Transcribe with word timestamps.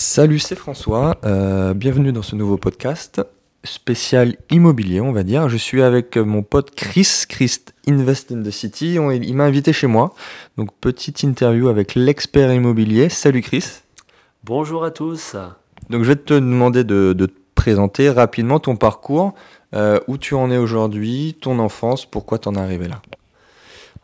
Salut, 0.00 0.38
c'est 0.38 0.56
François. 0.56 1.16
Euh, 1.24 1.72
bienvenue 1.72 2.12
dans 2.12 2.20
ce 2.20 2.36
nouveau 2.36 2.58
podcast 2.58 3.22
spécial 3.64 4.36
immobilier, 4.50 5.00
on 5.00 5.10
va 5.12 5.22
dire. 5.22 5.48
Je 5.48 5.56
suis 5.56 5.80
avec 5.82 6.18
mon 6.18 6.42
pote 6.42 6.74
Chris, 6.74 7.22
Chris 7.26 7.60
Invest 7.88 8.30
in 8.30 8.42
the 8.42 8.50
City. 8.50 8.98
On- 9.00 9.10
il 9.10 9.34
m'a 9.34 9.44
invité 9.44 9.72
chez 9.72 9.86
moi. 9.86 10.12
Donc, 10.58 10.68
petite 10.82 11.22
interview 11.22 11.68
avec 11.68 11.94
l'expert 11.94 12.52
immobilier. 12.52 13.08
Salut 13.08 13.40
Chris. 13.40 13.64
Bonjour 14.44 14.84
à 14.84 14.90
tous. 14.90 15.34
Donc, 15.88 16.02
je 16.02 16.08
vais 16.08 16.16
te 16.16 16.34
demander 16.34 16.84
de, 16.84 17.14
de 17.14 17.24
te 17.24 17.38
présenter 17.54 18.10
rapidement 18.10 18.60
ton 18.60 18.76
parcours, 18.76 19.34
euh, 19.74 19.98
où 20.08 20.18
tu 20.18 20.34
en 20.34 20.50
es 20.50 20.58
aujourd'hui, 20.58 21.38
ton 21.40 21.58
enfance, 21.58 22.04
pourquoi 22.04 22.38
t'en 22.38 22.54
es 22.54 22.58
arrivé 22.58 22.86
là. 22.86 23.00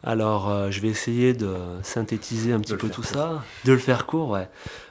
Alors, 0.04 0.48
euh, 0.48 0.70
je 0.70 0.80
vais 0.80 0.88
essayer 0.88 1.32
de 1.32 1.54
synthétiser 1.82 2.52
un 2.52 2.60
petit 2.60 2.76
peu 2.76 2.88
tout 2.88 3.04
ça, 3.04 3.44
de 3.64 3.72
le 3.72 3.78
faire 3.78 4.06
court, 4.06 4.30
ouais. 4.30 4.48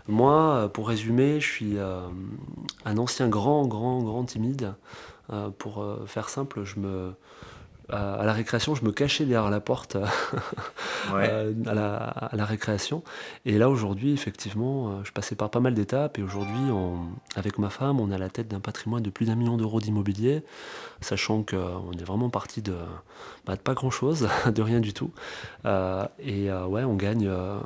Moi, 0.07 0.55
euh, 0.55 0.67
pour 0.67 0.87
résumer, 0.87 1.39
je 1.39 1.47
suis 1.47 1.77
euh, 1.77 2.01
un 2.85 2.97
ancien 2.97 3.27
grand, 3.27 3.67
grand, 3.67 4.01
grand 4.03 4.23
timide. 4.23 4.73
Euh, 5.31 5.49
pour 5.49 5.85
faire 6.07 6.29
simple, 6.29 6.63
je 6.63 6.79
me, 6.79 7.13
à 7.89 8.15
à 8.21 8.25
la 8.25 8.33
récréation, 8.33 8.75
je 8.75 8.85
me 8.85 8.91
cachais 8.91 9.25
derrière 9.25 9.49
la 9.49 9.59
porte 9.59 9.95
euh, 11.13 11.53
à, 11.65 11.73
la, 11.73 11.95
à 11.95 12.35
la 12.35 12.45
récréation. 12.45 13.03
Et 13.45 13.57
là, 13.57 13.69
aujourd'hui, 13.69 14.13
effectivement, 14.13 14.89
euh, 14.89 14.91
je 15.03 15.11
passais 15.11 15.35
par 15.35 15.49
pas 15.49 15.59
mal 15.59 15.73
d'étapes. 15.73 16.17
Et 16.19 16.23
aujourd'hui, 16.23 16.71
avec 17.35 17.57
ma 17.57 17.69
femme, 17.69 17.99
on 17.99 18.11
est 18.11 18.15
à 18.15 18.17
la 18.17 18.29
tête 18.29 18.47
d'un 18.47 18.59
patrimoine 18.59 19.03
de 19.03 19.09
plus 19.09 19.25
d'un 19.25 19.35
million 19.35 19.57
d'euros 19.57 19.79
d'immobilier, 19.79 20.43
sachant 21.01 21.43
qu'on 21.43 21.91
est 21.91 22.03
vraiment 22.03 22.29
parti 22.29 22.61
de, 22.61 22.75
bah, 23.45 23.55
de 23.55 23.61
pas 23.61 23.73
grand-chose, 23.73 24.29
de 24.53 24.61
rien 24.61 24.79
du 24.79 24.93
tout. 24.93 25.11
Euh, 25.65 26.05
et 26.19 26.49
euh, 26.49 26.65
ouais, 26.65 26.83
on 26.83 26.95
gagne 26.95 27.27
euh, 27.27 27.59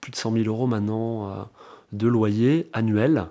plus 0.00 0.10
de 0.10 0.16
100 0.16 0.32
000 0.32 0.44
euros 0.46 0.66
maintenant 0.66 1.30
euh, 1.30 1.42
de 1.92 2.08
loyer 2.08 2.68
annuel, 2.72 3.26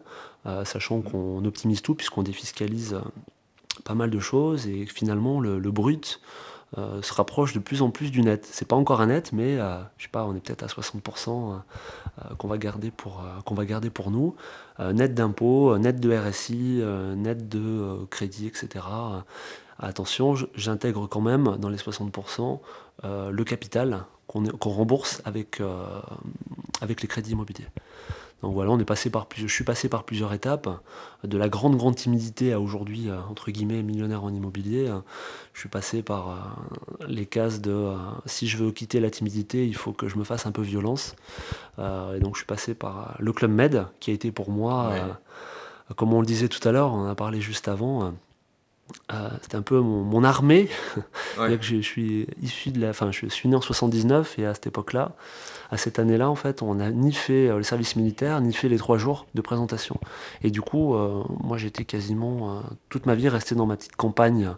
euh, 0.46 0.66
sachant 0.66 1.02
qu'on 1.02 1.44
optimise 1.46 1.82
tout 1.82 1.96
puisqu'on 1.96 2.24
défiscalise 2.24 2.94
euh, 2.96 3.02
pas 3.84 3.94
mal 3.94 4.10
de 4.10 4.20
choses 4.20 4.68
et 4.68 4.86
finalement 4.86 5.40
le, 5.40 5.60
brut 5.72 6.22
euh, 6.78 7.02
se 7.02 7.14
rapproche 7.14 7.54
de 7.54 7.60
plus 7.60 7.82
en 7.82 7.90
plus 7.90 8.12
du 8.12 8.22
net. 8.22 8.48
C'est 8.50 8.68
pas 8.68 8.76
encore 8.76 9.02
un 9.02 9.08
net, 9.08 9.34
mais 9.34 9.60
euh, 9.60 9.80
je 9.98 10.04
sais 10.04 10.10
pas, 10.10 10.26
on 10.26 10.36
est 10.36 10.40
peut-être 10.40 10.64
à 10.64 10.68
60% 10.68 11.30
euh, 11.30 12.36
qu'on 12.38 12.48
va 12.48 12.58
garder 12.58 12.92
pour 12.92 14.12
nous, 14.12 14.36
net 14.80 15.14
d'impôts, 15.14 15.78
net 15.78 16.00
de 16.00 16.16
RSI, 16.16 16.82
net 17.18 17.50
de 17.50 18.06
crédit, 18.10 18.48
etc. 18.48 18.86
Attention, 19.80 20.36
j'intègre 20.54 21.08
quand 21.08 21.22
même 21.22 21.58
dans 21.58 21.70
les 21.70 21.78
60% 21.78 22.60
euh, 23.04 23.32
le 23.32 23.44
capital 23.44 24.06
qu'on 24.28 24.70
rembourse 24.70 25.22
avec 25.26 25.60
les 25.60 27.08
crédits 27.08 27.32
immobiliers. 27.32 27.68
Donc 28.42 28.54
voilà, 28.54 28.72
on 28.72 28.80
est 28.80 28.86
passé 28.86 29.10
par 29.12 29.28
plus- 29.28 29.48
je 29.48 29.54
suis 29.54 29.64
passé 29.64 29.88
par 29.88 30.04
plusieurs 30.04 30.34
étapes, 30.34 30.68
de 31.24 31.38
la 31.38 31.48
grande 31.48 31.78
grande 31.78 31.96
timidité 31.96 32.54
à 32.54 32.60
aujourd'hui 32.60 33.10
euh, 33.10 33.20
entre 33.30 33.52
guillemets 33.52 33.84
millionnaire 33.84 34.24
en 34.24 34.34
immobilier. 34.34 34.88
Euh, 34.88 35.00
Je 35.54 35.60
suis 35.60 35.70
passé 35.70 36.02
par 36.02 36.30
euh, 36.30 37.06
les 37.08 37.26
cases 37.26 37.62
de 37.62 37.94
si 38.26 38.48
je 38.48 38.58
veux 38.58 38.72
quitter 38.72 39.00
la 39.00 39.10
timidité, 39.12 39.68
il 39.68 39.76
faut 39.76 39.92
que 39.94 40.08
je 40.08 40.18
me 40.18 40.24
fasse 40.24 40.46
un 40.48 40.52
peu 40.52 40.62
violence. 40.62 41.16
Et 41.80 42.20
donc 42.20 42.36
je 42.36 42.40
suis 42.40 42.46
passé 42.48 42.74
par 42.74 43.16
le 43.20 43.32
club 43.34 43.52
Med, 43.52 43.86
qui 44.00 44.12
a 44.12 44.14
été 44.14 44.32
pour 44.32 44.50
moi, 44.52 44.90
Ouais. 44.90 45.96
comme 45.96 46.14
on 46.14 46.20
le 46.22 46.26
disait 46.28 46.48
tout 46.48 46.66
à 46.68 46.72
l'heure, 46.72 46.94
on 46.94 47.06
en 47.06 47.08
a 47.10 47.16
parlé 47.16 47.42
juste 47.42 47.68
avant. 47.68 48.14
Euh, 49.14 49.30
c'était 49.42 49.56
un 49.56 49.62
peu 49.62 49.80
mon, 49.80 50.04
mon 50.04 50.24
armée. 50.24 50.70
C'est-à-dire 51.36 51.60
que 51.60 51.66
je, 51.66 51.78
je 51.78 51.82
suis 51.82 52.28
issu 52.42 52.72
de 52.72 52.80
la, 52.82 52.90
enfin, 52.90 53.12
je 53.12 53.28
suis 53.28 53.50
né 53.50 53.56
en 53.56 53.62
79 53.62 54.38
et 54.40 54.46
à 54.46 54.54
cette 54.54 54.68
époque-là, 54.68 55.14
à 55.72 55.78
cette 55.78 56.00
année-là, 56.00 56.30
en 56.30 56.36
fait, 56.36 56.62
on 56.62 56.76
n'a 56.76 56.92
ni 56.92 57.14
fait 57.14 57.48
euh, 57.50 57.58
le 57.58 57.64
service 57.64 57.96
militaire, 57.96 58.42
ni 58.42 58.54
fait 58.54 58.68
les 58.68 58.78
trois 58.78 58.98
jours 58.98 59.26
de 59.36 59.42
présentation. 59.42 60.00
Et 60.44 60.52
du 60.52 60.62
coup, 60.62 60.96
euh, 60.96 61.24
moi, 61.42 61.58
j'étais 61.58 61.86
quasiment 61.86 62.58
euh, 62.58 62.62
toute 62.90 63.06
ma 63.06 63.16
vie 63.16 63.30
resté 63.30 63.56
dans 63.56 63.66
ma 63.66 63.78
petite 63.78 63.96
campagne 63.96 64.50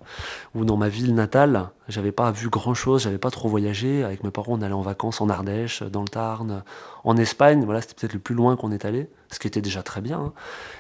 ou 0.56 0.66
dans 0.66 0.78
ma 0.78 0.90
ville 0.90 1.14
natale. 1.14 1.70
J'avais 1.88 2.12
pas 2.12 2.32
vu 2.32 2.50
grand-chose, 2.50 3.04
j'avais 3.04 3.18
pas 3.20 3.30
trop 3.30 3.48
voyagé. 3.50 4.04
Avec 4.04 4.24
mes 4.24 4.32
parents, 4.32 4.54
on 4.54 4.62
allait 4.62 4.74
en 4.74 4.82
vacances 4.82 5.22
en 5.22 5.30
Ardèche, 5.30 5.84
dans 5.84 6.02
le 6.02 6.08
Tarn, 6.08 6.64
en 7.04 7.18
Espagne. 7.18 7.64
Voilà, 7.66 7.82
c'était 7.82 7.94
peut-être 7.94 8.14
le 8.14 8.20
plus 8.20 8.34
loin 8.36 8.56
qu'on 8.56 8.72
est 8.72 8.86
allé, 8.86 9.08
ce 9.32 9.38
qui 9.38 9.48
était 9.48 9.62
déjà 9.62 9.84
très 9.84 10.02
bien. 10.02 10.20
hein. 10.20 10.34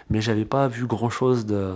Mais 0.09 0.21
j'avais 0.21 0.45
pas 0.45 0.67
vu 0.67 0.87
grand-chose 0.87 1.45
de 1.45 1.73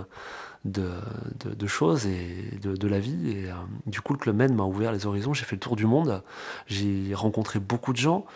de, 0.64 1.66
choses 1.66 2.06
et 2.06 2.58
de, 2.62 2.88
la 2.88 2.98
vie. 2.98 3.30
Et 3.30 3.50
euh, 3.50 3.54
du 3.86 4.00
coup, 4.00 4.12
le 4.12 4.18
Club 4.18 4.36
Med 4.36 4.52
m'a 4.52 4.64
ouvert 4.64 4.92
les 4.92 5.06
horizons. 5.06 5.34
J'ai 5.34 5.44
fait 5.44 5.56
le 5.56 5.60
tour 5.60 5.76
du 5.76 5.86
monde. 5.86 6.22
J'ai 6.66 7.14
rencontré 7.14 7.58
beaucoup 7.58 7.92
de 7.92 7.98
gens. 7.98 8.26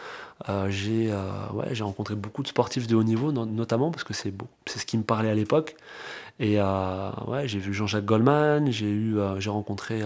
Euh, 0.49 0.69
j'ai 0.71 1.13
euh, 1.13 1.31
j'ai 1.73 1.85
rencontré 1.85 2.15
beaucoup 2.15 2.43
de 2.43 2.49
sportifs 2.49 2.87
de 2.87 2.97
haut 2.97 3.05
niveau, 3.05 3.31
no- 3.33 3.47
notamment 3.47 3.91
parce 3.91 4.05
que 4.05 4.13
c'est 4.15 4.33
ce 4.67 4.87
qui 4.87 4.99
me 4.99 5.05
parlait 5.05 5.31
à 5.31 5.35
l'époque. 5.35 5.77
Et 6.41 6.59
ouais, 6.59 7.47
j'ai 7.47 7.59
vu 7.59 7.73
Jean-Jacques 7.75 8.05
Goldman. 8.05 8.71
J'ai 8.71 9.51
rencontré 9.51 10.03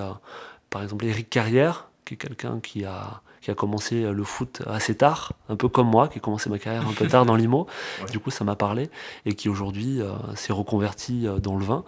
par 0.70 0.82
exemple 0.82 1.06
Eric 1.06 1.30
Carrière, 1.30 1.88
qui 2.04 2.14
est 2.14 2.16
quelqu'un 2.16 2.60
qui 2.60 2.84
a 2.84 3.22
qui 3.46 3.52
a 3.52 3.54
commencé 3.54 4.02
euh, 4.02 4.12
le 4.12 4.24
foot 4.24 4.62
assez 4.66 4.96
tard, 4.96 5.32
un 5.48 5.54
peu 5.54 5.68
comme 5.68 5.88
moi, 5.88 6.08
qui 6.08 6.18
a 6.18 6.20
commencé 6.20 6.50
ma 6.50 6.58
carrière 6.58 6.82
un 6.88 6.92
peu 6.92 7.06
tard 7.06 7.24
dans 7.24 7.36
l'IMO. 7.36 7.68
Ouais. 8.02 8.10
Du 8.10 8.18
coup, 8.18 8.30
ça 8.32 8.42
m'a 8.44 8.56
parlé 8.56 8.90
et 9.24 9.34
qui 9.34 9.48
aujourd'hui 9.48 10.00
euh, 10.02 10.10
s'est 10.34 10.52
reconverti 10.52 11.28
euh, 11.28 11.38
dans 11.38 11.56
le 11.56 11.64
vin. 11.64 11.84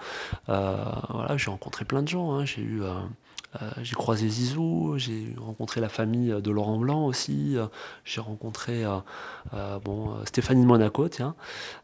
Voilà, 0.46 1.36
j'ai 1.36 1.50
rencontré 1.50 1.84
plein 1.84 2.02
de 2.02 2.08
gens. 2.08 2.32
hein. 2.32 2.44
J'ai 2.44 2.62
eu, 2.62 2.82
euh, 2.82 2.92
j'ai 3.82 3.94
croisé 3.96 4.28
Zizou, 4.28 4.94
j'ai 4.98 5.34
rencontré 5.36 5.80
la 5.80 5.88
famille 5.88 6.32
de 6.40 6.50
Laurent 6.52 6.78
Blanc 6.78 7.06
aussi. 7.06 7.56
euh, 7.56 7.66
j'ai 8.04 8.20
rencontré 8.20 8.84
euh, 8.84 9.78
bon, 9.84 10.14
Stéphanie 10.26 10.62
de 10.62 10.66
Monaco, 10.66 11.08
tiens. 11.08 11.34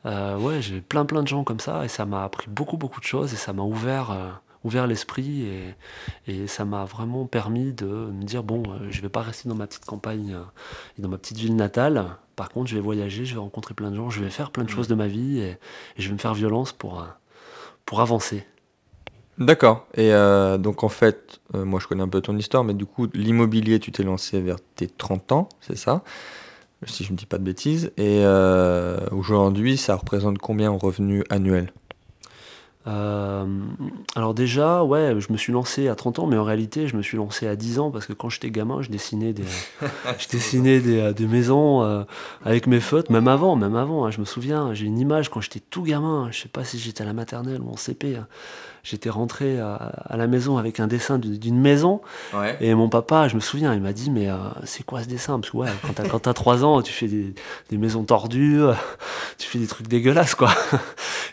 Ouais, 0.05 0.63
j'ai 0.63 0.81
plein 0.81 1.05
plein 1.05 1.23
de 1.25 1.29
gens 1.29 1.43
comme 1.43 1.61
ça 1.61 1.85
et 1.85 1.89
ça 1.89 2.05
m'a 2.05 2.23
appris 2.23 2.47
beaucoup 2.49 2.77
beaucoup 2.77 3.01
de 3.01 3.07
choses 3.07 3.33
et 3.33 3.37
ça 3.37 3.53
m'a 3.53 3.63
ouvert. 3.65 4.41
Ouvert 4.65 4.87
l'esprit 4.87 5.47
et, 5.47 5.75
et 6.27 6.47
ça 6.47 6.65
m'a 6.65 6.85
vraiment 6.85 7.27
permis 7.27 7.73
de 7.73 7.87
me 7.87 8.23
dire 8.25 8.43
bon 8.43 8.63
euh, 8.69 8.89
je 8.91 9.01
vais 9.03 9.09
pas 9.09 9.23
rester 9.23 9.49
dans 9.49 9.55
ma 9.55 9.67
petite 9.67 9.85
campagne 9.85 10.35
euh, 10.35 10.43
et 10.99 11.03
dans 11.03 11.09
ma 11.09 11.19
petite 11.19 11.39
ville 11.39 11.57
natale. 11.57 12.17
Par 12.37 12.49
contre 12.49 12.69
je 12.69 12.75
vais 12.75 12.81
voyager 12.81 13.25
je 13.25 13.35
vais 13.35 13.41
rencontrer 13.41 13.75
plein 13.75 13.91
de 13.91 13.97
gens 13.97 14.11
je 14.11 14.23
vais 14.23 14.31
faire 14.31 14.51
plein 14.51 14.65
de 14.65 14.71
choses 14.71 14.89
de 14.89 14.95
ma 14.95 15.07
vie 15.07 15.39
et, 15.39 15.51
et 15.51 15.59
je 15.99 16.09
vais 16.09 16.15
me 16.15 16.19
faire 16.19 16.35
violence 16.35 16.73
pour, 16.73 17.01
euh, 17.01 17.07
pour 17.85 18.01
avancer. 18.01 18.45
D'accord. 19.39 19.87
Et 19.95 20.13
euh, 20.13 20.59
donc, 20.59 20.85
en 20.85 20.89
fait, 20.89 21.41
euh, 21.55 21.65
moi, 21.65 21.81
je 21.81 21.89
connais 21.89 22.03
un 22.03 22.09
peu 22.09 22.21
ton 22.21 22.37
histoire, 22.37 22.63
mais 22.63 22.75
du 22.75 22.87
coup, 22.87 23.09
l'immobilier, 23.15 23.81
tu 23.81 23.91
t'es 23.91 24.05
lancé 24.05 24.41
vers 24.41 24.59
tes 24.77 24.87
30 24.87 25.33
ans, 25.33 25.49
c'est 25.61 25.77
ça? 25.77 26.03
Si 26.87 27.03
je 27.03 27.13
ne 27.13 27.17
dis 27.17 27.27
pas 27.27 27.39
de 27.39 27.43
bêtises. 27.45 27.91
Et 27.97 28.21
euh, 28.25 28.99
aujourd'hui, 29.11 29.77
ça 29.77 29.97
représente 29.97 30.39
combien 30.39 30.71
en 30.71 30.79
revenus 30.79 31.25
annuels? 31.31 31.73
Euh, 32.87 33.47
alors 34.15 34.35
déjà, 34.35 34.85
ouais, 34.85 35.15
je 35.19 35.33
me 35.33 35.39
suis 35.39 35.53
lancé 35.53 35.89
à 35.89 35.95
30 35.95 36.19
ans, 36.19 36.27
mais 36.27 36.37
en 36.37 36.45
réalité, 36.45 36.87
je 36.87 36.97
me 36.97 37.03
suis 37.03 37.17
lancé 37.17 37.47
à 37.47 37.57
10 37.57 37.79
ans 37.79 37.91
parce 37.91 38.07
que 38.07 38.13
quand 38.13 38.29
j'étais 38.29 38.51
gamin, 38.51 38.83
je 38.83 38.91
dessinais 38.91 39.33
des, 39.33 39.45
je 40.19 40.29
dessinais 40.29 40.81
des, 40.81 40.99
euh, 41.01 41.13
des 41.13 41.27
maisons 41.27 41.83
euh, 41.83 42.03
avec 42.45 42.67
mes 42.67 42.81
feutres, 42.81 43.11
même 43.11 43.29
avant, 43.29 43.57
même 43.57 43.77
avant. 43.77 44.05
hein, 44.05 44.11
je 44.11 44.21
me 44.21 44.25
souviens, 44.27 44.75
j'ai 44.75 44.85
une 44.87 44.99
image 44.99 45.31
quand 45.31 45.41
j'étais 45.41 45.61
tout 45.71 45.83
gamin. 45.83 46.29
Je 46.31 46.41
sais 46.43 46.49
pas 46.49 46.65
si 46.65 46.79
j'étais 46.79 47.03
à 47.03 47.07
la 47.07 47.15
maternelle 47.15 47.61
ou 47.63 47.71
en 47.71 47.77
CP. 47.77 48.17
hein, 48.17 48.27
J'étais 48.83 49.09
rentré 49.09 49.59
à, 49.61 49.73
à 49.77 50.19
la 50.19 50.27
maison 50.27 50.59
avec 50.59 50.79
un 50.79 50.87
dessin 50.87 51.19
d'une 51.19 51.59
maison 51.59 52.03
Ouais. 52.35 52.55
et 52.61 52.75
mon 52.75 52.91
papa, 52.91 53.29
je 53.29 53.35
me 53.35 53.41
souviens, 53.41 53.73
il 53.73 53.81
m'a 53.81 53.95
dit 53.95 54.11
mais 54.11 54.29
euh, 54.29 54.37
c'est 54.65 54.85
quoi 54.85 55.03
ce 55.03 55.09
dessin? 55.09 55.41
Parce 55.41 55.53
que 55.53 55.57
ouais, 55.57 55.71
quand 55.87 55.95
t'as 55.95 56.07
quand 56.07 56.19
t'as 56.19 56.35
3 56.35 56.65
ans, 56.67 56.83
tu 56.83 56.93
fais 56.93 57.09
des, 57.09 57.35
des 57.71 57.79
maisons 57.79 58.05
tordues, 58.05 58.61
tu 59.39 59.49
fais 59.49 59.59
des 59.59 59.67
trucs 59.69 59.89
dégueulasses 59.89 60.35
quoi. 60.35 60.51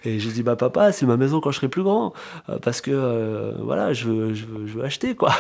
Et 0.03 0.19
j'ai 0.19 0.31
dit 0.31 0.44
bah 0.44 0.56
papa, 0.56 0.91
c'est 0.91 1.06
ma 1.06 1.17
maison 1.17 1.41
quand 1.41 1.51
je 1.51 1.57
serai 1.57 1.67
plus 1.67 1.84
grand, 1.84 2.13
euh, 2.50 2.57
parce 2.59 2.81
que 2.81 2.91
euh, 2.91 3.53
voilà, 3.59 3.94
je 3.94 4.06
veux, 4.06 4.34
je 4.34 4.45
veux, 4.45 4.67
je 4.67 4.73
veux 4.73 4.84
acheter 4.84 5.16
quoi. 5.16 5.31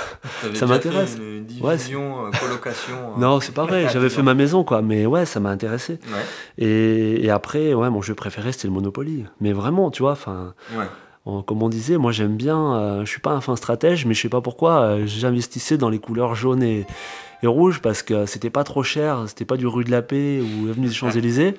Ça 0.53 0.65
m'intéresse. 0.65 1.17
Ouais, 1.61 1.77
euh, 1.93 2.31
colocation. 2.39 2.95
Non, 3.17 3.39
c'est 3.39 3.53
pas 3.53 3.65
vrai, 3.65 3.87
j'avais 3.89 4.09
fait 4.09 4.23
ma 4.23 4.33
maison 4.33 4.63
quoi, 4.63 4.81
mais 4.81 5.05
ouais, 5.05 5.25
ça 5.25 5.39
m'a 5.39 5.49
intéressé. 5.49 5.93
Ouais. 5.93 6.65
Et, 6.65 7.25
et 7.25 7.29
après, 7.29 7.73
ouais, 7.73 7.89
mon 7.89 8.01
jeu 8.01 8.13
préféré 8.15 8.51
c'était 8.51 8.67
le 8.67 8.73
Monopoly. 8.73 9.25
Mais 9.39 9.53
vraiment, 9.53 9.91
tu 9.91 10.03
vois, 10.03 10.11
enfin. 10.13 10.53
Ouais. 10.75 10.85
Comme 11.23 11.61
on 11.61 11.69
disait, 11.69 11.97
moi 11.97 12.11
j'aime 12.11 12.35
bien, 12.35 12.75
euh, 12.75 13.05
je 13.05 13.09
suis 13.09 13.19
pas 13.19 13.31
un 13.31 13.41
fin 13.41 13.55
stratège, 13.55 14.07
mais 14.07 14.15
je 14.15 14.21
sais 14.21 14.29
pas 14.29 14.41
pourquoi, 14.41 14.81
euh, 14.81 15.03
j'investissais 15.05 15.77
dans 15.77 15.89
les 15.89 15.99
couleurs 15.99 16.33
jaunes 16.33 16.63
et, 16.63 16.87
et 17.43 17.47
rouges 17.47 17.79
parce 17.79 18.01
que 18.01 18.25
c'était 18.25 18.49
pas 18.49 18.63
trop 18.63 18.81
cher, 18.81 19.25
c'était 19.27 19.45
pas 19.45 19.55
du 19.55 19.67
rue 19.67 19.83
de 19.83 19.91
la 19.91 20.01
Paix 20.01 20.41
ou 20.41 20.67
avenue 20.69 20.87
des 20.87 20.93
Champs-Élysées, 20.93 21.53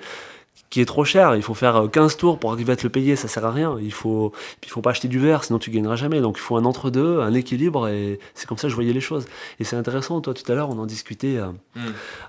qui 0.72 0.80
est 0.80 0.86
trop 0.86 1.04
cher. 1.04 1.36
Il 1.36 1.42
faut 1.42 1.54
faire 1.54 1.76
euh, 1.76 1.86
15 1.88 2.16
tours 2.16 2.38
pour 2.38 2.50
arriver 2.52 2.72
à 2.72 2.76
te 2.76 2.82
le 2.82 2.88
payer, 2.90 3.14
ça 3.14 3.28
sert 3.28 3.44
à 3.44 3.52
rien. 3.52 3.76
Il 3.80 3.92
faut, 3.92 4.32
il 4.64 4.68
faut 4.70 4.80
pas 4.80 4.90
acheter 4.90 5.06
du 5.06 5.18
verre, 5.20 5.44
sinon 5.44 5.58
tu 5.58 5.70
gagneras 5.70 5.96
jamais. 5.96 6.20
Donc 6.20 6.36
il 6.38 6.40
faut 6.40 6.56
un 6.56 6.64
entre-deux, 6.64 7.20
un 7.20 7.34
équilibre, 7.34 7.86
et 7.88 8.18
c'est 8.34 8.46
comme 8.48 8.58
ça 8.58 8.62
que 8.66 8.70
je 8.70 8.74
voyais 8.74 8.92
les 8.92 9.00
choses. 9.00 9.26
Et 9.60 9.64
c'est 9.64 9.76
intéressant, 9.76 10.20
toi 10.20 10.34
tout 10.34 10.50
à 10.50 10.54
l'heure 10.56 10.70
on 10.70 10.78
en 10.78 10.86
discutait. 10.86 11.36
euh, 11.36 11.50
Mm. 11.74 11.80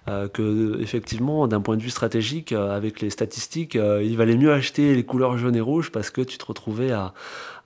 euh, 0.07 0.27
que 0.29 0.79
effectivement 0.81 1.47
d'un 1.49 1.59
point 1.59 1.75
de 1.75 1.81
vue 1.81 1.89
stratégique 1.89 2.53
euh, 2.53 2.73
avec 2.75 3.01
les 3.01 3.09
statistiques 3.09 3.75
euh, 3.75 4.01
il 4.01 4.15
valait 4.15 4.37
mieux 4.37 4.53
acheter 4.53 4.95
les 4.95 5.03
couleurs 5.03 5.37
jaune 5.37 5.55
et 5.57 5.61
rouge 5.61 5.91
parce 5.91 6.09
que 6.11 6.21
tu 6.21 6.37
te 6.37 6.45
retrouvais 6.45 6.91
à, 6.91 7.13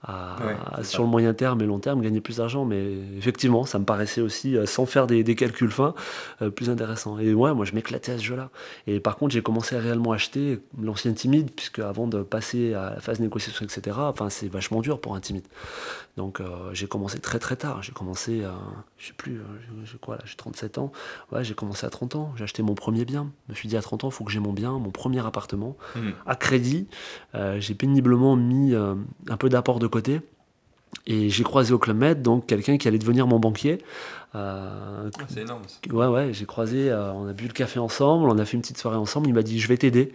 à- 0.02 0.36
Ouais, 0.44 0.56
à- 0.66 0.76
c'est 0.78 0.82
ça. 0.84 0.90
sur 0.90 1.02
le 1.04 1.08
moyen 1.08 1.34
terme 1.34 1.60
et 1.62 1.66
long 1.66 1.78
terme 1.78 2.00
gagner 2.00 2.20
plus 2.20 2.36
d'argent 2.38 2.64
mais 2.64 2.84
effectivement 3.16 3.64
ça 3.64 3.78
me 3.78 3.84
paraissait 3.84 4.20
aussi 4.20 4.56
euh, 4.56 4.66
sans 4.66 4.86
faire 4.86 5.06
des, 5.06 5.22
des 5.22 5.34
calculs 5.36 5.70
fins 5.70 5.94
euh, 6.42 6.50
plus 6.50 6.68
intéressant 6.70 7.18
et 7.20 7.32
ouais 7.32 7.54
moi 7.54 7.64
je 7.64 7.74
m'éclatais 7.74 8.12
à 8.12 8.18
ce 8.18 8.24
jeu 8.24 8.34
là 8.36 8.50
et 8.88 8.98
par 9.00 9.16
contre 9.16 9.32
j'ai 9.34 9.42
commencé 9.42 9.76
à 9.76 9.80
réellement 9.80 10.10
acheter 10.10 10.58
l'ancien 10.80 11.12
timide, 11.12 11.50
puisque 11.50 11.78
avant 11.78 12.06
de 12.06 12.22
passer 12.22 12.74
à 12.74 12.94
la 12.94 13.00
phase 13.00 13.20
négociation, 13.20 13.64
etc., 13.64 13.96
enfin, 14.00 14.28
c'est 14.30 14.48
vachement 14.48 14.80
dur 14.80 15.00
pour 15.00 15.14
un 15.14 15.20
timide. 15.20 15.46
Donc, 16.16 16.42
j'ai 16.72 16.86
commencé 16.86 17.20
très 17.20 17.38
très 17.38 17.56
tard. 17.56 17.82
J'ai 17.82 17.92
commencé, 17.92 18.44
à, 18.44 18.54
je 18.98 19.06
sais 19.06 19.12
plus, 19.12 19.40
j'ai 19.84 19.98
quoi 19.98 20.16
là, 20.16 20.22
j'ai 20.24 20.36
37 20.36 20.78
ans. 20.78 20.92
Ouais, 21.32 21.44
j'ai 21.44 21.54
commencé 21.54 21.86
à 21.86 21.90
30 21.90 22.16
ans. 22.16 22.32
J'ai 22.36 22.44
acheté 22.44 22.62
mon 22.62 22.74
premier 22.74 23.04
bien. 23.04 23.30
Je 23.46 23.52
me 23.52 23.56
suis 23.56 23.68
dit 23.68 23.76
à 23.76 23.82
30 23.82 24.04
ans, 24.04 24.08
il 24.08 24.12
faut 24.12 24.24
que 24.24 24.32
j'ai 24.32 24.40
mon 24.40 24.52
bien, 24.52 24.72
mon 24.72 24.90
premier 24.90 25.24
appartement, 25.24 25.76
mmh. 25.94 26.08
à 26.26 26.36
crédit. 26.36 26.88
j'ai 27.58 27.74
péniblement 27.74 28.36
mis 28.36 28.74
un 28.74 29.36
peu 29.38 29.48
d'apport 29.48 29.78
de 29.78 29.86
côté. 29.86 30.20
Et 31.06 31.30
j'ai 31.30 31.44
croisé 31.44 31.72
au 31.72 31.78
Club 31.78 31.96
Med 31.96 32.22
donc 32.22 32.46
quelqu'un 32.46 32.76
qui 32.76 32.88
allait 32.88 32.98
devenir 32.98 33.26
mon 33.26 33.38
banquier. 33.38 33.78
Euh, 34.34 35.10
ah, 35.18 35.24
c'est 35.28 35.40
énorme. 35.40 35.62
Ouais, 35.90 36.06
ouais, 36.06 36.32
j'ai 36.32 36.44
croisé, 36.44 36.90
euh, 36.90 37.12
on 37.12 37.26
a 37.28 37.32
bu 37.32 37.46
le 37.46 37.52
café 37.52 37.78
ensemble, 37.78 38.28
on 38.28 38.38
a 38.38 38.44
fait 38.44 38.56
une 38.56 38.60
petite 38.60 38.78
soirée 38.78 38.96
ensemble. 38.96 39.28
Il 39.28 39.34
m'a 39.34 39.42
dit 39.42 39.58
Je 39.58 39.68
vais 39.68 39.78
t'aider. 39.78 40.12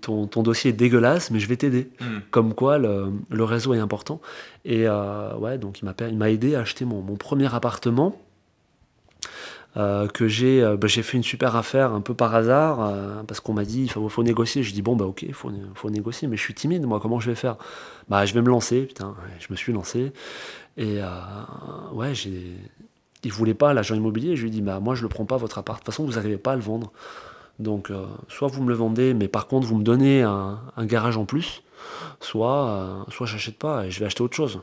Ton, 0.00 0.26
ton, 0.26 0.42
dossier 0.42 0.70
est 0.70 0.74
dégueulasse, 0.74 1.30
mais 1.30 1.38
je 1.38 1.48
vais 1.48 1.56
t'aider. 1.56 1.88
Hmm. 2.00 2.18
Comme 2.30 2.54
quoi, 2.54 2.78
le, 2.78 3.12
le, 3.30 3.44
réseau 3.44 3.74
est 3.74 3.78
important. 3.78 4.20
Et 4.64 4.86
euh, 4.86 5.34
ouais, 5.36 5.58
donc 5.58 5.80
il 5.80 6.16
m'a 6.16 6.30
aidé 6.30 6.54
à 6.54 6.60
acheter 6.60 6.84
mon, 6.84 7.02
mon 7.02 7.16
premier 7.16 7.52
appartement. 7.54 8.18
Euh, 9.76 10.06
que 10.06 10.28
j'ai 10.28 10.62
euh, 10.62 10.76
bah, 10.76 10.86
j'ai 10.86 11.02
fait 11.02 11.16
une 11.16 11.24
super 11.24 11.56
affaire 11.56 11.92
un 11.92 12.00
peu 12.00 12.14
par 12.14 12.32
hasard 12.32 12.80
euh, 12.80 13.24
parce 13.26 13.40
qu'on 13.40 13.54
m'a 13.54 13.64
dit 13.64 13.82
il 13.82 13.90
faut, 13.90 14.08
faut, 14.08 14.22
négocier. 14.22 14.62
Je 14.62 14.72
dis 14.72 14.82
bon 14.82 14.94
bah 14.94 15.04
ok, 15.04 15.22
il 15.22 15.34
faut, 15.34 15.50
faut, 15.74 15.90
négocier, 15.90 16.28
mais 16.28 16.36
je 16.36 16.42
suis 16.42 16.54
timide 16.54 16.86
moi, 16.86 17.00
comment 17.00 17.18
je 17.18 17.28
vais 17.28 17.34
faire? 17.34 17.56
Bah 18.08 18.24
je 18.24 18.34
vais 18.34 18.42
me 18.42 18.50
lancer, 18.50 18.82
putain, 18.82 19.16
je 19.40 19.48
me 19.50 19.56
suis 19.56 19.72
lancé 19.72 20.12
et 20.76 21.00
ouais 21.92 22.14
j'ai 22.14 22.52
il 23.24 23.32
voulait 23.32 23.54
pas 23.54 23.74
l'agent 23.74 23.94
immobilier, 23.96 24.36
je 24.36 24.42
lui 24.42 24.48
ai 24.48 24.52
dit 24.52 24.62
bah 24.62 24.78
moi 24.78 24.94
je 24.94 25.02
le 25.02 25.08
prends 25.08 25.24
pas 25.24 25.38
votre 25.38 25.58
appart, 25.58 25.80
de 25.80 25.84
toute 25.84 25.92
façon 25.92 26.04
vous 26.04 26.12
n'arrivez 26.12 26.38
pas 26.38 26.52
à 26.52 26.56
le 26.56 26.62
vendre. 26.62 26.92
Donc 27.58 27.92
soit 28.28 28.48
vous 28.48 28.62
me 28.62 28.68
le 28.68 28.74
vendez, 28.74 29.14
mais 29.14 29.28
par 29.28 29.46
contre 29.46 29.66
vous 29.66 29.76
me 29.76 29.84
donnez 29.84 30.22
un, 30.22 30.58
garage 30.78 31.16
en 31.16 31.24
plus, 31.24 31.62
soit 32.20 33.06
soit 33.10 33.26
j'achète 33.26 33.58
pas 33.58 33.86
et 33.86 33.90
je 33.90 34.00
vais 34.00 34.06
acheter 34.06 34.22
autre 34.22 34.36
chose. 34.36 34.54
De 34.54 34.60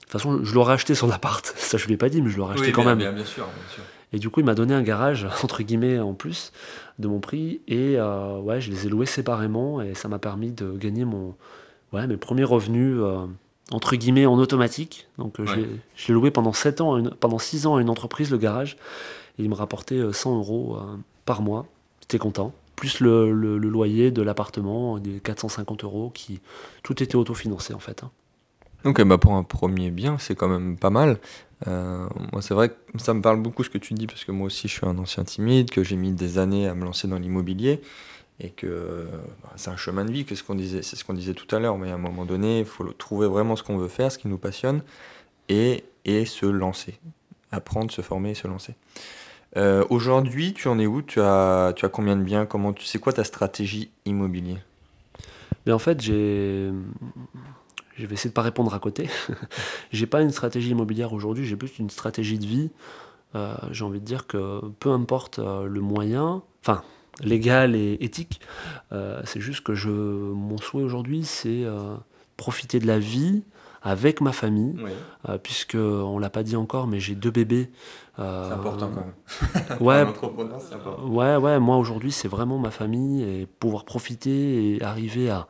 toute 0.00 0.12
façon, 0.12 0.44
je 0.44 0.54
l'aurais 0.54 0.74
acheté 0.74 0.94
son 0.94 1.10
appart, 1.10 1.44
ça 1.56 1.76
je 1.76 1.86
lui 1.86 1.94
ai 1.94 1.96
pas 1.96 2.08
dit, 2.08 2.22
mais 2.22 2.30
je 2.30 2.38
l'aurais 2.38 2.54
acheté 2.54 2.72
quand 2.72 2.84
même. 2.84 2.98
Bien, 2.98 3.12
bien 3.12 3.24
sûr, 3.24 3.44
bien 3.44 3.74
sûr. 3.74 3.82
Et 4.14 4.18
du 4.18 4.30
coup, 4.30 4.38
il 4.38 4.46
m'a 4.46 4.54
donné 4.54 4.72
un 4.74 4.82
garage, 4.82 5.26
entre 5.42 5.62
guillemets, 5.62 5.98
en 5.98 6.14
plus 6.14 6.52
de 7.00 7.08
mon 7.08 7.18
prix. 7.18 7.60
Et 7.66 7.96
euh, 7.98 8.38
ouais, 8.38 8.60
je 8.60 8.70
les 8.70 8.86
ai 8.86 8.88
loués 8.88 9.06
séparément 9.06 9.82
et 9.82 9.94
ça 9.94 10.08
m'a 10.08 10.20
permis 10.20 10.52
de 10.52 10.70
gagner 10.72 11.04
mon, 11.04 11.34
ouais, 11.92 12.06
mes 12.06 12.16
premiers 12.16 12.44
revenus, 12.44 12.96
euh, 13.00 13.26
entre 13.72 13.96
guillemets, 13.96 14.24
en 14.26 14.38
automatique. 14.38 15.08
Donc 15.18 15.40
euh, 15.40 15.46
je 15.96 16.06
l'ai 16.06 16.14
loué 16.14 16.30
pendant 16.30 16.52
7 16.52 16.80
ans, 16.80 17.02
pendant 17.18 17.40
6 17.40 17.66
ans 17.66 17.74
à 17.74 17.80
une 17.80 17.90
entreprise, 17.90 18.30
le 18.30 18.38
garage. 18.38 18.76
Et 19.38 19.42
il 19.42 19.50
me 19.50 19.56
rapportait 19.56 20.00
100 20.12 20.36
euros 20.36 20.78
par 21.24 21.42
mois. 21.42 21.66
J'étais 22.04 22.18
content. 22.18 22.52
Plus 22.76 23.00
le, 23.00 23.30
loyer 23.56 24.10
de 24.10 24.20
l'appartement, 24.20 24.98
des 24.98 25.20
450 25.20 25.84
euros, 25.84 26.10
qui 26.12 26.40
tout 26.82 27.02
était 27.02 27.16
autofinancé 27.16 27.72
en 27.72 27.78
fait. 27.78 28.04
Hein. 28.04 28.10
Donc 28.84 29.00
bah 29.00 29.16
pour 29.16 29.32
un 29.32 29.42
premier 29.42 29.90
bien, 29.90 30.18
c'est 30.18 30.34
quand 30.34 30.48
même 30.48 30.76
pas 30.76 30.90
mal. 30.90 31.18
Euh, 31.66 32.06
moi, 32.30 32.42
c'est 32.42 32.52
vrai 32.52 32.68
que 32.68 32.74
ça 32.98 33.14
me 33.14 33.22
parle 33.22 33.40
beaucoup 33.40 33.64
ce 33.64 33.70
que 33.70 33.78
tu 33.78 33.94
dis, 33.94 34.06
parce 34.06 34.24
que 34.24 34.32
moi 34.32 34.48
aussi, 34.48 34.68
je 34.68 34.74
suis 34.74 34.86
un 34.86 34.98
ancien 34.98 35.24
timide, 35.24 35.70
que 35.70 35.82
j'ai 35.82 35.96
mis 35.96 36.12
des 36.12 36.36
années 36.36 36.68
à 36.68 36.74
me 36.74 36.84
lancer 36.84 37.08
dans 37.08 37.18
l'immobilier, 37.18 37.80
et 38.38 38.50
que 38.50 39.06
bah, 39.42 39.52
c'est 39.56 39.70
un 39.70 39.78
chemin 39.78 40.04
de 40.04 40.12
vie, 40.12 40.26
que 40.26 40.34
ce 40.34 40.42
qu'on 40.42 40.56
disait, 40.56 40.82
c'est 40.82 40.96
ce 40.96 41.04
qu'on 41.06 41.14
disait 41.14 41.32
tout 41.32 41.56
à 41.56 41.58
l'heure, 41.58 41.78
mais 41.78 41.90
à 41.90 41.94
un 41.94 41.98
moment 41.98 42.26
donné, 42.26 42.58
il 42.58 42.66
faut 42.66 42.84
trouver 42.92 43.28
vraiment 43.28 43.56
ce 43.56 43.62
qu'on 43.62 43.78
veut 43.78 43.88
faire, 43.88 44.12
ce 44.12 44.18
qui 44.18 44.28
nous 44.28 44.36
passionne, 44.36 44.82
et, 45.48 45.84
et 46.04 46.26
se 46.26 46.44
lancer. 46.44 46.98
Apprendre, 47.52 47.90
se 47.90 48.02
former 48.02 48.34
se 48.34 48.46
lancer. 48.46 48.74
Euh, 49.56 49.84
aujourd'hui, 49.90 50.52
tu 50.52 50.68
en 50.68 50.78
es 50.78 50.86
où? 50.86 51.02
Tu 51.02 51.20
as, 51.20 51.72
tu 51.76 51.84
as 51.84 51.88
combien 51.88 52.16
de 52.16 52.22
biens? 52.22 52.46
Comment 52.46 52.72
tu 52.72 52.84
sais 52.84 52.98
quoi 52.98 53.12
ta 53.12 53.24
stratégie 53.24 53.90
immobilier 54.04 54.58
Mais 55.66 55.72
en 55.72 55.78
fait, 55.78 56.00
j'ai 56.00 56.70
je 57.96 58.06
vais 58.06 58.14
essayer 58.14 58.30
de 58.30 58.34
pas 58.34 58.42
répondre 58.42 58.74
à 58.74 58.80
côté. 58.80 59.08
j'ai 59.92 60.06
pas 60.06 60.20
une 60.20 60.32
stratégie 60.32 60.70
immobilière 60.70 61.12
aujourd'hui, 61.12 61.46
j'ai 61.46 61.56
plus 61.56 61.78
une 61.78 61.90
stratégie 61.90 62.38
de 62.38 62.46
vie. 62.46 62.70
Euh, 63.36 63.54
j'ai 63.70 63.84
envie 63.84 64.00
de 64.00 64.04
dire 64.04 64.26
que 64.26 64.60
peu 64.80 64.90
importe 64.90 65.38
euh, 65.38 65.66
le 65.66 65.80
moyen, 65.80 66.42
enfin 66.60 66.82
légal 67.20 67.76
et 67.76 67.96
éthique, 68.00 68.40
c'est 68.90 69.40
juste 69.40 69.60
que 69.60 69.72
je, 69.72 69.88
mon 69.88 70.58
souhait 70.58 70.82
aujourd'hui, 70.82 71.24
c'est 71.24 71.64
profiter 72.36 72.80
de 72.80 72.88
la 72.88 72.98
vie 72.98 73.44
avec 73.84 74.20
ma 74.20 74.32
famille, 74.32 74.74
puisque 75.42 75.76
on 75.76 76.18
l'a 76.18 76.30
pas 76.30 76.42
dit 76.42 76.56
encore, 76.56 76.86
mais 76.86 76.98
j'ai 76.98 77.14
deux 77.14 77.30
bébés. 77.30 77.70
c'est 78.16 78.22
important 78.22 78.90
quand 78.94 79.04
même. 79.04 79.78
ouais, 79.80 80.04
ouais, 81.06 81.36
ouais. 81.36 81.60
Moi 81.60 81.76
aujourd'hui, 81.76 82.10
c'est 82.10 82.28
vraiment 82.28 82.58
ma 82.58 82.70
famille 82.70 83.22
et 83.22 83.46
pouvoir 83.46 83.84
profiter 83.84 84.76
et 84.76 84.82
arriver 84.82 85.30
à 85.30 85.46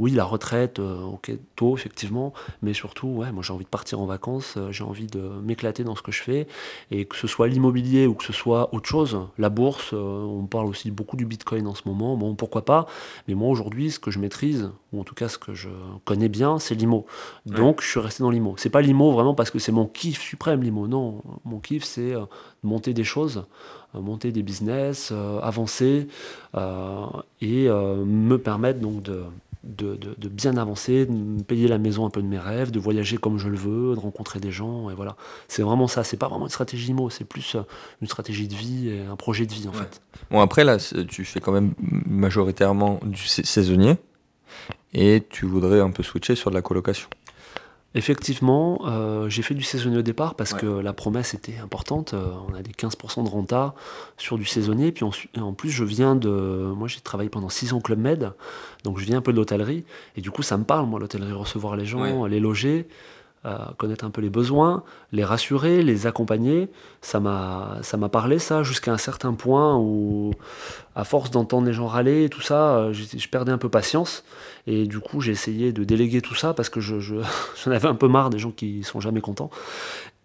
oui, 0.00 0.12
la 0.12 0.24
retraite, 0.24 0.78
euh, 0.78 1.02
ok, 1.02 1.30
tôt, 1.56 1.76
effectivement, 1.76 2.32
mais 2.62 2.72
surtout, 2.72 3.08
ouais, 3.08 3.30
moi 3.32 3.42
j'ai 3.42 3.52
envie 3.52 3.66
de 3.66 3.68
partir 3.68 4.00
en 4.00 4.06
vacances, 4.06 4.54
euh, 4.56 4.72
j'ai 4.72 4.82
envie 4.82 5.06
de 5.06 5.20
m'éclater 5.20 5.84
dans 5.84 5.94
ce 5.94 6.00
que 6.00 6.10
je 6.10 6.22
fais, 6.22 6.46
et 6.90 7.04
que 7.04 7.16
ce 7.16 7.26
soit 7.26 7.48
l'immobilier 7.48 8.06
ou 8.06 8.14
que 8.14 8.24
ce 8.24 8.32
soit 8.32 8.74
autre 8.74 8.88
chose, 8.88 9.20
la 9.36 9.50
bourse, 9.50 9.90
euh, 9.92 10.22
on 10.22 10.46
parle 10.46 10.66
aussi 10.66 10.90
beaucoup 10.90 11.18
du 11.18 11.26
bitcoin 11.26 11.66
en 11.66 11.74
ce 11.74 11.82
moment, 11.84 12.16
bon, 12.16 12.34
pourquoi 12.34 12.64
pas, 12.64 12.86
mais 13.28 13.34
moi 13.34 13.50
aujourd'hui, 13.50 13.90
ce 13.90 13.98
que 13.98 14.10
je 14.10 14.18
maîtrise, 14.18 14.70
ou 14.94 15.00
en 15.00 15.04
tout 15.04 15.14
cas 15.14 15.28
ce 15.28 15.36
que 15.36 15.52
je 15.52 15.68
connais 16.06 16.30
bien, 16.30 16.58
c'est 16.58 16.74
l'IMO. 16.74 17.04
Donc 17.44 17.82
je 17.82 17.88
suis 17.88 18.00
resté 18.00 18.22
dans 18.22 18.30
l'IMO. 18.30 18.54
C'est 18.56 18.70
pas 18.70 18.80
l'IMO 18.80 19.12
vraiment 19.12 19.34
parce 19.34 19.50
que 19.50 19.58
c'est 19.58 19.70
mon 19.70 19.84
kiff 19.84 20.22
suprême, 20.22 20.62
l'IMO, 20.62 20.88
non, 20.88 21.22
mon 21.44 21.58
kiff 21.58 21.84
c'est 21.84 22.14
monter 22.62 22.94
des 22.94 23.04
choses 23.04 23.44
monter 23.92 24.30
des 24.30 24.44
business, 24.44 25.12
avancer 25.42 26.06
et 26.54 27.68
me 27.68 28.36
permettre 28.36 28.78
donc 28.78 29.02
de, 29.02 29.24
de, 29.62 30.28
bien 30.28 30.56
avancer, 30.56 31.06
de 31.06 31.12
me 31.12 31.42
payer 31.42 31.68
la 31.68 31.78
maison 31.78 32.06
un 32.06 32.10
peu 32.10 32.22
de 32.22 32.26
mes 32.26 32.38
rêves, 32.38 32.70
de 32.70 32.80
voyager 32.80 33.18
comme 33.18 33.38
je 33.38 33.48
le 33.48 33.56
veux, 33.56 33.94
de 33.94 34.00
rencontrer 34.00 34.40
des 34.40 34.50
gens, 34.50 34.90
et 34.90 34.94
voilà. 34.94 35.16
C'est 35.48 35.62
vraiment 35.62 35.86
ça, 35.86 36.04
c'est 36.04 36.16
pas 36.16 36.28
vraiment 36.28 36.46
une 36.46 36.50
stratégie 36.50 36.90
IMO, 36.90 37.10
c'est 37.10 37.24
plus 37.24 37.54
euh, 37.54 37.62
une 38.00 38.08
stratégie 38.08 38.48
de 38.48 38.54
vie 38.54 38.88
et 38.88 39.00
un 39.04 39.16
projet 39.16 39.46
de 39.46 39.52
vie 39.52 39.68
en 39.68 39.72
fait. 39.72 40.00
Bon 40.30 40.40
après 40.40 40.64
là, 40.64 40.78
tu 41.08 41.24
fais 41.24 41.40
quand 41.40 41.52
même 41.52 41.74
majoritairement 41.78 43.00
du 43.04 43.26
saisonnier, 43.26 43.96
et 44.92 45.24
tu 45.28 45.46
voudrais 45.46 45.80
un 45.80 45.90
peu 45.90 46.02
switcher 46.02 46.34
sur 46.34 46.50
de 46.50 46.56
la 46.56 46.62
colocation. 46.62 47.08
Effectivement, 47.96 48.82
euh, 48.86 49.28
j'ai 49.28 49.42
fait 49.42 49.54
du 49.54 49.64
saisonnier 49.64 49.98
au 49.98 50.02
départ 50.02 50.36
parce 50.36 50.54
que 50.54 50.66
la 50.66 50.92
promesse 50.92 51.34
était 51.34 51.58
importante. 51.58 52.14
Euh, 52.14 52.30
on 52.48 52.54
a 52.54 52.62
des 52.62 52.70
15% 52.70 53.24
de 53.24 53.28
renta 53.28 53.74
sur 54.16 54.38
du 54.38 54.44
saisonnier. 54.44 54.92
Puis 54.92 55.04
en, 55.04 55.52
plus, 55.52 55.70
je 55.70 55.82
viens 55.82 56.14
de. 56.14 56.28
Moi, 56.28 56.86
j'ai 56.86 57.00
travaillé 57.00 57.30
pendant 57.30 57.48
6 57.48 57.72
ans 57.72 57.78
au 57.78 57.80
Club 57.80 57.98
Med, 57.98 58.32
donc 58.84 58.98
je 58.98 59.04
viens 59.04 59.18
un 59.18 59.22
peu 59.22 59.32
de 59.32 59.36
l'hôtellerie. 59.36 59.84
Et 60.16 60.20
du 60.20 60.30
coup, 60.30 60.42
ça 60.42 60.56
me 60.56 60.62
parle, 60.62 60.86
moi, 60.86 61.00
l'hôtellerie, 61.00 61.32
recevoir 61.32 61.74
les 61.74 61.84
gens, 61.84 62.26
les 62.26 62.38
loger 62.38 62.86
connaître 63.78 64.04
un 64.04 64.10
peu 64.10 64.20
les 64.20 64.30
besoins, 64.30 64.82
les 65.12 65.24
rassurer, 65.24 65.82
les 65.82 66.06
accompagner. 66.06 66.68
Ça 67.00 67.20
m'a, 67.20 67.78
ça 67.82 67.96
m'a 67.96 68.08
parlé 68.08 68.38
ça 68.38 68.62
jusqu'à 68.62 68.92
un 68.92 68.98
certain 68.98 69.32
point 69.32 69.76
où, 69.78 70.32
à 70.94 71.04
force 71.04 71.30
d'entendre 71.30 71.66
les 71.66 71.72
gens 71.72 71.86
râler 71.86 72.28
tout 72.28 72.40
ça, 72.40 72.76
euh, 72.76 72.92
je, 72.92 73.28
perdais 73.28 73.52
un 73.52 73.58
peu 73.58 73.68
patience. 73.68 74.24
Et 74.66 74.86
du 74.86 75.00
coup, 75.00 75.20
j'ai 75.20 75.32
essayé 75.32 75.72
de 75.72 75.84
déléguer 75.84 76.20
tout 76.20 76.34
ça 76.34 76.54
parce 76.54 76.68
que 76.68 76.80
je, 76.80 76.98
j'en 77.64 77.70
avais 77.70 77.88
un 77.88 77.94
peu 77.94 78.08
marre 78.08 78.30
des 78.30 78.38
gens 78.38 78.50
qui 78.50 78.82
sont 78.82 79.00
jamais 79.00 79.20
contents. 79.20 79.50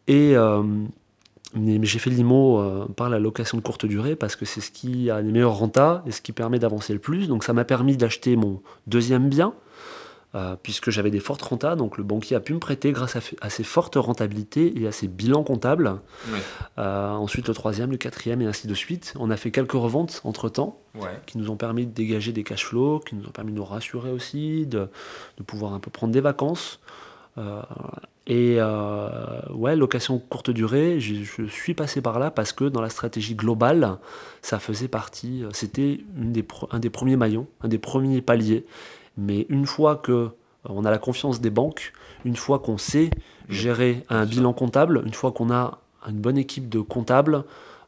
Et 0.07 0.35
euh, 0.35 0.61
mais, 1.55 1.79
j'ai 1.83 1.99
fait 1.99 2.09
l'IMO 2.09 2.59
euh, 2.59 2.85
par 2.95 3.09
la 3.09 3.19
location 3.19 3.57
de 3.57 3.63
courte 3.63 3.85
durée 3.85 4.15
parce 4.15 4.35
que 4.35 4.45
c'est 4.45 4.61
ce 4.61 4.71
qui 4.71 5.09
a 5.09 5.21
les 5.21 5.31
meilleurs 5.31 5.55
rentas 5.55 6.03
et 6.05 6.11
ce 6.11 6.21
qui 6.21 6.31
permet 6.31 6.59
d'avancer 6.59 6.93
le 6.93 6.99
plus. 6.99 7.27
Donc 7.27 7.43
ça 7.43 7.53
m'a 7.53 7.63
permis 7.63 7.95
d'acheter 7.95 8.35
mon 8.35 8.61
deuxième 8.87 9.29
bien 9.29 9.53
euh, 10.35 10.57
puisque 10.61 10.89
j'avais 10.89 11.11
des 11.11 11.21
fortes 11.21 11.41
rentas, 11.43 11.77
donc 11.77 11.97
le 11.97 12.03
banquier 12.03 12.35
a 12.35 12.41
pu 12.41 12.53
me 12.53 12.59
prêter 12.59 12.91
grâce 12.91 13.15
à, 13.15 13.49
ses 13.49 13.63
fortes 13.63 13.95
rentabilités 13.95 14.81
et 14.81 14.85
à 14.85 14.91
ses 14.91 15.07
bilans 15.07 15.43
comptables. 15.43 16.01
Euh, 16.77 17.11
ensuite 17.11 17.47
le 17.47 17.53
troisième, 17.53 17.91
le 17.91 17.95
quatrième 17.97 18.41
et 18.41 18.45
ainsi 18.45 18.67
de 18.67 18.73
suite. 18.73 19.13
On 19.17 19.31
a 19.31 19.37
fait 19.37 19.51
quelques 19.51 19.71
reventes 19.71 20.19
entre-temps 20.25 20.77
qui 21.25 21.37
nous 21.37 21.49
ont 21.51 21.55
permis 21.55 21.85
de 21.85 21.91
dégager 21.91 22.33
des 22.33 22.43
cash 22.43 22.65
flows, 22.65 22.99
qui 22.99 23.15
nous 23.15 23.25
ont 23.25 23.31
permis 23.31 23.51
de 23.51 23.57
nous 23.57 23.63
rassurer 23.63 24.11
aussi, 24.11 24.65
de, 24.65 24.89
pouvoir 25.47 25.73
un 25.73 25.79
peu 25.79 25.89
prendre 25.89 26.11
des 26.11 26.21
vacances. 26.21 26.81
Euh, 27.37 27.61
et 28.27 28.59
ouais, 29.53 29.77
location 29.77 30.19
courte 30.19 30.49
durée, 30.49 30.99
je, 30.99 31.45
suis 31.45 31.75
passé 31.75 32.01
par 32.01 32.19
là 32.19 32.29
parce 32.29 32.51
que 32.51 32.65
dans 32.65 32.81
la 32.81 32.89
stratégie 32.89 33.35
globale, 33.35 33.99
ça 34.41 34.59
faisait 34.59 34.89
partie, 34.89 35.45
c'était 35.53 36.01
un 36.71 36.79
des 36.79 36.89
premiers 36.89 37.15
maillons, 37.15 37.47
un 37.61 37.69
des 37.69 37.77
premiers 37.77 38.21
paliers. 38.21 38.65
Mais 39.17 39.45
une 39.49 39.65
fois 39.65 39.95
que 39.95 40.11
euh, 40.11 40.29
on 40.65 40.85
a 40.85 40.91
la 40.91 40.97
confiance 40.97 41.41
des 41.41 41.49
banques, 41.49 41.93
une 42.23 42.35
fois 42.35 42.59
qu'on 42.59 42.77
sait 42.77 43.09
gérer 43.49 44.03
un 44.09 44.25
bilan 44.25 44.53
comptable, 44.53 45.03
une 45.05 45.13
fois 45.13 45.31
qu'on 45.31 45.51
a 45.51 45.79
une 46.07 46.19
bonne 46.19 46.37
équipe 46.37 46.69
de 46.69 46.81
comptables, 46.81 47.43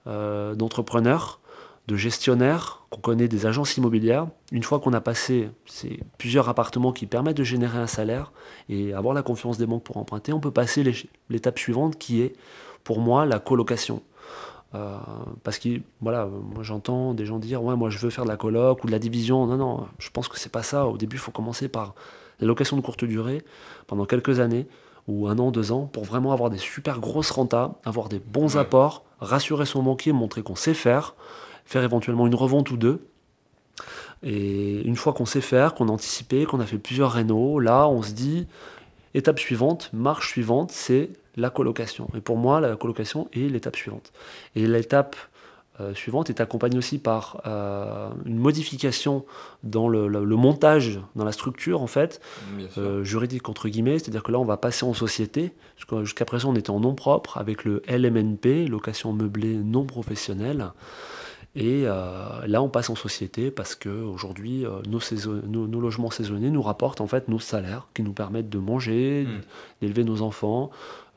euh, 0.07 0.55
d'entrepreneurs, 0.55 1.39
de 1.87 1.95
gestionnaires, 1.95 2.83
qu'on 2.89 2.99
connaît 2.99 3.27
des 3.27 3.45
agences 3.45 3.77
immobilières, 3.77 4.27
une 4.51 4.63
fois 4.63 4.79
qu'on 4.79 4.93
a 4.93 5.01
passé 5.01 5.49
ces 5.65 6.01
plusieurs 6.17 6.49
appartements 6.49 6.91
qui 6.91 7.05
permettent 7.05 7.37
de 7.37 7.43
générer 7.43 7.77
un 7.77 7.87
salaire 7.87 8.31
et 8.67 8.93
avoir 8.93 9.13
la 9.13 9.21
confiance 9.21 9.57
des 9.57 9.65
banques 9.65 9.83
pour 9.83 9.97
emprunter, 9.97 10.33
on 10.33 10.39
peut 10.39 10.51
passer 10.51 10.83
l'étape 11.29 11.57
suivante 11.57 11.97
qui 11.97 12.21
est 12.21 12.35
pour 12.83 12.99
moi 12.99 13.25
la 13.25 13.39
colocation. 13.39 14.01
Parce 14.71 15.59
que 15.59 15.81
voilà, 16.01 16.25
moi 16.27 16.63
j'entends 16.63 17.13
des 17.13 17.25
gens 17.25 17.39
dire 17.39 17.63
ouais 17.63 17.75
moi 17.75 17.89
je 17.89 17.97
veux 17.97 18.09
faire 18.09 18.25
de 18.25 18.29
la 18.29 18.37
coloc 18.37 18.83
ou 18.83 18.87
de 18.87 18.91
la 18.91 18.99
division. 18.99 19.45
Non 19.47 19.57
non, 19.57 19.87
je 19.99 20.09
pense 20.09 20.27
que 20.27 20.37
c'est 20.39 20.51
pas 20.51 20.63
ça. 20.63 20.87
Au 20.87 20.97
début, 20.97 21.15
il 21.15 21.19
faut 21.19 21.31
commencer 21.31 21.67
par 21.67 21.95
la 22.39 22.47
location 22.47 22.77
de 22.77 22.81
courte 22.81 23.05
durée 23.05 23.43
pendant 23.87 24.05
quelques 24.05 24.39
années 24.39 24.67
ou 25.07 25.27
un 25.27 25.39
an, 25.39 25.51
deux 25.51 25.71
ans 25.71 25.89
pour 25.91 26.03
vraiment 26.03 26.33
avoir 26.33 26.49
des 26.49 26.57
super 26.57 26.99
grosses 26.99 27.31
rentas, 27.31 27.75
avoir 27.85 28.09
des 28.09 28.19
bons 28.19 28.57
apports, 28.57 29.05
rassurer 29.19 29.65
son 29.65 29.81
banquier, 29.81 30.11
montrer 30.11 30.43
qu'on 30.43 30.55
sait 30.55 30.73
faire, 30.73 31.15
faire 31.65 31.83
éventuellement 31.83 32.27
une 32.27 32.35
revente 32.35 32.69
ou 32.71 32.77
deux. 32.77 33.07
Et 34.23 34.81
une 34.81 34.95
fois 34.95 35.13
qu'on 35.13 35.25
sait 35.25 35.41
faire, 35.41 35.75
qu'on 35.75 35.89
a 35.89 35.91
anticipé, 35.91 36.45
qu'on 36.45 36.59
a 36.59 36.65
fait 36.65 36.79
plusieurs 36.79 37.11
rénaux, 37.11 37.59
là 37.59 37.87
on 37.87 38.01
se 38.01 38.11
dit 38.11 38.47
étape 39.17 39.39
suivante, 39.39 39.89
marche 39.93 40.29
suivante, 40.29 40.71
c'est 40.71 41.09
la 41.35 41.49
colocation. 41.49 42.09
Et 42.15 42.21
pour 42.21 42.37
moi, 42.37 42.59
la 42.61 42.75
colocation 42.75 43.27
est 43.33 43.49
l'étape 43.49 43.75
suivante. 43.75 44.11
Et 44.55 44.67
l'étape 44.67 45.15
euh, 45.79 45.93
suivante 45.93 46.29
est 46.29 46.41
accompagnée 46.41 46.77
aussi 46.77 46.97
par 46.97 47.41
euh, 47.45 48.09
une 48.25 48.39
modification 48.39 49.25
dans 49.63 49.87
le, 49.87 50.07
montage, 50.35 50.99
dans 51.15 51.25
la 51.25 51.31
structure 51.31 51.81
en 51.81 51.87
fait, 51.87 52.19
euh, 52.77 53.03
juridique 53.03 53.47
entre 53.47 53.69
guillemets, 53.69 53.99
c'est-à-dire 53.99 54.23
que 54.23 54.31
là 54.31 54.39
on 54.39 54.45
va 54.45 54.57
passer 54.57 54.85
en 54.85 54.95
société, 54.95 55.53
jusqu'à 56.01 56.25
présent 56.25 56.49
on 56.51 56.55
était 56.55 56.71
en 56.71 56.79
nom 56.79 56.95
propre 56.95 57.37
avec 57.37 57.63
le 57.63 57.83
LMNP, 57.87 58.67
location 58.67 59.13
meublée 59.13 59.55
non 59.55 59.85
professionnelle. 59.85 60.71
Et 61.55 61.85
là, 61.85 62.61
on 62.61 62.69
passe 62.69 62.89
en 62.89 62.95
société 62.95 63.49
parce 63.49 63.73
que 63.73 63.89
aujourd'hui, 63.89 64.65
nos, 64.87 65.81
logements 65.81 66.11
saisonniers 66.11 66.51
nous 66.51 66.61
rapportent 66.61 67.01
en 67.01 67.07
fait 67.07 67.27
nos 67.29 67.39
salaires 67.39 67.87
qui 67.95 68.03
nous 68.03 68.13
permettent 68.13 68.49
de 68.49 68.59
manger, 68.59 69.25
hmm. 69.25 69.41
d'élever 69.81 70.03
nos 70.03 70.21
enfants, 70.21 70.69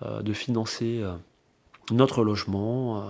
de 0.03 0.33
financer 0.33 1.05
notre 1.93 2.25
logement. 2.25 2.99
Euh, 2.99 3.01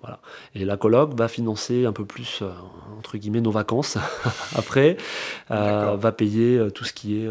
voilà. 0.00 0.20
Et 0.54 0.64
la 0.64 0.76
coloc 0.76 1.14
va 1.14 1.28
financer 1.28 1.84
un 1.84 1.92
peu 1.92 2.04
plus, 2.04 2.40
euh, 2.42 2.50
entre 2.98 3.18
guillemets, 3.18 3.40
nos 3.40 3.50
vacances 3.50 3.98
après, 4.56 4.96
euh, 5.50 5.96
va 5.96 6.12
payer 6.12 6.68
tout 6.74 6.84
ce 6.84 6.92
qui 6.92 7.22
est 7.22 7.28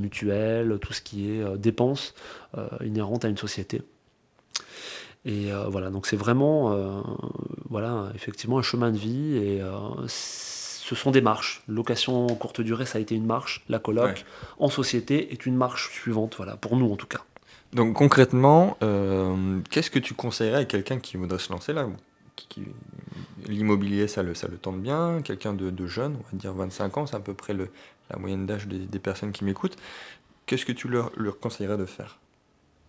mutuel, 0.00 0.78
tout 0.80 0.92
ce 0.92 1.00
qui 1.00 1.30
est 1.30 1.58
dépenses 1.58 2.14
inhérentes 2.84 3.24
à 3.24 3.28
une 3.28 3.36
société. 3.36 3.82
Et 5.24 5.50
voilà, 5.68 5.90
donc 5.90 6.06
c'est 6.06 6.16
vraiment, 6.16 7.04
voilà, 7.68 8.10
effectivement 8.14 8.58
un 8.58 8.62
chemin 8.62 8.90
de 8.90 8.96
vie 8.96 9.36
et 9.36 9.60
ce 10.06 10.94
sont 10.96 11.12
des 11.12 11.20
marches. 11.20 11.62
Location 11.68 12.26
courte 12.28 12.60
durée, 12.60 12.84
ça 12.84 12.98
a 12.98 13.00
été 13.00 13.14
une 13.14 13.26
marche. 13.26 13.62
La 13.68 13.78
coloc 13.78 14.24
en 14.58 14.68
société 14.70 15.32
est 15.32 15.46
une 15.46 15.54
marche 15.54 15.92
suivante, 15.92 16.34
voilà, 16.36 16.56
pour 16.56 16.76
nous 16.76 16.90
en 16.90 16.96
tout 16.96 17.06
cas. 17.06 17.20
Donc 17.72 17.94
concrètement, 17.94 18.76
euh, 18.82 19.60
qu'est-ce 19.70 19.90
que 19.90 20.00
tu 20.00 20.14
conseillerais 20.14 20.62
à 20.62 20.64
quelqu'un 20.64 20.98
qui 20.98 21.16
voudrait 21.16 21.38
se 21.38 21.52
lancer 21.52 21.72
là 21.72 21.88
L'immobilier, 23.46 24.08
ça 24.08 24.22
le, 24.22 24.34
ça 24.34 24.48
le 24.48 24.56
tente 24.56 24.80
bien. 24.80 25.20
Quelqu'un 25.22 25.52
de, 25.52 25.86
jeune, 25.86 26.16
on 26.16 26.22
va 26.32 26.38
dire 26.38 26.54
25 26.54 26.96
ans, 26.96 27.06
c'est 27.06 27.14
à 27.14 27.20
peu 27.20 27.34
près 27.34 27.52
le, 27.52 27.68
la 28.10 28.18
moyenne 28.18 28.46
d'âge 28.46 28.66
des, 28.66 28.98
personnes 28.98 29.30
qui 29.30 29.44
m'écoutent. 29.44 29.76
Qu'est-ce 30.46 30.66
que 30.66 30.72
tu 30.72 30.88
leur, 30.88 31.12
leur 31.16 31.38
conseillerais 31.38 31.76
de 31.76 31.84
faire? 31.84 32.18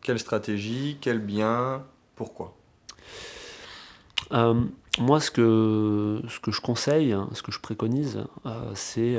Quelle 0.02 0.18
stratégie? 0.18 0.98
Quel 1.02 1.20
bien? 1.20 1.84
Pourquoi? 2.16 2.56
Euh, 4.32 4.64
Moi, 5.00 5.20
ce 5.20 5.32
que, 5.32 6.22
ce 6.28 6.40
que 6.40 6.52
je 6.52 6.62
conseille, 6.62 7.14
hein, 7.14 7.30
ce 7.34 7.42
que 7.42 7.52
je 7.52 7.60
préconise, 7.60 8.24
euh, 8.46 8.72
c'est 8.76 9.18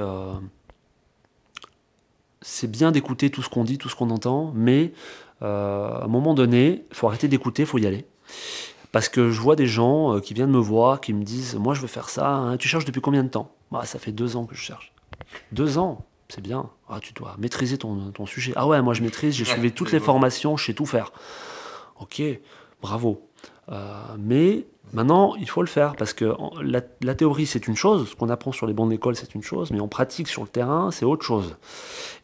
c'est 2.43 2.71
bien 2.71 2.91
d'écouter 2.91 3.31
tout 3.31 3.43
ce 3.43 3.49
qu'on 3.49 3.65
dit, 3.65 3.79
tout 3.79 3.89
ce 3.89 3.95
qu'on 3.95 4.11
entend, 4.11 4.53
mais 4.55 4.93
euh, 5.43 5.89
à 5.89 6.05
un 6.05 6.09
moment 6.09 6.35
donné, 6.35 6.85
il 6.91 6.97
faut 6.97 7.09
arrêter 7.09 7.29
d'écouter, 7.29 7.63
il 7.63 7.67
faut 7.67 7.79
y 7.79 7.87
aller. 7.87 8.05
Parce 8.91 9.09
que 9.09 9.31
je 9.31 9.41
vois 9.41 9.57
des 9.57 9.67
gens 9.67 10.17
euh, 10.17 10.21
qui 10.21 10.35
viennent 10.35 10.51
me 10.51 10.59
voir, 10.59 11.01
qui 11.01 11.15
me 11.15 11.25
disent 11.25 11.55
Moi, 11.55 11.75
je 11.75 11.81
veux 11.81 11.87
faire 11.87 12.11
ça. 12.11 12.29
Hein. 12.29 12.57
Tu 12.59 12.69
cherches 12.69 12.85
depuis 12.85 13.01
combien 13.01 13.23
de 13.23 13.29
temps? 13.29 13.51
Bah, 13.71 13.85
Ça 13.85 13.99
fait 13.99 14.13
deux 14.13 14.37
ans 14.37 14.45
que 14.45 14.55
je 14.55 14.61
cherche. 14.61 14.93
Deux 15.53 15.79
ans 15.79 16.05
C'est 16.29 16.43
bien. 16.43 16.69
Ah, 16.89 16.99
tu 17.01 17.13
dois 17.15 17.37
maîtriser 17.39 17.79
ton, 17.79 18.11
ton, 18.11 18.27
sujet. 18.27 18.53
Ah 18.55 18.67
ouais, 18.67 18.83
moi, 18.83 18.93
je 18.93 19.03
maîtrise, 19.03 19.35
j'ai 19.35 19.45
suivi 19.45 19.73
toutes 19.73 19.93
les 19.93 20.01
formations, 20.01 20.57
je 20.57 20.67
sais 20.67 20.75
tout 20.75 20.87
faire. 20.87 21.13
Ok, 21.99 22.21
bravo. 22.83 23.27
Euh, 23.71 23.77
mais 24.19 24.67
maintenant, 24.93 25.35
il 25.37 25.49
faut 25.49 25.63
le 25.63 25.69
faire 25.69 25.95
parce 25.97 26.13
que 26.13 26.35
la, 26.63 27.15
théorie, 27.15 27.47
c'est 27.47 27.67
une 27.67 27.77
chose, 27.77 28.11
ce 28.11 28.17
qu'on 28.17 28.29
apprend 28.29 28.53
sur 28.53 28.67
les 28.67 28.75
bancs 28.75 28.91
d'école, 28.91 29.17
c'est 29.17 29.35
une 29.35 29.43
chose, 29.43 29.71
mais 29.71 29.81
en 29.81 29.89
pratique, 29.89 30.29
sur 30.29 30.43
le 30.43 30.49
terrain, 30.49 30.91
c'est 30.91 31.05
autre 31.05 31.25
chose. 31.25 31.57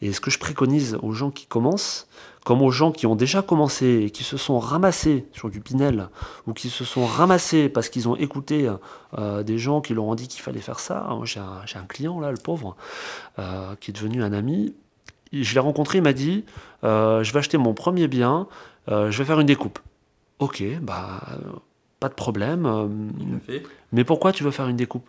Et 0.02 0.12
ce 0.12 0.20
que 0.20 0.30
je 0.30 0.38
préconise 0.38 0.98
aux 1.02 1.12
gens 1.12 1.30
qui 1.30 1.46
commencent, 1.46 2.08
comme 2.44 2.62
aux 2.62 2.70
gens 2.70 2.92
qui 2.92 3.06
ont 3.06 3.14
déjà 3.14 3.42
commencé 3.42 4.04
et 4.06 4.10
qui 4.10 4.24
se 4.24 4.36
sont 4.36 4.58
ramassés 4.58 5.26
sur 5.32 5.50
du 5.50 5.60
Pinel, 5.60 6.08
ou 6.46 6.52
qui 6.52 6.70
se 6.70 6.84
sont 6.84 7.06
ramassés 7.06 7.68
parce 7.68 7.88
qu'ils 7.88 8.08
ont 8.08 8.16
écouté 8.16 8.70
euh, 9.18 9.42
des 9.42 9.58
gens 9.58 9.80
qui 9.80 9.94
leur 9.94 10.04
ont 10.04 10.14
dit 10.14 10.28
qu'il 10.28 10.42
fallait 10.42 10.60
faire 10.60 10.80
ça. 10.80 11.08
J'ai 11.24 11.40
un, 11.40 11.84
client 11.88 12.20
là, 12.20 12.30
le 12.30 12.38
pauvre, 12.38 12.76
euh, 13.38 13.74
qui 13.80 13.90
est 13.90 13.94
devenu 13.94 14.22
un 14.22 14.32
ami. 14.32 14.74
Je 15.32 15.54
l'ai 15.54 15.60
rencontré, 15.60 15.98
il 15.98 16.04
m'a 16.04 16.14
dit, 16.14 16.44
je 16.82 17.32
vais 17.32 17.38
acheter 17.38 17.58
mon 17.58 17.74
premier 17.74 18.08
bien, 18.08 18.48
je 18.88 19.16
vais 19.18 19.24
faire 19.24 19.40
une 19.40 19.46
découpe. 19.46 19.78
Ok, 20.38 20.62
bah 20.82 21.20
pas 22.00 22.08
de 22.08 22.14
problème. 22.14 23.10
mais 23.92 24.04
pourquoi 24.04 24.32
tu 24.32 24.44
veux 24.44 24.50
faire 24.50 24.68
une 24.68 24.76
découpe? 24.76 25.08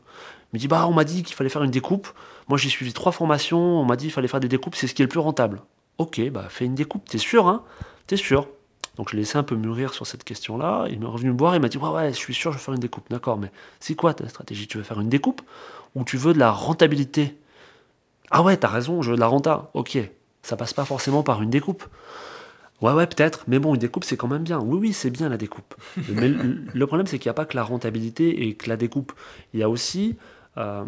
Il 0.52 0.58
me 0.58 0.60
dit, 0.60 0.68
bah 0.68 0.88
on 0.88 0.94
m'a 0.94 1.04
dit 1.04 1.22
qu'il 1.22 1.36
fallait 1.36 1.50
faire 1.50 1.64
une 1.64 1.72
découpe. 1.72 2.08
Moi 2.48 2.58
j'ai 2.58 2.70
suivi 2.70 2.94
trois 2.94 3.12
formations, 3.12 3.60
on 3.60 3.86
m'a 3.86 3.96
dit 3.96 4.06
qu'il 4.06 4.14
fallait 4.14 4.28
faire 4.28 4.40
des 4.40 4.48
découpes, 4.48 4.76
c'est 4.76 4.88
ce 4.88 4.96
qui 4.96 5.04
est 5.04 5.06
le 5.06 5.10
plus 5.10 5.20
rentable. 5.20 5.62
Ok, 6.00 6.20
bah 6.32 6.48
fais 6.50 6.66
une 6.66 6.76
découpe, 6.76 7.08
t'es 7.08 7.20
sûr, 7.20 7.48
hein? 7.48 7.64
T'es 8.08 8.18
sûr 8.18 8.48
Donc 8.96 9.10
je 9.10 9.16
l'ai 9.16 9.22
laissé 9.22 9.38
un 9.38 9.44
peu 9.44 9.56
mûrir 9.56 9.94
sur 9.94 10.08
cette 10.08 10.24
question-là. 10.24 10.88
Il 10.90 11.00
m'est 11.00 11.06
revenu 11.06 11.32
me 11.32 11.38
voir, 11.38 11.56
il 11.56 11.62
m'a 11.62 11.70
dit 11.70 11.78
Ouais, 11.78 11.90
ouais, 11.90 12.10
je 12.10 12.18
suis 12.18 12.34
sûr, 12.34 12.52
je 12.52 12.58
vais 12.58 12.64
faire 12.64 12.74
une 12.74 12.80
découpe. 12.80 13.06
D'accord, 13.12 13.38
mais 13.38 13.52
c'est 13.80 13.94
quoi 13.94 14.16
ta 14.16 14.28
stratégie? 14.28 14.68
Tu 14.68 14.78
veux 14.78 14.84
faire 14.84 15.00
une 15.00 15.10
découpe 15.10 15.42
ou 15.96 16.04
tu 16.04 16.18
veux 16.18 16.34
de 16.34 16.40
la 16.40 16.52
rentabilité? 16.52 17.36
Ah 18.32 18.42
ouais, 18.42 18.58
t'as 18.58 18.68
raison, 18.68 19.02
je 19.04 19.12
veux 19.12 19.16
de 19.16 19.22
la 19.22 19.28
renta. 19.28 19.70
Ok, 19.76 20.00
ça 20.42 20.56
passe 20.58 20.74
pas 20.74 20.86
forcément 20.86 21.22
par 21.22 21.42
une 21.44 21.50
découpe. 21.52 21.84
Ouais, 22.82 22.94
ouais, 22.94 23.08
peut-être, 23.08 23.44
mais 23.48 23.60
bon, 23.60 23.74
une 23.74 23.80
découpe, 23.80 24.06
c'est 24.06 24.18
quand 24.18 24.28
même 24.28 24.44
bien. 24.44 24.60
Oui, 24.60 24.78
oui, 24.80 24.94
c'est 24.94 25.10
bien 25.10 25.30
la 25.30 25.38
découpe. 25.38 25.76
mais 26.10 26.30
le, 26.30 26.88
problème, 26.88 27.08
c'est 27.08 27.20
qu'il 27.20 27.28
n'y 27.28 27.32
a 27.32 27.36
pas 27.36 27.46
que 27.46 27.56
la 27.56 27.64
rentabilité 27.64 28.48
et 28.48 28.56
que 28.56 28.70
la 28.70 28.78
découpe. 28.78 29.12
Il 29.54 29.60
y 29.60 29.64
a 29.64 29.70
aussi, 29.70 30.16
euh, 30.58 30.84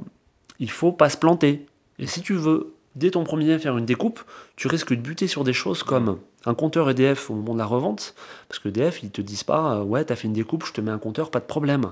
il 0.60 0.71
faut 0.71 0.91
pas 0.91 1.10
se 1.10 1.17
planter. 1.17 1.65
Et 2.00 2.07
si 2.07 2.21
tu 2.21 2.33
veux 2.33 2.74
dès 2.95 3.12
ton 3.12 3.24
premier 3.24 3.57
faire 3.60 3.77
une 3.77 3.86
découpe, 3.86 4.21
tu 4.55 4.67
risques 4.67 4.93
de 4.93 5.01
buter 5.01 5.27
sur 5.27 5.43
des 5.43 5.53
choses 5.53 5.83
comme 5.83 6.19
un 6.45 6.53
compteur 6.53 6.89
EDF 6.89 7.29
au 7.29 7.36
moment 7.36 7.53
de 7.53 7.60
la 7.60 7.65
revente, 7.65 8.15
parce 8.48 8.60
que 8.60 8.69
EDF, 8.69 9.03
ils 9.03 9.12
te 9.12 9.21
disent 9.21 9.43
pas, 9.43 9.75
euh, 9.75 9.83
ouais, 9.83 10.03
t'as 10.03 10.15
fait 10.15 10.27
une 10.27 10.33
découpe, 10.33 10.65
je 10.65 10.74
te 10.74 10.81
mets 10.81 10.91
un 10.91 10.98
compteur, 10.98 11.31
pas 11.31 11.39
de 11.39 11.45
problème. 11.45 11.91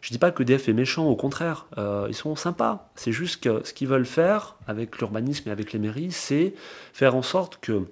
Je 0.00 0.10
dis 0.10 0.18
pas 0.18 0.30
que 0.30 0.42
EDF 0.42 0.68
est 0.68 0.74
méchant, 0.74 1.06
au 1.06 1.16
contraire, 1.16 1.66
euh, 1.78 2.06
ils 2.08 2.14
sont 2.14 2.36
sympas. 2.36 2.90
C'est 2.94 3.12
juste 3.12 3.42
que 3.42 3.62
ce 3.64 3.72
qu'ils 3.72 3.88
veulent 3.88 4.06
faire 4.06 4.56
avec 4.66 4.98
l'urbanisme 4.98 5.48
et 5.48 5.52
avec 5.52 5.72
les 5.72 5.78
mairies, 5.78 6.12
c'est 6.12 6.54
faire 6.92 7.14
en 7.14 7.22
sorte 7.22 7.58
que 7.60 7.84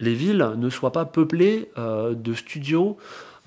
les 0.00 0.14
villes 0.14 0.52
ne 0.56 0.70
soient 0.70 0.92
pas 0.92 1.04
peuplées 1.04 1.70
euh, 1.78 2.14
de 2.14 2.34
studios 2.34 2.96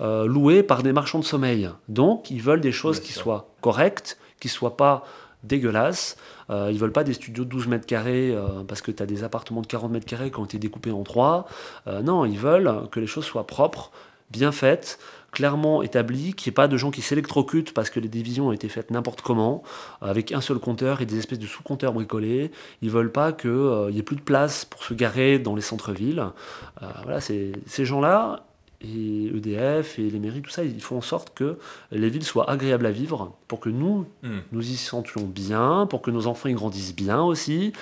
loués 0.00 0.62
par 0.62 0.84
des 0.84 0.92
marchands 0.92 1.18
de 1.18 1.24
sommeil. 1.24 1.68
Donc, 1.88 2.30
ils 2.30 2.40
veulent 2.40 2.60
des 2.60 2.70
choses 2.70 3.00
qui 3.00 3.12
soient 3.12 3.48
correctes, 3.60 4.16
qui 4.38 4.48
soient 4.48 4.76
pas 4.76 5.04
dégueulasses, 5.44 6.16
euh, 6.50 6.70
ils 6.72 6.78
veulent 6.78 6.92
pas 6.92 7.04
des 7.04 7.12
studios 7.12 7.44
de 7.44 7.50
12 7.50 7.68
mètres 7.68 7.86
carrés 7.86 8.32
euh, 8.34 8.64
parce 8.66 8.80
que 8.80 8.90
tu 8.90 9.02
as 9.02 9.06
des 9.06 9.24
appartements 9.24 9.60
de 9.60 9.66
40 9.66 9.90
mètres 9.92 10.06
carrés 10.06 10.30
qui 10.30 10.38
ont 10.38 10.44
été 10.44 10.58
découpés 10.58 10.90
en 10.90 11.02
trois. 11.02 11.46
Euh, 11.86 12.02
non, 12.02 12.24
ils 12.24 12.38
veulent 12.38 12.88
que 12.90 13.00
les 13.00 13.06
choses 13.06 13.24
soient 13.24 13.46
propres, 13.46 13.92
bien 14.30 14.52
faites, 14.52 14.98
clairement 15.32 15.82
établies, 15.82 16.32
qu'il 16.34 16.50
n'y 16.50 16.54
ait 16.54 16.60
pas 16.60 16.68
de 16.68 16.76
gens 16.76 16.90
qui 16.90 17.02
s'électrocutent 17.02 17.72
parce 17.74 17.90
que 17.90 18.00
les 18.00 18.08
divisions 18.08 18.48
ont 18.48 18.52
été 18.52 18.68
faites 18.68 18.90
n'importe 18.90 19.22
comment, 19.22 19.62
avec 20.00 20.32
un 20.32 20.40
seul 20.40 20.58
compteur 20.58 21.00
et 21.00 21.06
des 21.06 21.18
espèces 21.18 21.38
de 21.38 21.46
sous-compteurs 21.46 21.92
bricolés. 21.92 22.50
Ils 22.82 22.90
veulent 22.90 23.12
pas 23.12 23.32
qu'il 23.32 23.50
n'y 23.90 23.98
ait 23.98 24.02
plus 24.02 24.16
de 24.16 24.22
place 24.22 24.64
pour 24.64 24.82
se 24.82 24.94
garer 24.94 25.38
dans 25.38 25.54
les 25.54 25.62
centres-villes. 25.62 26.24
voilà, 27.04 27.20
ces 27.20 27.52
gens-là, 27.76 28.44
et 28.80 29.26
EDF 29.34 29.98
et 29.98 30.08
les 30.08 30.18
mairies, 30.20 30.42
tout 30.42 30.50
ça, 30.50 30.62
ils 30.62 30.80
font 30.80 30.98
en 30.98 31.02
sorte 31.02 31.34
que 31.34 31.58
les 31.90 32.08
villes 32.08 32.24
soient 32.24 32.48
agréables 32.48 32.86
à 32.86 32.90
vivre 32.90 33.34
pour 33.48 33.58
que 33.58 33.68
nous, 33.68 34.06
hmm. 34.22 34.38
nous 34.52 34.70
y 34.70 34.76
sentions 34.76 35.24
bien, 35.24 35.86
pour 35.86 36.00
que 36.00 36.10
nos 36.10 36.26
enfants 36.26 36.48
y 36.48 36.54
grandissent 36.54 36.94
bien 36.94 37.20
aussi. 37.20 37.72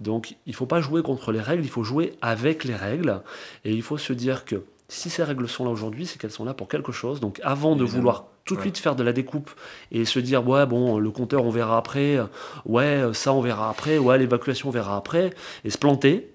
Donc 0.00 0.36
il 0.46 0.50
ne 0.50 0.54
faut 0.54 0.66
pas 0.66 0.80
jouer 0.80 1.02
contre 1.02 1.32
les 1.32 1.40
règles, 1.40 1.64
il 1.64 1.70
faut 1.70 1.84
jouer 1.84 2.14
avec 2.20 2.64
les 2.64 2.74
règles. 2.74 3.22
Et 3.64 3.72
il 3.72 3.82
faut 3.82 3.98
se 3.98 4.12
dire 4.12 4.44
que 4.44 4.62
si 4.92 5.08
ces 5.08 5.24
règles 5.24 5.48
sont 5.48 5.64
là 5.64 5.70
aujourd'hui, 5.70 6.06
c'est 6.06 6.18
qu'elles 6.20 6.30
sont 6.30 6.44
là 6.44 6.54
pour 6.54 6.68
quelque 6.68 6.92
chose. 6.92 7.18
Donc 7.18 7.40
avant 7.42 7.76
de 7.76 7.84
vouloir 7.84 8.26
tout 8.44 8.56
de 8.56 8.60
suite 8.60 8.78
faire 8.78 8.94
de 8.94 9.02
la 9.02 9.12
découpe 9.12 9.50
et 9.90 10.04
se 10.04 10.18
dire 10.18 10.46
ouais 10.46 10.66
bon 10.66 10.98
le 10.98 11.10
compteur 11.10 11.44
on 11.44 11.50
verra 11.50 11.78
après, 11.78 12.18
ouais 12.66 13.02
ça 13.14 13.32
on 13.32 13.40
verra 13.40 13.70
après, 13.70 13.98
ouais 13.98 14.18
l'évacuation 14.18 14.68
on 14.68 14.72
verra 14.72 14.96
après, 14.96 15.30
et 15.64 15.70
se 15.70 15.78
planter, 15.78 16.34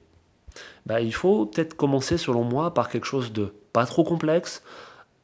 bah, 0.85 1.01
il 1.01 1.13
faut 1.13 1.45
peut-être 1.45 1.75
commencer 1.75 2.17
selon 2.17 2.43
moi 2.43 2.73
par 2.73 2.89
quelque 2.89 3.05
chose 3.05 3.31
de 3.31 3.53
pas 3.73 3.85
trop 3.85 4.03
complexe, 4.03 4.63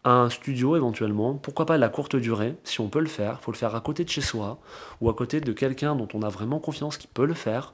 un 0.03 0.29
studio 0.29 0.75
éventuellement, 0.75 1.33
pourquoi 1.33 1.65
pas 1.65 1.77
la 1.77 1.89
courte 1.89 2.15
durée, 2.15 2.55
si 2.63 2.81
on 2.81 2.89
peut 2.89 2.99
le 2.99 3.07
faire, 3.07 3.37
il 3.41 3.43
faut 3.43 3.51
le 3.51 3.57
faire 3.57 3.73
à 3.73 3.81
côté 3.81 4.03
de 4.03 4.09
chez 4.09 4.21
soi, 4.21 4.59
ou 5.01 5.09
à 5.09 5.13
côté 5.13 5.41
de 5.41 5.53
quelqu'un 5.53 5.95
dont 5.95 6.09
on 6.13 6.21
a 6.21 6.29
vraiment 6.29 6.59
confiance 6.59 6.97
qui 6.97 7.07
peut 7.07 7.25
le 7.25 7.33
faire, 7.33 7.73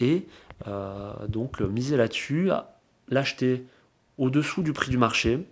et 0.00 0.26
euh, 0.66 1.12
donc 1.28 1.60
miser 1.60 1.96
là-dessus, 1.96 2.50
l'acheter 3.08 3.64
au-dessous 4.18 4.62
du 4.62 4.72
prix 4.72 4.90
du 4.90 4.98
marché, 4.98 5.46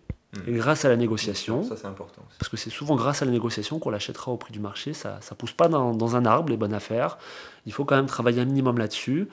Et 0.47 0.53
grâce 0.53 0.85
à 0.85 0.91
la 0.91 0.97
négociation, 0.97 1.63
Ça, 1.63 1.77
c'est 1.77 1.87
important. 1.87 2.21
aussi. 2.29 2.37
parce 2.39 2.51
que 2.51 2.59
c'est 2.59 2.69
souvent 2.69 2.95
grâce 2.95 3.23
à 3.23 3.25
la 3.25 3.31
négociation 3.31 3.79
qu'on 3.79 3.89
l'achètera 3.89 4.31
au 4.33 4.37
prix 4.37 4.53
du 4.53 4.61
marché. 4.61 4.93
Ça 4.93 5.19
ne 5.31 5.37
pousse 5.37 5.53
pas 5.53 5.69
dans, 5.69 5.95
dans 5.95 6.15
un 6.15 6.27
arbre, 6.27 6.51
les 6.51 6.59
bonnes 6.59 6.75
affaires. 6.75 7.17
Il 7.65 7.73
faut 7.73 7.87
quand 7.87 7.97
même 7.97 8.05
travailler 8.07 8.43
un 8.43 8.45
minimum 8.45 8.77
là-dessus. 8.77 9.29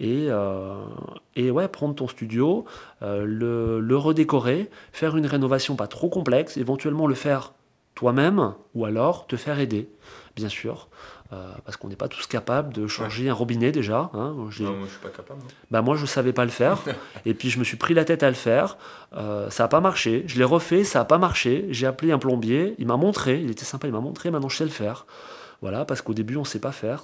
Et, 0.00 0.26
euh, 0.30 0.74
et 1.36 1.52
ouais, 1.52 1.68
prendre 1.68 1.94
ton 1.94 2.08
studio, 2.08 2.64
euh, 3.02 3.24
le, 3.24 3.78
le 3.80 3.96
redécorer, 3.96 4.68
faire 4.92 5.16
une 5.16 5.26
rénovation 5.26 5.76
pas 5.76 5.86
trop 5.86 6.08
complexe, 6.08 6.56
éventuellement 6.56 7.06
le 7.06 7.14
faire 7.14 7.52
toi-même 7.94 8.54
ou 8.74 8.84
alors 8.84 9.26
te 9.28 9.36
faire 9.36 9.60
aider, 9.60 9.88
bien 10.34 10.48
sûr. 10.48 10.88
Euh, 11.30 11.52
parce 11.66 11.76
qu'on 11.76 11.88
n'est 11.88 11.96
pas 11.96 12.08
tous 12.08 12.26
capables 12.26 12.72
de 12.72 12.86
changer 12.86 13.28
un 13.28 13.34
robinet 13.34 13.70
déjà. 13.70 14.08
hein. 14.14 14.32
Non, 14.64 14.72
moi, 14.72 14.86
je 14.86 14.90
suis 14.92 14.98
pas 15.02 15.10
capable. 15.10 15.40
non. 15.40 15.46
bah 15.70 15.82
moi 15.82 15.94
je 15.94 16.06
savais 16.06 16.32
pas 16.32 16.44
le 16.46 16.50
faire 16.50 16.78
et 17.26 17.34
puis 17.34 17.50
je 17.50 17.58
me 17.58 17.64
suis 17.64 17.76
pris 17.76 17.92
la 17.92 18.06
tête 18.06 18.22
à 18.22 18.28
le 18.30 18.34
faire 18.34 18.78
Euh, 19.14 19.50
ça 19.50 19.64
a 19.64 19.68
pas 19.68 19.80
marché 19.80 20.24
je 20.26 20.38
l'ai 20.38 20.44
refait 20.44 20.84
ça 20.84 21.00
a 21.00 21.04
pas 21.04 21.18
marché 21.18 21.66
j'ai 21.70 21.86
appelé 21.86 22.12
un 22.12 22.18
plombier 22.18 22.74
il 22.78 22.86
m'a 22.86 22.96
montré 22.96 23.40
il 23.40 23.50
était 23.50 23.64
sympa 23.66 23.86
il 23.88 23.92
m'a 23.92 24.00
montré 24.00 24.30
maintenant 24.30 24.48
je 24.50 24.56
sais 24.56 24.64
le 24.64 24.70
faire 24.70 25.04
voilà 25.60 25.84
parce 25.84 26.02
qu'au 26.02 26.14
début 26.14 26.36
on 26.36 26.44
sait 26.44 26.60
pas 26.60 26.72
faire 26.72 27.02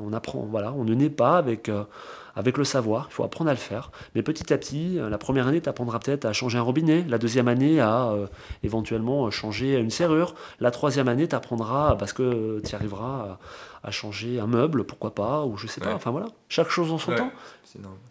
on 0.00 0.12
apprend 0.12 0.46
voilà 0.50 0.72
on 0.72 0.84
ne 0.84 0.94
naît 0.94 1.10
pas 1.10 1.38
avec 1.38 1.68
euh, 1.68 1.84
avec 2.34 2.58
le 2.58 2.64
savoir 2.64 3.06
il 3.10 3.14
faut 3.14 3.24
apprendre 3.24 3.50
à 3.50 3.54
le 3.54 3.58
faire. 3.58 3.90
Mais 4.14 4.22
petit 4.22 4.52
à 4.52 4.58
petit 4.58 4.98
euh, 4.98 5.08
la 5.08 5.18
première 5.18 5.46
année 5.46 5.60
tu 5.60 5.68
apprendras 5.68 5.98
peut-être 5.98 6.24
à 6.26 6.32
changer 6.32 6.58
un 6.58 6.62
robinet 6.62 7.04
la 7.08 7.18
deuxième 7.18 7.48
année 7.48 7.80
à 7.80 8.10
euh, 8.10 8.26
éventuellement 8.62 9.30
changer 9.30 9.78
une 9.78 9.90
serrure 9.90 10.34
la 10.60 10.70
troisième 10.70 11.08
année 11.08 11.26
tu 11.26 11.34
apprendras 11.34 11.96
parce 11.96 12.12
que 12.12 12.60
tu 12.66 12.74
arriveras 12.74 13.38
à, 13.82 13.88
à 13.88 13.90
changer 13.90 14.40
un 14.40 14.46
meuble 14.46 14.84
pourquoi 14.84 15.14
pas 15.14 15.44
ou 15.44 15.56
je 15.56 15.66
sais 15.66 15.80
pas 15.80 15.94
enfin 15.94 16.10
voilà 16.10 16.26
chaque 16.48 16.68
chose 16.68 16.92
en 16.92 16.98
son 16.98 17.12
Ouais, 17.12 17.18
temps. 17.18 17.30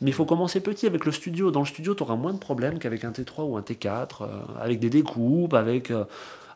Mais 0.02 0.12
il 0.12 0.14
faut 0.14 0.26
commencer 0.26 0.60
petit 0.60 0.86
avec 0.86 1.06
le 1.06 1.12
studio. 1.12 1.52
Dans 1.52 1.62
le 1.62 1.66
studio, 1.66 1.96
tu 1.96 2.04
auras 2.04 2.16
moins 2.16 2.34
de 2.34 2.40
problèmes 2.40 2.80
qu'avec 2.80 3.04
un 3.04 3.12
T3 3.12 3.44
ou 3.50 3.58
un 3.58 3.62
T4, 3.62 4.22
euh, 4.22 4.28
avec 4.60 4.80
des 4.80 4.90
découpes, 4.90 5.54
avec, 5.54 5.92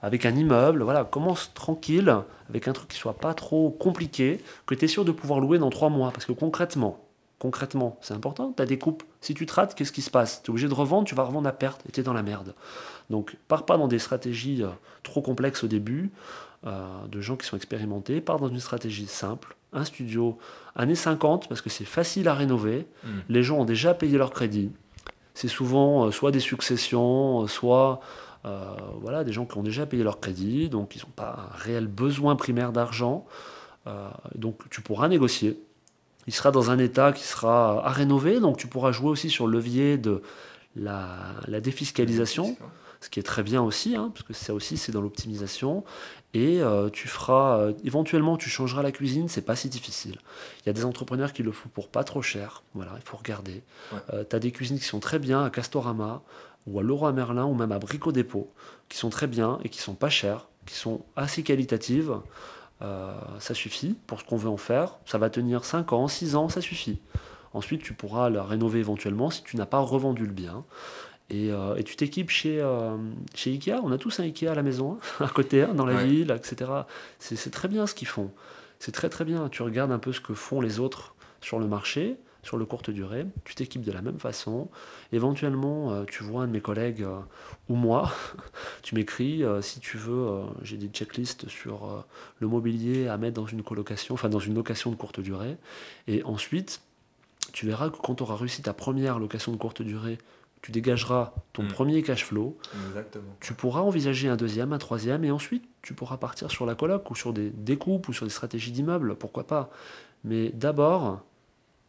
avec 0.02 0.26
un 0.26 0.36
immeuble. 0.36 0.84
Voilà, 0.84 1.04
commence 1.04 1.52
tranquille, 1.54 2.16
avec 2.50 2.68
un 2.68 2.74
truc 2.74 2.90
qui 2.90 2.98
soit 2.98 3.18
pas 3.18 3.34
trop 3.34 3.70
compliqué, 3.70 4.42
que 4.66 4.76
tu 4.76 4.86
es 4.86 4.88
sûr 4.88 5.06
de 5.06 5.12
pouvoir 5.12 5.40
louer 5.40 5.60
dans 5.60 5.70
trois 5.70 5.90
mois. 5.90 6.12
Parce 6.12 6.26
que 6.26 6.32
concrètement, 6.32 7.00
concrètement, 7.40 7.98
c'est 8.02 8.14
important, 8.14 8.54
tu 8.56 8.62
as 8.62 8.66
des 8.66 8.78
coupes. 8.78 9.04
Si 9.22 9.34
tu 9.34 9.46
te 9.46 9.54
rates, 9.54 9.76
qu'est-ce 9.76 9.92
qui 9.92 10.02
se 10.02 10.12
passe? 10.12 10.42
Tu 10.44 10.48
es 10.48 10.50
obligé 10.52 10.68
de 10.68 10.74
revendre, 10.74 11.08
tu 11.08 11.16
vas 11.16 11.24
revendre 11.24 11.48
à 11.48 11.54
perte 11.54 11.82
et 11.88 11.92
tu 11.92 12.00
es 12.00 12.04
dans 12.04 12.14
la 12.14 12.24
merde. 12.24 12.54
Donc, 13.10 13.38
pars 13.48 13.66
pas 13.66 13.78
dans 13.78 13.88
des 13.88 14.00
stratégies 14.00 14.64
euh, 14.64 14.70
trop 15.04 15.22
complexes 15.22 15.64
au 15.64 15.68
début, 15.68 16.12
euh, 16.68 17.08
de 17.08 17.22
gens 17.22 17.38
qui 17.38 17.48
sont 17.48 17.56
expérimentés. 17.56 18.20
Pars 18.20 18.40
dans 18.40 18.50
une 18.50 18.60
stratégie 18.60 19.08
simple. 19.08 19.56
Un 19.72 19.86
studio, 19.86 20.38
années 20.76 20.96
50, 20.96 21.48
parce 21.48 21.62
que 21.62 21.70
c'est 21.70 21.86
facile 21.86 22.28
à 22.28 22.34
rénover. 22.34 22.86
Mm. 23.04 23.08
Les 23.30 23.44
gens 23.44 23.60
ont 23.60 23.66
déjà 23.66 23.94
payé 23.94 24.18
leur 24.18 24.32
crédit. 24.32 24.72
C'est 25.36 25.48
souvent 25.48 26.06
euh, 26.06 26.12
soit 26.12 26.32
des 26.32 26.42
successions, 26.42 27.44
euh, 27.44 27.48
soit 27.48 28.02
euh, 28.46 28.74
voilà, 29.02 29.24
des 29.24 29.34
gens 29.34 29.46
qui 29.46 29.58
ont 29.58 29.64
déjà 29.64 29.86
payé 29.86 30.04
leur 30.04 30.20
crédit, 30.20 30.70
donc 30.70 30.96
ils 30.96 31.00
n'ont 31.00 31.14
pas 31.16 31.50
un 31.52 31.58
réel 31.58 31.88
besoin 31.88 32.36
primaire 32.36 32.72
d'argent. 32.72 33.26
Euh, 33.88 34.10
donc 34.36 34.70
tu 34.70 34.82
pourras 34.82 35.08
négocier. 35.08 35.62
Il 36.28 36.34
sera 36.34 36.52
dans 36.52 36.72
un 36.72 36.78
état 36.78 37.12
qui 37.12 37.24
sera 37.24 37.86
à 37.86 37.92
rénover, 37.92 38.40
donc 38.40 38.58
tu 38.58 38.68
pourras 38.68 38.92
jouer 38.92 39.10
aussi 39.10 39.30
sur 39.30 39.48
le 39.48 39.54
levier 39.54 39.98
de 39.98 40.22
la, 40.76 41.08
la 41.48 41.60
défiscalisation 41.60 42.56
ce 43.02 43.10
qui 43.10 43.18
est 43.18 43.24
très 43.24 43.44
bien 43.44 43.62
aussi, 43.62 43.96
hein, 43.96 44.12
parce 44.14 44.28
que 44.28 44.34
ça 44.34 44.54
aussi 44.54 44.76
c'est 44.76 44.92
dans 44.92 45.00
l'optimisation. 45.00 45.86
Et 46.34 46.62
euh, 46.62 46.90
tu 46.90 47.08
feras, 47.08 47.70
éventuellement 47.86 48.36
tu 48.36 48.50
changeras 48.50 48.84
la 48.84 48.92
cuisine, 48.92 49.30
c'est 49.30 49.42
pas 49.42 49.56
si 49.56 49.70
difficile. 49.70 50.18
Il 50.62 50.68
y 50.68 50.70
a 50.70 50.74
des 50.74 50.84
entrepreneurs 50.84 51.32
qui 51.32 51.42
le 51.42 51.54
font 51.54 51.70
pour 51.70 51.88
pas 51.88 52.04
trop 52.04 52.22
cher, 52.22 52.62
voilà, 52.74 52.92
il 52.98 53.02
faut 53.02 53.16
regarder. 53.16 53.64
Ouais. 53.94 54.26
tu 54.30 54.36
as 54.36 54.40
des 54.40 54.52
cuisines 54.52 54.78
qui 54.78 54.84
sont 54.84 55.00
très 55.00 55.18
bien 55.18 55.46
à 55.46 55.50
Castorama, 55.50 56.22
ou 56.70 56.80
à 56.80 56.84
Leroy 56.84 57.12
Merlin, 57.12 57.46
ou 57.46 57.54
même 57.54 57.72
à 57.72 57.80
Brico 57.80 58.12
Dépôt, 58.12 58.52
qui 58.88 58.98
sont 58.98 59.10
très 59.10 59.28
bien 59.28 59.60
et 59.64 59.70
qui 59.70 59.80
sont 59.82 59.96
pas 59.96 60.10
chères, 60.10 60.48
qui 60.66 60.76
sont 60.76 61.02
assez 61.16 61.44
qualitatives. 61.44 62.16
Euh, 62.82 63.14
ça 63.40 63.54
suffit 63.54 63.98
pour 64.08 64.20
ce 64.22 64.26
qu'on 64.26 64.38
veut 64.38 64.50
en 64.50 64.58
faire. 64.58 65.00
Ça 65.06 65.18
va 65.18 65.30
tenir 65.30 65.66
5 65.66 65.92
ans, 65.94 66.08
6 66.08 66.36
ans, 66.36 66.48
ça 66.50 66.62
suffit. 66.62 67.00
Ensuite, 67.54 67.82
tu 67.82 67.94
pourras 67.94 68.30
la 68.30 68.44
rénover 68.44 68.80
éventuellement 68.80 69.30
si 69.30 69.44
tu 69.44 69.58
n'as 69.58 69.66
pas 69.66 69.80
revendu 69.80 70.26
le 70.26 70.32
bien. 70.32 70.64
Et, 71.32 71.52
euh, 71.52 71.76
et 71.76 71.84
tu 71.84 71.96
t'équipes 71.96 72.30
chez, 72.30 72.60
euh, 72.62 72.96
chez 73.36 73.52
Ikea. 73.52 73.82
On 73.84 73.92
a 73.92 73.98
tous 73.98 74.20
un 74.20 74.24
Ikea 74.24 74.48
à 74.48 74.56
la 74.56 74.64
maison, 74.64 74.98
hein, 75.20 75.26
à 75.26 75.30
côté, 75.30 75.64
hein, 75.64 75.74
dans 75.74 75.86
la 75.86 75.96
Ouais. 75.96 76.06
ville, 76.06 76.32
etc. 76.32 76.72
C'est 77.20 77.36
c'est 77.36 77.50
très 77.52 77.68
bien 77.68 77.86
ce 77.86 77.94
qu'ils 77.94 78.08
font. 78.08 78.32
C'est 78.80 78.92
très 78.92 79.10
très 79.10 79.26
bien. 79.26 79.50
Tu 79.50 79.62
regardes 79.62 79.92
un 79.92 80.00
peu 80.00 80.14
ce 80.14 80.22
que 80.22 80.34
font 80.34 80.62
les 80.62 80.80
autres 80.80 81.16
sur 81.42 81.60
le 81.60 81.68
marché, 81.68 82.18
sur 82.44 82.58
le 82.58 82.66
courte 82.66 82.90
durée. 82.90 83.26
Tu 83.46 83.56
t'équipes 83.56 83.82
de 83.84 83.92
la 83.92 84.02
même 84.02 84.20
façon. 84.20 84.70
Éventuellement, 85.12 85.92
euh, 85.92 86.06
tu 86.06 86.24
vois 86.24 86.44
un 86.44 86.48
de 86.48 86.52
mes 86.54 86.62
collègues 86.62 87.04
euh, 87.04 87.20
ou 87.68 87.76
moi, 87.76 88.12
tu 88.82 88.96
m'écris 88.96 89.44
euh, 89.44 89.62
si 89.62 89.80
tu 89.80 89.98
veux. 89.98 90.42
J'ai 90.62 90.78
des 90.78 90.88
checklists 90.88 91.48
sur 91.50 92.06
le 92.40 92.48
mobilier 92.48 93.08
à 93.08 93.18
mettre 93.18 93.36
dans 93.42 93.48
une 93.48 93.64
colocation, 93.64 94.14
enfin 94.14 94.30
dans 94.30 94.40
une 94.40 94.56
location 94.56 94.92
de 94.92 94.96
courte 94.96 95.20
durée. 95.20 95.58
Et 96.08 96.24
ensuite, 96.24 96.82
tu 97.52 97.66
verras 97.66 97.90
que 97.90 97.98
quand 97.98 98.16
tu 98.16 98.24
auras 98.24 98.36
réussi 98.36 98.62
ta 98.62 98.74
première 98.74 99.20
location 99.20 99.52
de 99.52 99.58
courte 99.58 99.82
durée, 99.82 100.18
tu 100.62 100.72
dégageras 100.72 101.34
ton 101.54 101.64
Mm. 101.64 101.68
premier 101.70 102.04
cash 102.04 102.26
flow, 102.26 102.58
Exactement. 102.90 103.34
tu 103.40 103.54
pourras 103.54 103.80
envisager 103.80 104.28
un 104.28 104.36
deuxième, 104.36 104.74
un 104.74 104.78
troisième, 104.78 105.24
et 105.24 105.32
ensuite 105.32 105.64
tu 105.82 105.94
pourras 105.94 106.18
partir 106.18 106.52
sur 106.52 106.66
la 106.66 106.76
coloc 106.76 107.10
ou 107.10 107.16
sur 107.16 107.32
des 107.32 107.50
découpes 107.50 108.10
ou 108.10 108.14
sur 108.14 108.26
des 108.26 108.32
stratégies 108.32 108.72
d'immeubles, 108.74 109.16
pourquoi 109.16 109.48
pas. 109.48 109.70
Mais 110.26 110.50
d'abord, 110.50 111.22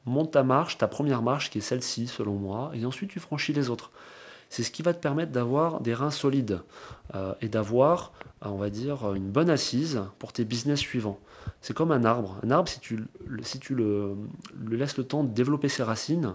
monte 0.06 0.32
ta 0.32 0.42
marche, 0.42 0.78
ta 0.78 0.88
première 0.88 1.22
marche 1.22 1.50
qui 1.50 1.58
est 1.58 1.62
celle-ci 1.62 2.06
selon 2.06 2.34
moi, 2.34 2.70
et 2.74 2.84
ensuite 2.86 3.10
tu 3.10 3.20
franchis 3.20 3.52
les 3.52 3.68
autres. 3.70 3.90
C'est 4.48 4.62
ce 4.64 4.70
qui 4.72 4.82
va 4.82 4.92
te 4.94 4.98
permettre 5.00 5.30
d'avoir 5.30 5.80
des 5.80 5.94
reins 5.94 6.10
solides 6.10 6.60
euh, 7.14 7.34
et 7.40 7.48
d'avoir, 7.48 8.10
euh, 8.44 8.48
on 8.48 8.56
va 8.56 8.68
dire, 8.68 9.14
une 9.14 9.30
bonne 9.30 9.48
assise 9.50 10.02
pour 10.18 10.32
tes 10.32 10.44
business 10.44 10.80
suivants. 10.80 11.20
C'est 11.60 11.72
comme 11.74 11.92
un 11.92 12.04
arbre. 12.04 12.36
Un 12.44 12.50
arbre, 12.50 12.68
si 12.68 12.80
tu, 12.80 13.04
le- 13.26 13.42
si 13.44 13.60
tu 13.60 13.74
le, 13.76 14.16
le 14.64 14.76
laisses 14.76 14.96
le 14.96 15.04
temps 15.04 15.22
de 15.22 15.28
développer 15.28 15.68
ses 15.68 15.84
racines, 15.84 16.34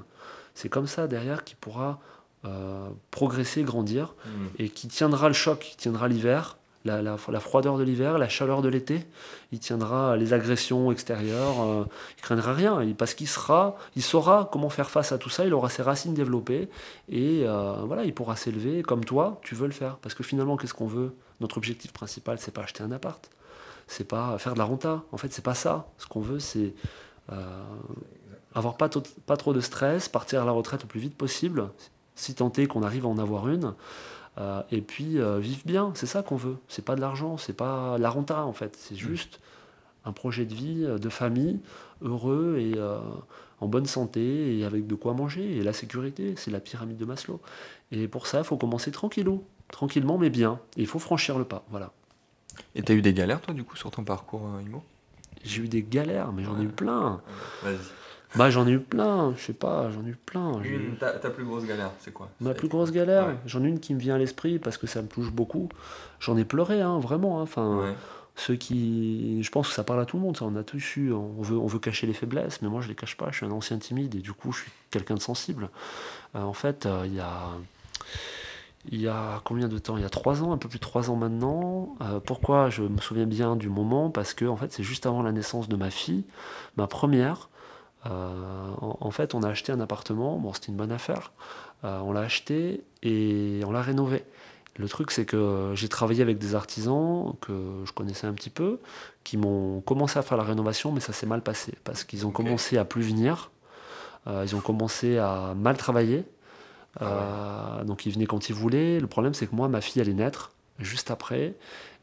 c'est 0.54 0.70
comme 0.70 0.88
ça 0.88 1.08
derrière 1.08 1.44
qu'il 1.44 1.58
pourra 1.58 2.00
euh, 2.46 2.88
progresser, 3.12 3.64
grandir 3.64 4.14
Mm. 4.26 4.30
et 4.60 4.70
qui 4.70 4.88
tiendra 4.88 5.28
le 5.28 5.34
choc, 5.34 5.60
qui 5.60 5.76
tiendra 5.78 6.08
l'hiver, 6.08 6.58
la, 6.86 7.18
froideur 7.18 7.78
de 7.78 7.84
l'hiver, 7.84 8.18
la 8.18 8.30
chaleur 8.30 8.62
de 8.62 8.70
l'été, 8.70 9.06
il 9.52 9.60
tiendra 9.60 10.16
les 10.16 10.34
agressions 10.34 10.92
extérieures, 10.92 11.62
euh, 11.62 11.86
il 12.18 12.22
craindra 12.22 12.54
rien, 12.54 12.80
parce 12.98 13.14
qu'il 13.14 13.28
sera, 13.28 13.76
il 13.96 14.04
saura 14.04 14.50
comment 14.52 14.70
faire 14.70 14.90
face 14.90 15.12
à 15.12 15.18
tout 15.18 15.30
ça, 15.30 15.46
il 15.46 15.54
aura 15.54 15.70
ses 15.70 15.82
racines 15.82 16.14
développées 16.14 16.70
et 17.10 17.44
euh, 17.46 17.78
voilà, 17.86 18.06
il 18.06 18.14
pourra 18.14 18.36
s'élever 18.36 18.84
comme 18.84 19.04
toi, 19.04 19.40
tu 19.44 19.56
veux 19.56 19.68
le 19.68 19.74
faire, 19.74 19.98
parce 19.98 20.14
que 20.14 20.24
finalement, 20.24 20.58
qu'est-ce 20.58 20.74
qu'on 20.74 20.88
veut? 20.88 21.16
Notre 21.42 21.58
objectif 21.58 21.92
principal, 21.92 22.38
c'est 22.40 22.54
pas 22.54 22.62
acheter 22.62 22.84
un 22.84 22.92
appart, 22.92 23.30
c'est 23.88 24.08
pas 24.08 24.38
faire 24.38 24.54
de 24.54 24.60
la 24.60 24.66
renta, 24.66 25.04
en 25.12 25.18
fait, 25.18 25.34
c'est 25.34 25.44
pas 25.44 25.56
ça. 25.56 25.88
Ce 25.98 26.08
qu'on 26.08 26.22
veut, 26.22 26.40
c'est 26.40 26.74
euh, 27.32 27.64
avoir 28.54 28.78
pas, 28.78 28.90
pas 29.26 29.38
trop 29.38 29.54
de 29.54 29.60
stress, 29.60 30.08
partir 30.08 30.42
à 30.42 30.46
la 30.46 30.52
retraite 30.52 30.84
le 30.84 30.88
plus 30.88 31.00
vite 31.00 31.18
possible, 31.18 31.70
si 32.16 32.36
tant 32.36 32.52
est 32.54 32.68
qu'on 32.68 32.84
arrive 32.84 33.06
à 33.06 33.10
en 33.10 33.18
avoir 33.18 33.50
une. 33.50 33.74
Euh, 34.38 34.62
et 34.72 34.82
puis 34.82 35.20
euh, 35.20 35.40
vivre 35.40 35.62
bien, 35.66 35.92
c'est 35.96 36.06
ça 36.06 36.24
qu'on 36.24 36.36
veut. 36.36 36.58
C'est 36.68 36.84
pas 36.84 36.96
de 36.96 37.02
l'argent, 37.02 37.38
c'est 37.38 37.54
pas 37.54 37.98
la 37.98 38.10
renta 38.10 38.46
en 38.46 38.54
fait. 38.54 38.76
C'est 38.80 38.96
juste 38.96 39.40
un 40.04 40.12
projet 40.12 40.46
de 40.46 40.54
vie, 40.54 40.84
euh, 40.86 40.98
de 40.98 41.10
famille, 41.10 41.60
heureux 42.02 42.58
et 42.60 42.74
euh, 42.76 43.00
en 43.62 43.68
bonne 43.68 43.86
santé 43.86 44.58
et 44.58 44.66
avec 44.66 44.88
de 44.88 44.96
quoi 44.96 45.14
manger. 45.14 45.58
Et 45.58 45.64
la 45.64 45.74
sécurité, 45.74 46.36
c'est 46.38 46.52
la 46.52 46.60
pyramide 46.60 46.98
de 46.98 47.06
Maslow. 47.06 47.42
Et 47.92 48.08
pour 48.08 48.28
ça, 48.28 48.40
il 48.40 48.44
faut 48.44 48.58
commencer 48.58 48.92
tranquillou, 48.92 49.44
tranquillement 49.72 50.18
mais 50.18 50.30
bien. 50.30 50.60
Il 50.76 50.88
faut 50.88 51.00
franchir 51.00 51.38
le 51.38 51.46
pas. 51.46 51.64
Voilà. 51.70 51.92
Et 52.74 52.84
t'as 52.84 52.94
eu 52.94 53.02
des 53.02 53.14
galères, 53.14 53.42
toi, 53.42 53.54
du 53.54 53.64
coup, 53.64 53.76
sur 53.76 53.92
ton 53.92 54.04
parcours 54.04 54.50
IMO? 54.66 54.84
J'ai 55.44 55.64
eu 55.64 55.68
des 55.68 55.84
galères, 55.84 56.32
mais 56.32 56.44
j'en 56.44 56.60
ai 56.60 56.64
eu 56.64 56.70
plein. 56.70 57.22
Vas-y. 57.64 57.78
Bah 58.36 58.50
j'en 58.50 58.68
ai 58.68 58.72
eu 58.72 58.80
plein, 58.80 59.34
je 59.38 59.44
sais 59.44 59.54
pas, 59.54 59.90
j'en 59.92 60.06
ai 60.06 60.10
eu 60.10 60.16
plein. 60.26 60.62
J'ai- 60.64 60.76
Une, 60.76 60.98
ta, 60.98 61.12
ta 61.12 61.30
plus 61.30 61.46
grosse 61.46 61.66
galère, 61.66 61.92
c'est 62.00 62.12
quoi? 62.14 62.30
Ma 62.42 62.54
plus 62.54 62.68
grosse 62.68 62.92
galère, 62.92 63.28
Ouais. 63.28 63.36
j'en 63.46 63.64
ai 63.64 63.68
une 63.68 63.80
qui 63.80 63.94
me 63.94 64.00
vient 64.00 64.16
à 64.16 64.18
l'esprit 64.18 64.60
parce 64.60 64.78
que 64.78 64.88
ça 64.88 65.02
me 65.02 65.08
touche 65.08 65.32
beaucoup. 65.32 65.70
J'en 66.20 66.36
ai 66.38 66.46
pleuré, 66.46 66.82
hein, 66.82 67.00
vraiment. 67.00 67.40
hein. 67.40 67.44
Enfin, 67.44 67.78
Ouais. 67.80 67.94
ceux 68.36 68.56
qui, 68.56 69.42
je 69.42 69.50
pense 69.52 69.70
que 69.70 69.74
ça 69.74 69.84
parle 69.86 70.02
à 70.02 70.06
tout 70.06 70.18
le 70.18 70.24
monde. 70.24 70.36
Ça, 70.38 70.46
on 70.46 70.56
a 70.56 70.64
tous 70.64 70.98
eu. 70.98 71.14
On 71.14 71.42
veut, 71.42 71.58
on 71.58 71.68
veut 71.68 71.80
cacher 71.80 72.08
les 72.08 72.14
faiblesses, 72.14 72.62
mais 72.62 72.68
moi 72.68 72.82
je 72.82 72.90
les 72.90 72.96
cache 72.96 73.16
pas. 73.16 73.28
Je 73.32 73.38
suis 73.38 73.46
un 73.46 73.52
ancien 73.52 73.78
timide 73.78 74.16
et 74.16 74.20
du 74.20 74.34
coup 74.34 74.52
je 74.52 74.64
suis 74.64 74.72
quelqu'un 74.92 75.16
de 75.16 75.22
sensible. 75.22 75.70
Euh, 76.36 76.42
en 76.42 76.54
fait, 76.54 76.86
euh, 76.86 77.04
il 77.06 77.14
y 77.16 77.22
a, 77.22 77.32
il 78.92 79.02
y 79.02 79.08
a 79.08 79.42
combien 79.46 79.68
de 79.70 79.78
temps? 79.80 79.96
Il 79.98 80.04
y 80.04 80.06
a 80.06 80.10
trois 80.10 80.44
ans, 80.44 80.52
un 80.52 80.58
peu 80.58 80.68
plus 80.68 80.78
de 80.80 80.84
trois 80.84 81.10
ans 81.10 81.16
maintenant. 81.16 81.96
Euh, 82.02 82.20
pourquoi? 82.20 82.70
Je 82.70 82.84
me 82.84 83.00
souviens 83.00 83.26
bien 83.26 83.56
du 83.56 83.70
moment 83.70 84.10
Parce 84.10 84.34
que 84.34 84.44
en 84.46 84.58
fait, 84.58 84.74
c'est 84.74 84.84
juste 84.84 85.06
avant 85.06 85.24
la 85.24 85.32
naissance 85.32 85.70
de 85.70 85.76
ma 85.78 85.90
fille, 85.90 86.26
ma 86.76 86.88
première. 86.88 87.50
Euh, 88.06 88.10
en, 88.82 88.98
en 89.00 89.12
fait, 89.12 89.34
on 89.36 89.44
a 89.44 89.50
acheté 89.50 89.72
un 89.72 89.80
appartement. 89.80 90.38
Bon, 90.38 90.54
c'était 90.54 90.68
une 90.68 90.78
bonne 90.78 90.92
affaire. 90.92 91.32
Euh, 91.84 92.00
on 92.00 92.14
l'a 92.14 92.22
acheté 92.22 92.84
et 93.04 93.62
on 93.66 93.72
l'a 93.72 93.82
rénové. 93.82 94.24
Le 94.78 94.90
truc, 94.90 95.12
c'est 95.12 95.26
que 95.26 95.72
j'ai 95.74 95.88
travaillé 95.88 96.22
avec 96.22 96.38
des 96.38 96.54
artisans 96.54 97.34
que 97.40 97.54
je 97.86 97.92
connaissais 97.94 98.28
un 98.28 98.34
petit 98.34 98.50
peu, 98.50 98.80
qui 99.24 99.38
m'ont 99.38 99.80
commencé 99.82 100.20
à 100.20 100.22
faire 100.22 100.38
la 100.38 100.44
rénovation, 100.44 100.92
mais 100.92 101.00
ça 101.00 101.14
s'est 101.14 101.26
mal 101.26 101.42
passé 101.42 101.74
parce 101.86 102.04
qu'ils 102.04 102.28
ont 102.28 102.32
commencé 102.32 102.78
à 102.78 102.84
plus 102.84 103.04
venir, 103.04 103.52
euh, 104.28 104.44
ils 104.46 104.56
ont 104.56 104.60
commencé 104.60 105.18
à 105.18 105.54
mal 105.56 105.78
travailler, 105.78 106.26
Euh, 107.02 107.84
donc 107.84 108.06
ils 108.06 108.14
venaient 108.14 108.26
quand 108.26 108.50
ils 108.50 108.56
voulaient. 108.56 109.00
Le 109.00 109.08
problème, 109.08 109.34
c'est 109.34 109.48
que 109.48 109.56
moi, 109.56 109.68
ma 109.68 109.82
fille 109.82 110.02
allait 110.02 110.14
naître 110.14 110.52
juste 110.80 111.12
après. 111.12 111.54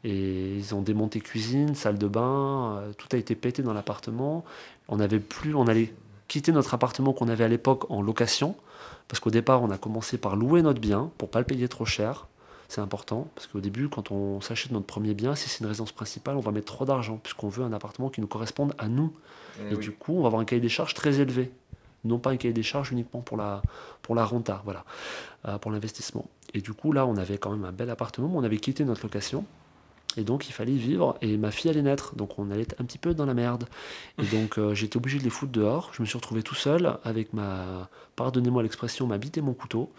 Et 0.03 0.55
ils 0.57 0.75
ont 0.75 0.81
démonté 0.81 1.21
cuisine, 1.21 1.75
salle 1.75 1.97
de 1.97 2.07
bain, 2.07 2.77
euh, 2.77 2.93
tout 2.93 3.07
a 3.13 3.17
été 3.17 3.35
pété 3.35 3.63
dans 3.63 3.73
l'appartement. 3.73 4.43
On 4.87 4.97
n'avait 4.97 5.19
plus, 5.19 5.55
on 5.55 5.67
allait 5.67 5.93
quitter 6.27 6.51
notre 6.51 6.73
appartement 6.73 7.13
qu'on 7.13 7.27
avait 7.27 7.43
à 7.43 7.47
l'époque 7.47 7.89
en 7.89 8.01
location, 8.01 8.55
parce 9.07 9.19
qu'au 9.19 9.29
départ, 9.29 9.61
on 9.61 9.69
a 9.69 9.77
commencé 9.77 10.17
par 10.17 10.35
louer 10.35 10.61
notre 10.61 10.81
bien 10.81 11.11
pour 11.17 11.29
pas 11.29 11.39
le 11.39 11.45
payer 11.45 11.67
trop 11.67 11.85
cher. 11.85 12.27
C'est 12.69 12.81
important, 12.81 13.27
parce 13.35 13.45
qu'au 13.47 13.59
début, 13.59 13.87
quand 13.87 14.11
on 14.11 14.41
s'achète 14.41 14.71
notre 14.71 14.85
premier 14.87 15.13
bien, 15.13 15.35
si 15.35 15.47
c'est 15.47 15.59
une 15.59 15.67
résidence 15.67 15.91
principale, 15.91 16.37
on 16.37 16.39
va 16.39 16.51
mettre 16.51 16.73
trop 16.73 16.85
d'argent, 16.85 17.19
puisqu'on 17.21 17.49
veut 17.49 17.63
un 17.63 17.73
appartement 17.73 18.09
qui 18.09 18.19
nous 18.19 18.27
corresponde 18.27 18.73
à 18.79 18.87
nous. 18.87 19.13
Eh 19.59 19.73
Et 19.73 19.77
du 19.77 19.91
coup, 19.91 20.13
on 20.13 20.21
va 20.21 20.27
avoir 20.27 20.41
un 20.41 20.45
cahier 20.45 20.61
des 20.61 20.69
charges 20.69 20.93
très 20.93 21.19
élevé. 21.19 21.51
Non 22.03 22.17
pas 22.17 22.31
un 22.31 22.37
cahier 22.37 22.53
des 22.53 22.63
charges 22.63 22.91
uniquement 22.91 23.21
pour 23.21 23.37
la, 23.37 23.61
pour 24.01 24.15
la 24.15 24.25
renta, 24.25 24.61
voilà, 24.65 24.85
euh, 25.47 25.57
pour 25.57 25.71
l'investissement. 25.71 26.25
Et 26.53 26.61
du 26.61 26.73
coup, 26.73 26.91
là, 26.91 27.05
on 27.05 27.15
avait 27.15 27.37
quand 27.37 27.51
même 27.51 27.65
un 27.65 27.71
bel 27.71 27.89
appartement, 27.89 28.27
mais 28.27 28.37
on 28.37 28.43
avait 28.43 28.57
quitté 28.57 28.83
notre 28.85 29.03
location. 29.03 29.45
Et 30.17 30.23
donc, 30.23 30.47
il 30.47 30.51
fallait 30.51 30.73
vivre. 30.73 31.17
Et 31.21 31.37
ma 31.37 31.51
fille 31.51 31.71
allait 31.71 31.81
naître. 31.81 32.15
Donc, 32.15 32.37
on 32.37 32.51
allait 32.51 32.63
être 32.63 32.75
un 32.79 32.85
petit 32.85 32.97
peu 32.97 33.13
dans 33.13 33.25
la 33.25 33.33
merde. 33.33 33.65
Et 34.21 34.25
donc, 34.35 34.57
euh, 34.57 34.73
j'étais 34.73 34.97
obligé 34.97 35.19
de 35.19 35.23
les 35.23 35.29
foutre 35.29 35.51
dehors. 35.51 35.91
Je 35.93 36.01
me 36.01 36.07
suis 36.07 36.17
retrouvé 36.17 36.43
tout 36.43 36.55
seul 36.55 36.97
avec 37.03 37.33
ma, 37.33 37.89
pardonnez-moi 38.15 38.63
l'expression, 38.63 39.07
ma 39.07 39.17
bite 39.17 39.37
et 39.37 39.41
mon 39.41 39.53
couteau. 39.53 39.91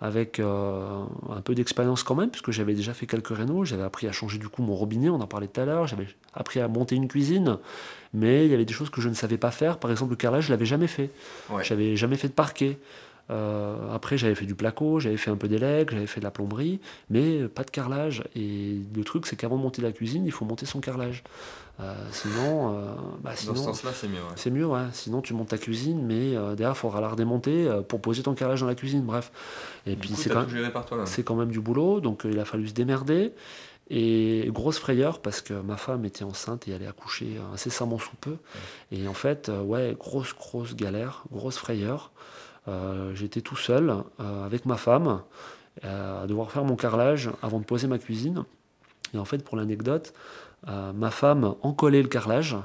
Avec 0.00 0.40
euh, 0.40 1.04
un 1.30 1.40
peu 1.40 1.54
d'expérience 1.54 2.02
quand 2.02 2.14
même, 2.14 2.30
puisque 2.30 2.50
j'avais 2.50 2.74
déjà 2.74 2.92
fait 2.92 3.06
quelques 3.06 3.34
rénaux. 3.34 3.64
J'avais 3.64 3.82
appris 3.82 4.06
à 4.06 4.12
changer 4.12 4.38
du 4.38 4.48
coup 4.48 4.62
mon 4.62 4.74
robinet, 4.74 5.08
on 5.08 5.20
en 5.20 5.26
parlait 5.26 5.48
tout 5.48 5.60
à 5.60 5.64
l'heure. 5.64 5.86
J'avais 5.86 6.06
appris 6.34 6.60
à 6.60 6.68
monter 6.68 6.96
une 6.96 7.08
cuisine. 7.08 7.58
Mais 8.12 8.44
il 8.44 8.50
y 8.50 8.54
avait 8.54 8.64
des 8.64 8.74
choses 8.74 8.90
que 8.90 9.00
je 9.00 9.08
ne 9.08 9.14
savais 9.14 9.38
pas 9.38 9.50
faire. 9.50 9.78
Par 9.78 9.90
exemple, 9.90 10.10
le 10.10 10.16
carrelage, 10.16 10.46
je 10.46 10.50
l'avais 10.50 10.66
jamais 10.66 10.86
fait. 10.86 11.10
Ouais. 11.50 11.64
J'avais 11.64 11.96
jamais 11.96 12.16
fait 12.16 12.28
de 12.28 12.32
parquet. 12.34 12.78
Euh, 13.30 13.92
après, 13.92 14.16
j'avais 14.16 14.34
fait 14.34 14.46
du 14.46 14.54
placo, 14.54 15.00
j'avais 15.00 15.16
fait 15.16 15.30
un 15.30 15.36
peu 15.36 15.48
d'élègue, 15.48 15.90
j'avais 15.90 16.06
fait 16.06 16.20
de 16.20 16.24
la 16.24 16.30
plomberie, 16.30 16.80
mais 17.10 17.48
pas 17.48 17.64
de 17.64 17.70
carrelage. 17.70 18.22
Et 18.36 18.78
le 18.94 19.04
truc, 19.04 19.26
c'est 19.26 19.36
qu'avant 19.36 19.56
de 19.56 19.62
monter 19.62 19.82
la 19.82 19.92
cuisine, 19.92 20.24
il 20.26 20.32
faut 20.32 20.44
monter 20.44 20.66
son 20.66 20.80
carrelage. 20.80 21.24
Euh, 21.80 21.94
sinon, 22.10 22.74
euh, 22.74 22.94
bah, 23.22 23.30
Dans 23.30 23.36
ce 23.36 23.42
sinon 23.42 23.54
sens-là, 23.56 23.90
c'est 23.92 24.08
mieux. 24.08 24.14
ouais. 24.14 24.34
c'est 24.36 24.50
mieux, 24.50 24.66
ouais. 24.66 24.84
Sinon, 24.92 25.20
tu 25.20 25.34
montes 25.34 25.48
ta 25.48 25.58
cuisine, 25.58 26.04
mais 26.04 26.30
derrière, 26.56 26.70
il 26.70 26.78
faudra 26.78 27.00
la 27.00 27.08
redémonter 27.08 27.68
pour 27.88 28.00
poser 28.00 28.22
ton 28.22 28.34
carrelage 28.34 28.60
dans 28.60 28.66
la 28.66 28.74
cuisine. 28.74 29.02
Bref. 29.02 29.32
Et 29.86 29.92
Du 29.92 29.96
puis, 29.96 30.10
c'est 30.14 30.30
quand, 31.24 31.34
même 31.36 31.50
du 31.50 31.60
boulot, 31.60 32.00
donc 32.00 32.22
il 32.24 32.38
a 32.38 32.44
fallu 32.44 32.68
se 32.68 32.74
démerder. 32.74 33.32
Et 33.88 34.48
grosse 34.48 34.78
frayeur 34.78 35.20
parce 35.20 35.40
que 35.40 35.54
ma 35.54 35.76
femme 35.76 36.04
était 36.04 36.24
enceinte 36.24 36.66
et 36.66 36.74
allait 36.74 36.88
accoucher 36.88 37.38
incessamment 37.52 38.00
sous 38.00 38.16
peu. 38.20 38.36
Et 38.90 39.06
en 39.06 39.14
fait, 39.14 39.48
ouais, 39.48 39.96
grosse, 39.96 40.34
grosse 40.34 40.74
galère, 40.74 41.22
grosse 41.30 41.56
frayeur. 41.56 42.10
Euh, 42.68 43.14
J'étais 43.14 43.40
tout 43.40 43.56
seul 43.56 43.94
euh, 44.20 44.44
avec 44.46 44.66
ma 44.66 44.76
femme 44.76 45.22
euh, 45.84 46.24
à 46.24 46.26
devoir 46.26 46.50
faire 46.50 46.64
mon 46.64 46.76
carrelage 46.76 47.30
avant 47.42 47.60
de 47.60 47.64
poser 47.64 47.86
ma 47.86 47.98
cuisine. 47.98 48.44
Et 49.14 49.18
en 49.18 49.24
fait, 49.24 49.44
pour 49.44 49.56
l'anecdote, 49.56 50.12
ma 50.66 51.10
femme 51.12 51.54
encollait 51.62 52.02
le 52.02 52.08
carrelage. 52.08 52.56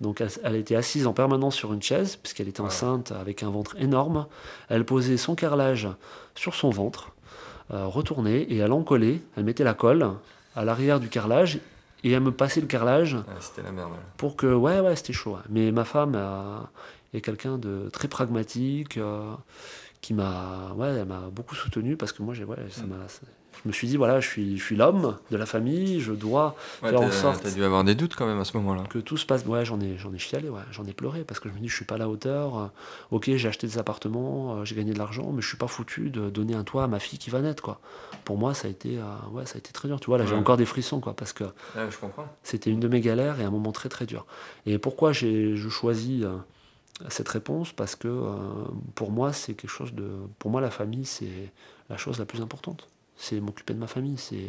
Donc 0.00 0.22
elle, 0.42 0.56
était 0.56 0.74
assise 0.74 1.06
en 1.06 1.12
permanence 1.12 1.54
sur 1.54 1.72
une 1.72 1.82
chaise, 1.82 2.16
puisqu'elle 2.16 2.48
était 2.48 2.60
enceinte 2.62 3.12
avec 3.12 3.42
un 3.42 3.50
ventre 3.50 3.76
énorme. 3.78 4.26
Elle 4.68 4.84
posait 4.84 5.16
son 5.16 5.34
carrelage 5.34 5.88
sur 6.34 6.54
son 6.54 6.70
ventre, 6.70 7.12
euh, 7.72 7.86
retournait, 7.86 8.40
et 8.42 8.56
elle 8.56 8.72
encollait, 8.72 9.20
elle 9.36 9.44
mettait 9.44 9.64
la 9.64 9.74
colle 9.74 10.08
à 10.56 10.64
l'arrière 10.64 10.98
du 10.98 11.08
carrelage, 11.08 11.60
et 12.02 12.10
elle 12.10 12.22
me 12.22 12.32
passait 12.32 12.60
le 12.60 12.66
carrelage 12.66 13.16
Ah, 13.28 13.32
c'était 13.38 13.62
la 13.62 13.70
merde. 13.70 13.92
pour 14.16 14.34
que... 14.34 14.46
Ouais, 14.52 14.80
ouais, 14.80 14.96
c'était 14.96 15.12
chaud. 15.12 15.36
Mais 15.48 15.70
ma 15.70 15.84
femme 15.84 16.18
est 17.12 17.20
quelqu'un 17.20 17.58
de 17.58 17.88
très 17.92 18.08
pragmatique, 18.08 18.96
euh, 18.98 19.32
qui 20.00 20.14
m'a... 20.14 20.72
Ouais, 20.76 20.88
elle 20.88 21.04
m'a 21.06 21.28
beaucoup 21.30 21.54
soutenu, 21.54 21.96
parce 21.96 22.12
que 22.12 22.22
moi, 22.22 22.34
j'ai... 22.34 22.44
Ouais, 22.44 22.56
ça 22.70 22.82
m'a... 22.86 22.96
Je 23.64 23.68
me 23.68 23.72
suis 23.72 23.86
dit, 23.86 23.96
voilà, 23.98 24.18
je 24.18 24.26
suis, 24.26 24.56
je 24.58 24.64
suis 24.64 24.76
l'homme 24.76 25.18
de 25.30 25.36
la 25.36 25.44
famille, 25.46 26.00
je 26.00 26.12
dois 26.12 26.56
Ouais, 26.82 26.88
faire 26.88 27.00
en 27.02 27.10
sorte 27.12 27.42
T'as 27.42 27.50
dû 27.50 27.62
avoir 27.62 27.84
des 27.84 27.94
doutes 27.94 28.16
quand 28.16 28.26
même 28.26 28.40
à 28.40 28.44
ce 28.44 28.56
moment-là. 28.56 28.84
que 28.88 28.98
tout 28.98 29.18
se 29.18 29.26
passe. 29.26 29.44
Ouais, 29.44 29.64
j'en 29.66 29.78
ai, 29.78 29.98
j'en 29.98 30.12
ai 30.12 30.18
chialé, 30.18 30.48
ouais, 30.48 30.62
j'en 30.72 30.84
ai 30.86 30.94
pleuré 30.94 31.22
parce 31.22 31.38
que 31.38 31.48
je 31.50 31.54
me 31.54 31.60
dis, 31.60 31.68
je 31.68 31.76
suis 31.76 31.84
pas 31.84 31.94
à 31.96 31.98
la 31.98 32.08
hauteur. 32.08 32.58
euh, 32.58 32.66
ok, 33.10 33.30
j'ai 33.36 33.46
acheté 33.48 33.66
des 33.68 33.76
appartements, 33.78 34.56
euh, 34.56 34.64
j'ai 34.64 34.74
gagné 34.74 34.94
de 34.94 34.98
l'argent, 34.98 35.30
mais 35.32 35.42
je 35.42 35.46
suis 35.48 35.58
pas 35.58 35.68
foutu 35.68 36.08
de 36.10 36.30
donner 36.30 36.54
un 36.54 36.64
toit 36.64 36.82
à 36.84 36.86
ma 36.88 36.98
fille 36.98 37.18
qui 37.18 37.28
va 37.30 37.40
naître, 37.42 37.62
quoi. 37.62 37.78
Pour 38.24 38.38
moi, 38.38 38.54
ça 38.54 38.66
a 38.68 38.70
été, 38.70 38.98
euh, 38.98 39.02
ouais, 39.32 39.44
ça 39.46 39.56
a 39.56 39.58
été 39.58 39.70
très 39.70 39.86
dur. 39.86 40.00
Tu 40.00 40.06
vois, 40.06 40.16
là, 40.18 40.24
j'ai 40.26 40.34
encore 40.34 40.56
des 40.56 40.66
frissons, 40.66 40.98
quoi, 41.00 41.14
parce 41.14 41.34
que 41.34 41.44
Ouais, 41.44 41.88
je 41.90 41.98
comprends. 41.98 42.26
c'était 42.42 42.70
une 42.70 42.80
de 42.80 42.88
mes 42.88 43.00
galères 43.02 43.38
et 43.38 43.44
un 43.44 43.50
moment 43.50 43.70
très 43.70 43.90
très 43.90 44.06
dur. 44.06 44.26
Et 44.66 44.78
pourquoi 44.78 45.12
j'ai, 45.12 45.56
je 45.56 45.68
choisis 45.68 46.24
euh, 46.24 46.36
cette 47.08 47.28
réponse 47.28 47.72
Parce 47.72 47.94
que 47.96 48.08
euh, 48.08 48.34
pour 48.94 49.10
moi, 49.10 49.32
c'est 49.32 49.54
quelque 49.54 49.70
chose 49.70 49.92
de, 49.94 50.08
pour 50.38 50.50
moi, 50.50 50.60
la 50.60 50.70
famille, 50.70 51.04
c'est 51.04 51.52
la 51.90 51.96
chose 51.96 52.18
la 52.18 52.24
plus 52.24 52.40
importante. 52.40 52.88
C'est 53.16 53.40
m'occuper 53.40 53.74
de 53.74 53.78
ma 53.78 53.86
famille, 53.86 54.18
c'est 54.18 54.48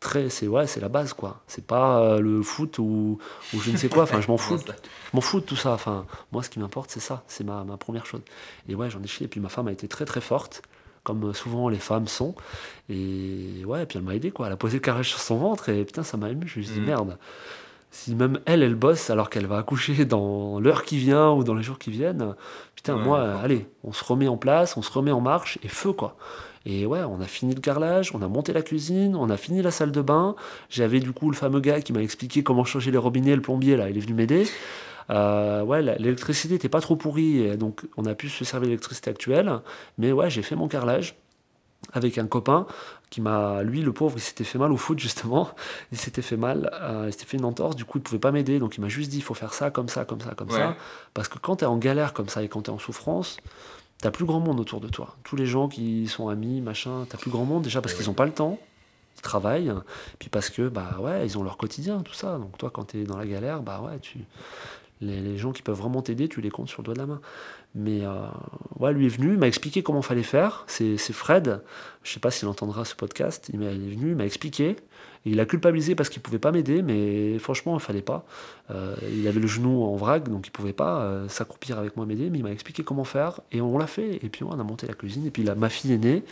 très, 0.00 0.30
c'est 0.30 0.48
ouais, 0.48 0.66
c'est 0.66 0.80
la 0.80 0.88
base, 0.88 1.12
quoi. 1.12 1.40
C'est 1.46 1.64
pas 1.66 2.00
euh, 2.00 2.20
le 2.20 2.42
foot 2.42 2.78
ou, 2.78 3.18
ou 3.54 3.60
je 3.60 3.70
ne 3.70 3.76
sais 3.76 3.88
quoi. 3.88 4.02
Enfin, 4.04 4.20
je 4.20 4.28
m'en 4.28 4.36
fous. 4.38 4.58
M'en 5.12 5.20
fous 5.20 5.40
de 5.40 5.46
tout 5.46 5.56
ça. 5.56 5.72
Enfin, 5.72 6.06
moi, 6.32 6.42
ce 6.42 6.50
qui 6.50 6.58
m'importe, 6.58 6.90
c'est 6.90 7.00
ça. 7.00 7.22
C'est 7.28 7.44
ma, 7.44 7.64
ma 7.64 7.76
première 7.76 8.04
chose. 8.06 8.20
Et 8.68 8.74
ouais, 8.74 8.90
j'en 8.90 9.02
ai 9.02 9.06
chié. 9.06 9.26
Et 9.26 9.28
puis 9.28 9.40
ma 9.40 9.48
femme 9.48 9.68
a 9.68 9.72
été 9.72 9.86
très 9.88 10.04
très 10.04 10.20
forte, 10.20 10.62
comme 11.04 11.28
euh, 11.30 11.32
souvent 11.32 11.68
les 11.68 11.78
femmes 11.78 12.08
sont. 12.08 12.34
Et 12.88 13.64
ouais, 13.64 13.84
et 13.84 13.86
puis 13.86 13.98
elle 13.98 14.04
m'a 14.04 14.14
aidé, 14.14 14.30
quoi. 14.32 14.46
Elle 14.48 14.52
a 14.52 14.56
posé 14.56 14.74
le 14.78 14.80
carrelage 14.80 15.08
sur 15.10 15.20
son 15.20 15.36
ventre 15.36 15.68
et 15.68 15.84
putain, 15.84 16.02
ça 16.02 16.16
m'a 16.16 16.30
ému. 16.30 16.46
Je 16.48 16.58
me 16.58 16.64
suis 16.64 16.74
dit, 16.74 16.80
Mhm. 16.80 16.86
merde. 16.86 17.18
Si 17.94 18.14
même 18.14 18.40
elle, 18.46 18.62
elle 18.62 18.74
bosse 18.74 19.10
alors 19.10 19.28
qu'elle 19.28 19.46
va 19.46 19.58
accoucher 19.58 20.06
dans 20.06 20.58
l'heure 20.58 20.82
qui 20.82 20.96
vient 20.96 21.30
ou 21.30 21.44
dans 21.44 21.52
les 21.52 21.62
jours 21.62 21.78
qui 21.78 21.90
viennent, 21.90 22.34
putain, 22.74 22.96
Ouais, 22.96 23.04
moi, 23.04 23.34
allez, 23.42 23.66
on 23.84 23.92
se 23.92 24.02
remet 24.02 24.28
en 24.28 24.38
place, 24.38 24.78
on 24.78 24.82
se 24.82 24.90
remet 24.90 25.12
en 25.12 25.20
marche 25.20 25.58
et 25.62 25.68
feu, 25.68 25.92
quoi. 25.92 26.16
Et 26.64 26.86
ouais, 26.86 27.00
on 27.02 27.20
a 27.20 27.26
fini 27.26 27.54
le 27.54 27.60
carrelage, 27.60 28.14
on 28.14 28.22
a 28.22 28.28
monté 28.28 28.54
la 28.54 28.62
cuisine, 28.62 29.14
on 29.14 29.28
a 29.28 29.36
fini 29.36 29.60
la 29.60 29.70
salle 29.70 29.92
de 29.92 30.00
bain. 30.00 30.36
J'avais 30.70 31.00
du 31.00 31.12
coup 31.12 31.30
le 31.30 31.36
fameux 31.36 31.60
gars 31.60 31.82
qui 31.82 31.92
m'a 31.92 32.02
expliqué 32.02 32.42
comment 32.42 32.64
changer 32.64 32.90
les 32.90 32.98
robinets, 32.98 33.36
le 33.36 33.42
plombier, 33.42 33.76
là, 33.76 33.90
il 33.90 33.96
est 33.98 34.00
venu 34.00 34.14
m'aider. 34.14 34.46
Euh, 35.10 35.62
ouais, 35.62 35.82
l'électricité 35.82 36.54
n'était 36.54 36.70
pas 36.70 36.80
trop 36.80 36.96
pourrie, 36.96 37.56
donc 37.58 37.82
on 37.98 38.06
a 38.06 38.14
pu 38.14 38.30
se 38.30 38.44
servir 38.44 38.62
de 38.62 38.70
l'électricité 38.70 39.10
actuelle. 39.10 39.52
Mais 39.98 40.12
ouais, 40.12 40.30
j'ai 40.30 40.42
fait 40.42 40.56
mon 40.56 40.66
carrelage 40.68 41.16
avec 41.92 42.18
un 42.18 42.26
copain 42.26 42.66
qui 43.10 43.20
m'a, 43.20 43.62
lui, 43.62 43.82
le 43.82 43.92
pauvre, 43.92 44.14
il 44.16 44.20
s'était 44.20 44.44
fait 44.44 44.58
mal 44.58 44.72
au 44.72 44.76
foot 44.76 44.98
justement. 44.98 45.50
Il 45.90 45.98
s'était 45.98 46.22
fait 46.22 46.36
mal, 46.36 46.70
euh, 46.80 47.04
il 47.08 47.12
s'était 47.12 47.26
fait 47.26 47.36
une 47.36 47.44
entorse, 47.44 47.76
du 47.76 47.84
coup 47.84 47.98
il 47.98 48.02
pouvait 48.02 48.18
pas 48.20 48.30
m'aider, 48.32 48.58
donc 48.58 48.76
il 48.78 48.80
m'a 48.80 48.88
juste 48.88 49.10
dit 49.10 49.18
il 49.18 49.22
faut 49.22 49.34
faire 49.34 49.52
ça, 49.52 49.70
comme 49.70 49.88
ça, 49.88 50.04
comme 50.04 50.20
ça, 50.20 50.34
comme 50.34 50.48
Ouais. 50.50 50.56
ça. 50.58 50.76
Parce 51.12 51.28
que 51.28 51.38
quand 51.38 51.56
tu 51.56 51.64
es 51.64 51.66
en 51.66 51.76
galère 51.76 52.12
comme 52.14 52.28
ça 52.28 52.42
et 52.42 52.48
quand 52.48 52.62
tu 52.62 52.70
es 52.70 52.72
en 52.74 52.78
souffrance, 52.78 53.36
t'as 54.00 54.10
plus 54.10 54.24
grand 54.24 54.40
monde 54.40 54.58
autour 54.60 54.80
de 54.80 54.88
toi. 54.88 55.16
Tous 55.24 55.36
les 55.36 55.46
gens 55.46 55.68
qui 55.68 56.08
sont 56.08 56.28
amis, 56.28 56.60
machin, 56.60 57.04
t'as 57.08 57.18
plus 57.18 57.30
grand 57.30 57.44
monde 57.44 57.62
déjà 57.64 57.80
parce 57.82 57.92
Eh 57.94 57.96
qu'ils 57.98 58.06
oui. 58.06 58.10
ont 58.10 58.14
pas 58.14 58.24
le 58.26 58.32
temps, 58.32 58.58
ils 59.18 59.22
travaillent, 59.22 59.72
puis 60.18 60.30
parce 60.30 60.48
que 60.48 60.68
bah 60.68 60.96
ouais, 61.00 61.26
ils 61.26 61.36
ont 61.36 61.42
leur 61.42 61.58
quotidien, 61.58 62.00
tout 62.00 62.14
ça. 62.14 62.38
Donc 62.38 62.56
toi, 62.56 62.70
quand 62.72 62.84
tu 62.86 63.02
es 63.02 63.04
dans 63.04 63.18
la 63.18 63.26
galère, 63.26 63.60
bah 63.60 63.80
ouais, 63.84 63.98
tu 63.98 64.18
les, 65.02 65.20
les 65.20 65.36
gens 65.36 65.52
qui 65.52 65.60
peuvent 65.62 65.76
vraiment 65.76 66.00
t'aider, 66.00 66.28
tu 66.28 66.40
les 66.40 66.50
comptes 66.50 66.68
sur 66.68 66.80
le 66.80 66.86
doigt 66.86 66.94
de 66.94 67.00
la 67.00 67.06
main. 67.06 67.20
Mais 67.74 68.00
euh, 68.04 68.12
ouais, 68.78 68.92
lui 68.92 69.06
est 69.06 69.08
venu, 69.08 69.32
il 69.32 69.38
m'a 69.38 69.48
expliqué 69.48 69.82
comment 69.82 70.02
fallait 70.02 70.22
faire. 70.22 70.64
C'est 70.66 70.96
Fred, 70.96 71.62
je 72.02 72.12
sais 72.12 72.20
pas 72.20 72.30
s'il 72.30 72.48
entendra 72.48 72.84
ce 72.84 72.94
podcast, 72.94 73.50
il, 73.52 73.62
est 73.62 73.68
venu, 73.68 74.10
il 74.10 74.16
m'a 74.16 74.24
expliqué. 74.24 74.76
Il 75.24 75.38
a 75.38 75.46
culpabilisé 75.46 75.94
parce 75.94 76.08
qu'il 76.08 76.20
pouvait 76.20 76.40
pas 76.40 76.50
m'aider, 76.50 76.82
mais 76.82 77.38
franchement, 77.38 77.74
il 77.74 77.80
fallait 77.80 78.02
pas. 78.02 78.24
Euh, 78.70 78.96
il 79.12 79.28
avait 79.28 79.38
le 79.38 79.46
genou 79.46 79.84
en 79.84 79.94
vrac, 79.94 80.28
donc 80.28 80.48
il 80.48 80.50
pouvait 80.50 80.72
pas 80.72 81.02
euh, 81.02 81.28
s'accroupir 81.28 81.78
avec 81.78 81.96
moi 81.96 82.06
m'aider, 82.06 82.28
mais 82.28 82.38
il 82.38 82.42
m'a 82.42 82.50
expliqué 82.50 82.82
comment 82.82 83.04
faire, 83.04 83.40
et 83.52 83.60
on 83.60 83.78
l'a 83.78 83.86
fait. 83.86 84.16
Et 84.24 84.28
puis 84.28 84.44
ouais, 84.44 84.50
on 84.52 84.58
a 84.58 84.64
monté 84.64 84.86
la 84.88 84.94
cuisine, 84.94 85.24
et 85.26 85.30
puis 85.30 85.44
là, 85.44 85.54
ma 85.54 85.68
fille 85.68 85.92
est 85.92 85.98
née, 85.98 86.24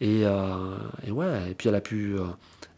et, 0.00 0.22
euh, 0.24 0.76
et 1.06 1.10
ouais, 1.10 1.50
et 1.50 1.54
puis 1.54 1.68
elle 1.68 1.74
a 1.74 1.82
pu, 1.82 2.14
euh, 2.18 2.24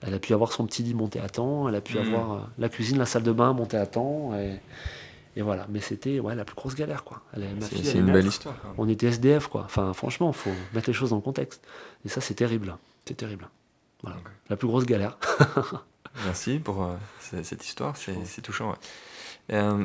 elle 0.03 0.15
a 0.15 0.19
pu 0.19 0.35
avoir 0.35 0.53
son 0.53 0.67
petit 0.67 0.83
lit 0.83 0.95
monté 0.95 1.21
à 1.21 1.29
temps, 1.29 1.69
elle 1.69 1.77
a 1.77 1.81
pu 1.81 1.97
Mhm. 1.97 2.07
avoir 2.07 2.33
euh, 2.33 2.39
la 2.59 2.69
cuisine, 2.69 2.99
la 2.99 3.07
salle 3.07 3.23
de 3.23 3.33
bain 3.33 3.53
montée 3.53 3.77
à 3.79 3.87
temps, 3.87 4.33
et, 4.35 4.57
et 5.37 5.43
voilà. 5.43 5.67
Mais 5.69 5.81
c'était 5.81 6.19
ouais, 6.19 6.35
la 6.35 6.45
plus 6.45 6.57
grosse 6.57 6.75
galère, 6.75 7.05
quoi. 7.05 7.23
C'est 7.61 7.95
une 7.95 8.11
belle 8.13 8.27
histoire. 8.27 8.55
même. 8.65 8.75
On 8.79 8.89
était 8.89 9.07
SDF, 9.09 9.47
quoi. 9.49 9.63
Enfin, 9.65 9.93
franchement, 9.93 10.33
faut 10.33 10.51
mettre 10.75 10.89
les 10.91 10.95
choses 10.95 11.11
dans 11.11 11.17
le 11.17 11.23
contexte. 11.23 11.63
Et 12.05 12.09
ça, 12.09 12.21
c'est 12.21 12.35
terrible. 12.35 12.77
C'est 13.05 13.15
terrible. 13.17 13.49
Voilà. 14.03 14.17
La 14.51 14.57
plus 14.57 14.67
grosse 14.69 14.87
galère. 14.87 15.19
Merci 16.25 16.59
pour 16.59 16.83
euh, 16.83 16.95
cette 17.21 17.65
histoire, 17.65 17.97
c'est 17.97 18.41
touchant. 18.43 18.71
ouais. 18.71 18.77
Euh, 19.53 19.85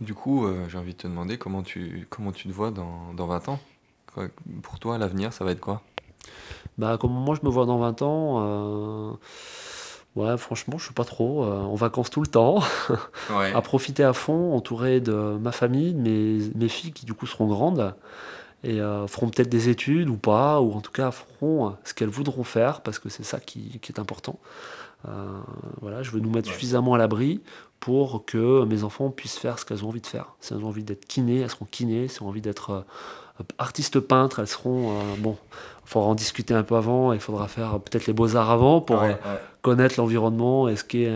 du 0.00 0.14
coup, 0.14 0.44
euh, 0.46 0.66
j'ai 0.68 0.76
envie 0.78 0.92
de 0.94 0.98
te 0.98 1.06
demander 1.06 1.38
comment 1.38 1.62
tu, 1.62 2.06
comment 2.10 2.32
tu 2.32 2.48
te 2.48 2.52
vois 2.52 2.70
dans, 2.72 3.12
dans 3.14 3.26
20 3.26 3.48
ans? 3.50 3.60
Quoi- 4.12 4.28
Pour 4.62 4.78
toi, 4.80 4.98
l'avenir, 4.98 5.32
ça 5.32 5.44
va 5.44 5.52
être 5.52 5.60
quoi? 5.60 5.82
Bah, 6.78 6.96
comme 7.00 7.12
moi, 7.12 7.36
je 7.40 7.46
me 7.46 7.50
vois 7.52 7.64
dans 7.66 7.78
20 7.78 8.02
ans. 8.02 9.18
Euh, 10.20 10.32
Ouais, 10.32 10.36
franchement, 10.38 10.78
je 10.78 10.84
suis 10.84 10.94
pas 10.94 11.04
trop. 11.04 11.44
euh, 11.44 11.60
en 11.60 11.74
vacances 11.74 12.10
tout 12.10 12.20
le 12.20 12.26
temps. 12.28 12.60
Ouais. 13.30 13.52
à 13.52 13.60
profiter 13.60 14.04
à 14.04 14.12
fond, 14.12 14.54
entouré 14.54 15.00
de 15.00 15.12
ma 15.12 15.52
famille, 15.52 15.92
de 15.94 16.00
mes, 16.00 16.38
mes 16.54 16.68
filles 16.68 16.92
qui 16.92 17.04
du 17.04 17.12
coup 17.14 17.26
seront 17.26 17.46
grandes 17.46 17.94
et 18.64 18.80
euh, 18.80 19.06
feront 19.06 19.28
peut-être 19.28 19.48
des 19.50 19.68
études 19.68 20.08
ou 20.08 20.16
pas, 20.16 20.60
ou 20.60 20.72
en 20.72 20.80
tout 20.80 20.90
cas 20.90 21.10
feront 21.10 21.76
ce 21.84 21.92
qu'elles 21.94 22.08
voudront 22.08 22.42
faire 22.44 22.80
parce 22.80 22.98
que 22.98 23.08
c'est 23.08 23.22
ça 23.22 23.38
qui, 23.38 23.78
qui 23.80 23.92
est 23.92 23.98
important. 24.00 24.38
voilà, 25.80 26.02
je 26.02 26.10
veux 26.10 26.20
nous 26.20 26.30
mettre 26.30 26.48
suffisamment 26.48 26.94
à 26.94 26.98
l'abri 26.98 27.40
pour 27.80 28.24
que 28.24 28.64
mes 28.64 28.82
enfants 28.82 29.10
puissent 29.10 29.38
faire 29.38 29.58
ce 29.58 29.64
qu'elles 29.64 29.84
ont 29.84 29.88
envie 29.88 30.00
de 30.00 30.06
faire. 30.06 30.34
Si 30.40 30.52
elles 30.52 30.64
ont 30.64 30.68
envie 30.68 30.82
d'être 30.82 31.06
kinées, 31.06 31.40
elles 31.40 31.50
seront 31.50 31.66
kinées. 31.70 32.08
Si 32.08 32.16
elles 32.16 32.24
ont 32.24 32.28
envie 32.28 32.40
d'être 32.40 32.84
artistes 33.58 34.00
peintres, 34.00 34.40
elles 34.40 34.48
seront. 34.48 34.92
bon, 35.18 35.36
faudra 35.88 36.08
en 36.08 36.14
discuter 36.14 36.54
un 36.54 36.62
peu 36.62 36.76
avant. 36.76 37.12
Il 37.12 37.20
faudra 37.20 37.48
faire 37.48 37.80
peut-être 37.80 38.06
les 38.06 38.12
beaux-arts 38.12 38.50
avant 38.50 38.80
pour 38.80 39.02
connaître 39.62 39.94
l'environnement 39.98 40.68
et 40.68 40.76
ce 40.76 40.84
qui 40.84 41.04
est 41.04 41.14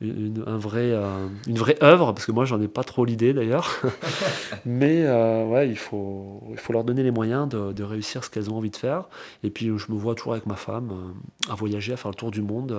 une, 0.00 0.44
un 0.46 0.56
vrai, 0.56 0.90
euh, 0.90 1.26
une 1.46 1.56
vraie 1.56 1.76
œuvre, 1.82 2.12
parce 2.12 2.26
que 2.26 2.32
moi 2.32 2.44
j'en 2.44 2.60
ai 2.60 2.68
pas 2.68 2.84
trop 2.84 3.04
l'idée 3.04 3.32
d'ailleurs. 3.32 3.80
Mais 4.66 5.04
euh, 5.04 5.46
ouais, 5.46 5.68
il 5.68 5.78
faut, 5.78 6.42
il 6.50 6.58
faut 6.58 6.72
leur 6.72 6.84
donner 6.84 7.02
les 7.02 7.10
moyens 7.10 7.48
de, 7.48 7.72
de 7.72 7.82
réussir 7.82 8.24
ce 8.24 8.30
qu'elles 8.30 8.50
ont 8.50 8.56
envie 8.56 8.70
de 8.70 8.76
faire. 8.76 9.04
Et 9.42 9.50
puis 9.50 9.66
je 9.66 9.92
me 9.92 9.98
vois 9.98 10.14
toujours 10.14 10.32
avec 10.32 10.46
ma 10.46 10.56
femme 10.56 10.90
euh, 10.92 11.52
à 11.52 11.54
voyager, 11.54 11.92
à 11.92 11.96
faire 11.96 12.10
le 12.10 12.16
tour 12.16 12.30
du 12.30 12.42
monde. 12.42 12.76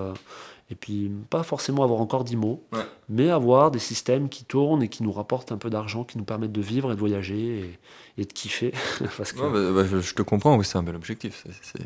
Et 0.71 0.75
puis 0.75 1.11
pas 1.29 1.43
forcément 1.43 1.83
avoir 1.83 2.01
encore 2.01 2.23
dix 2.23 2.35
mots, 2.35 2.63
mais 3.07 3.29
avoir 3.29 3.69
des 3.69 3.79
systèmes 3.79 4.29
qui 4.29 4.45
tournent 4.45 4.81
et 4.81 4.89
qui 4.89 5.03
nous 5.03 5.11
rapportent 5.11 5.51
un 5.51 5.57
peu 5.57 5.69
d'argent, 5.69 6.03
qui 6.03 6.17
nous 6.17 6.23
permettent 6.23 6.51
de 6.51 6.61
vivre 6.61 6.91
et 6.91 6.95
de 6.95 6.99
voyager 6.99 7.59
et, 7.59 7.79
et 8.21 8.25
de 8.25 8.33
kiffer. 8.33 8.73
parce 9.17 9.31
que, 9.31 9.39
bah, 9.39 9.83
bah, 9.83 9.99
je, 10.01 10.13
te 10.13 10.21
comprends, 10.23 10.55
oui, 10.55 10.65
c'est 10.65 10.77
un 10.77 10.83
bel 10.83 10.95
objectif. 10.95 11.45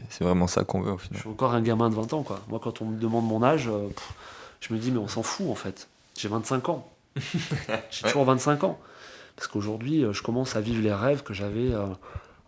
C'est 0.09 0.23
vraiment 0.23 0.47
ça 0.47 0.63
qu'on 0.63 0.81
veut 0.81 0.93
au 0.93 0.97
final. 0.97 1.17
Je 1.17 1.21
suis 1.21 1.29
encore 1.29 1.53
un 1.53 1.61
gamin 1.61 1.89
de 1.89 1.95
20 1.95 2.13
ans. 2.13 2.23
Quoi. 2.23 2.39
Moi, 2.47 2.59
quand 2.63 2.81
on 2.81 2.85
me 2.85 2.97
demande 2.97 3.27
mon 3.27 3.43
âge, 3.43 3.69
je 4.61 4.73
me 4.73 4.79
dis, 4.79 4.91
mais 4.91 4.99
on 4.99 5.07
s'en 5.07 5.23
fout 5.23 5.47
en 5.49 5.55
fait. 5.55 5.89
J'ai 6.17 6.29
25 6.29 6.69
ans. 6.69 6.87
J'ai 7.91 8.03
toujours 8.03 8.25
25 8.25 8.63
ans. 8.63 8.79
Parce 9.35 9.47
qu'aujourd'hui, 9.47 10.03
euh, 10.03 10.11
je 10.11 10.21
commence 10.21 10.57
à 10.57 10.61
vivre 10.61 10.83
les 10.83 10.93
rêves 10.93 11.23
que 11.23 11.33
j'avais 11.33 11.73
euh, 11.73 11.85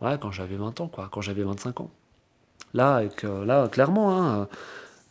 ouais, 0.01 0.17
quand 0.19 0.31
j'avais 0.31 0.57
20 0.57 0.81
ans, 0.81 0.87
quoi, 0.87 1.07
quand 1.09 1.21
j'avais 1.21 1.43
25 1.43 1.79
ans. 1.79 1.89
Là, 2.73 2.95
avec, 2.95 3.23
euh, 3.23 3.45
là 3.45 3.69
clairement, 3.69 4.11
hein, 4.21 4.49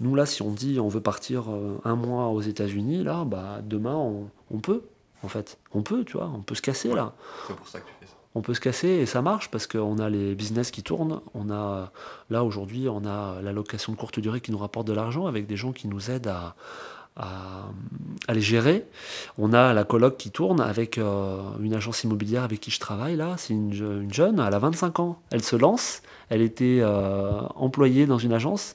nous, 0.00 0.14
là, 0.14 0.26
si 0.26 0.42
on 0.42 0.50
dit 0.50 0.80
on 0.80 0.88
veut 0.88 1.00
partir 1.00 1.44
un 1.84 1.94
mois 1.94 2.28
aux 2.28 2.40
États-Unis, 2.40 3.04
là, 3.04 3.24
bah, 3.24 3.60
demain, 3.62 3.94
on, 4.50 4.58
peut, 4.58 4.82
en 5.22 5.28
fait. 5.28 5.58
On 5.72 5.82
peut, 5.82 6.04
tu 6.04 6.16
vois, 6.16 6.30
on 6.34 6.42
peut 6.42 6.54
se 6.54 6.62
casser, 6.62 6.94
là. 6.94 7.12
C'est 7.46 7.56
pour 7.56 7.68
ça 7.68 7.80
que 7.80 7.86
tu 7.86 7.92
fais 8.00 8.06
ça. 8.06 8.14
On 8.34 8.42
peut 8.42 8.54
se 8.54 8.60
casser 8.60 8.88
et 8.88 9.06
ça 9.06 9.22
marche 9.22 9.50
parce 9.50 9.66
qu'on 9.66 9.98
a 9.98 10.08
les 10.08 10.36
business 10.36 10.70
qui 10.70 10.84
tournent. 10.84 11.20
On 11.34 11.50
a, 11.50 11.90
là, 12.30 12.44
aujourd'hui, 12.44 12.88
on 12.88 13.04
a 13.04 13.42
la 13.42 13.52
location 13.52 13.92
de 13.92 13.98
courte 13.98 14.20
durée 14.20 14.40
qui 14.40 14.52
nous 14.52 14.58
rapporte 14.58 14.86
de 14.86 14.92
l'argent 14.92 15.26
avec 15.26 15.46
des 15.48 15.56
gens 15.56 15.72
qui 15.72 15.88
nous 15.88 16.12
aident 16.12 16.28
à, 16.28 16.54
à, 17.16 18.34
les 18.34 18.40
gérer. 18.40 18.86
On 19.38 19.52
a 19.52 19.72
la 19.72 19.84
coloc 19.84 20.16
qui 20.16 20.30
tourne 20.30 20.60
avec 20.60 20.98
euh, 20.98 21.40
une 21.60 21.74
agence 21.74 22.04
immobilière 22.04 22.44
avec 22.44 22.60
qui 22.60 22.70
je 22.70 22.78
travaille 22.78 23.16
là. 23.16 23.34
C'est 23.36 23.52
une, 23.52 23.72
jeune, 24.12 24.38
elle 24.38 24.54
a 24.54 24.58
25 24.58 25.00
ans. 25.00 25.20
Elle 25.30 25.42
se 25.42 25.56
lance. 25.56 26.02
Elle 26.28 26.42
était 26.42 26.78
euh, 26.80 27.40
employée 27.56 28.06
dans 28.06 28.18
une 28.18 28.32
agence. 28.32 28.74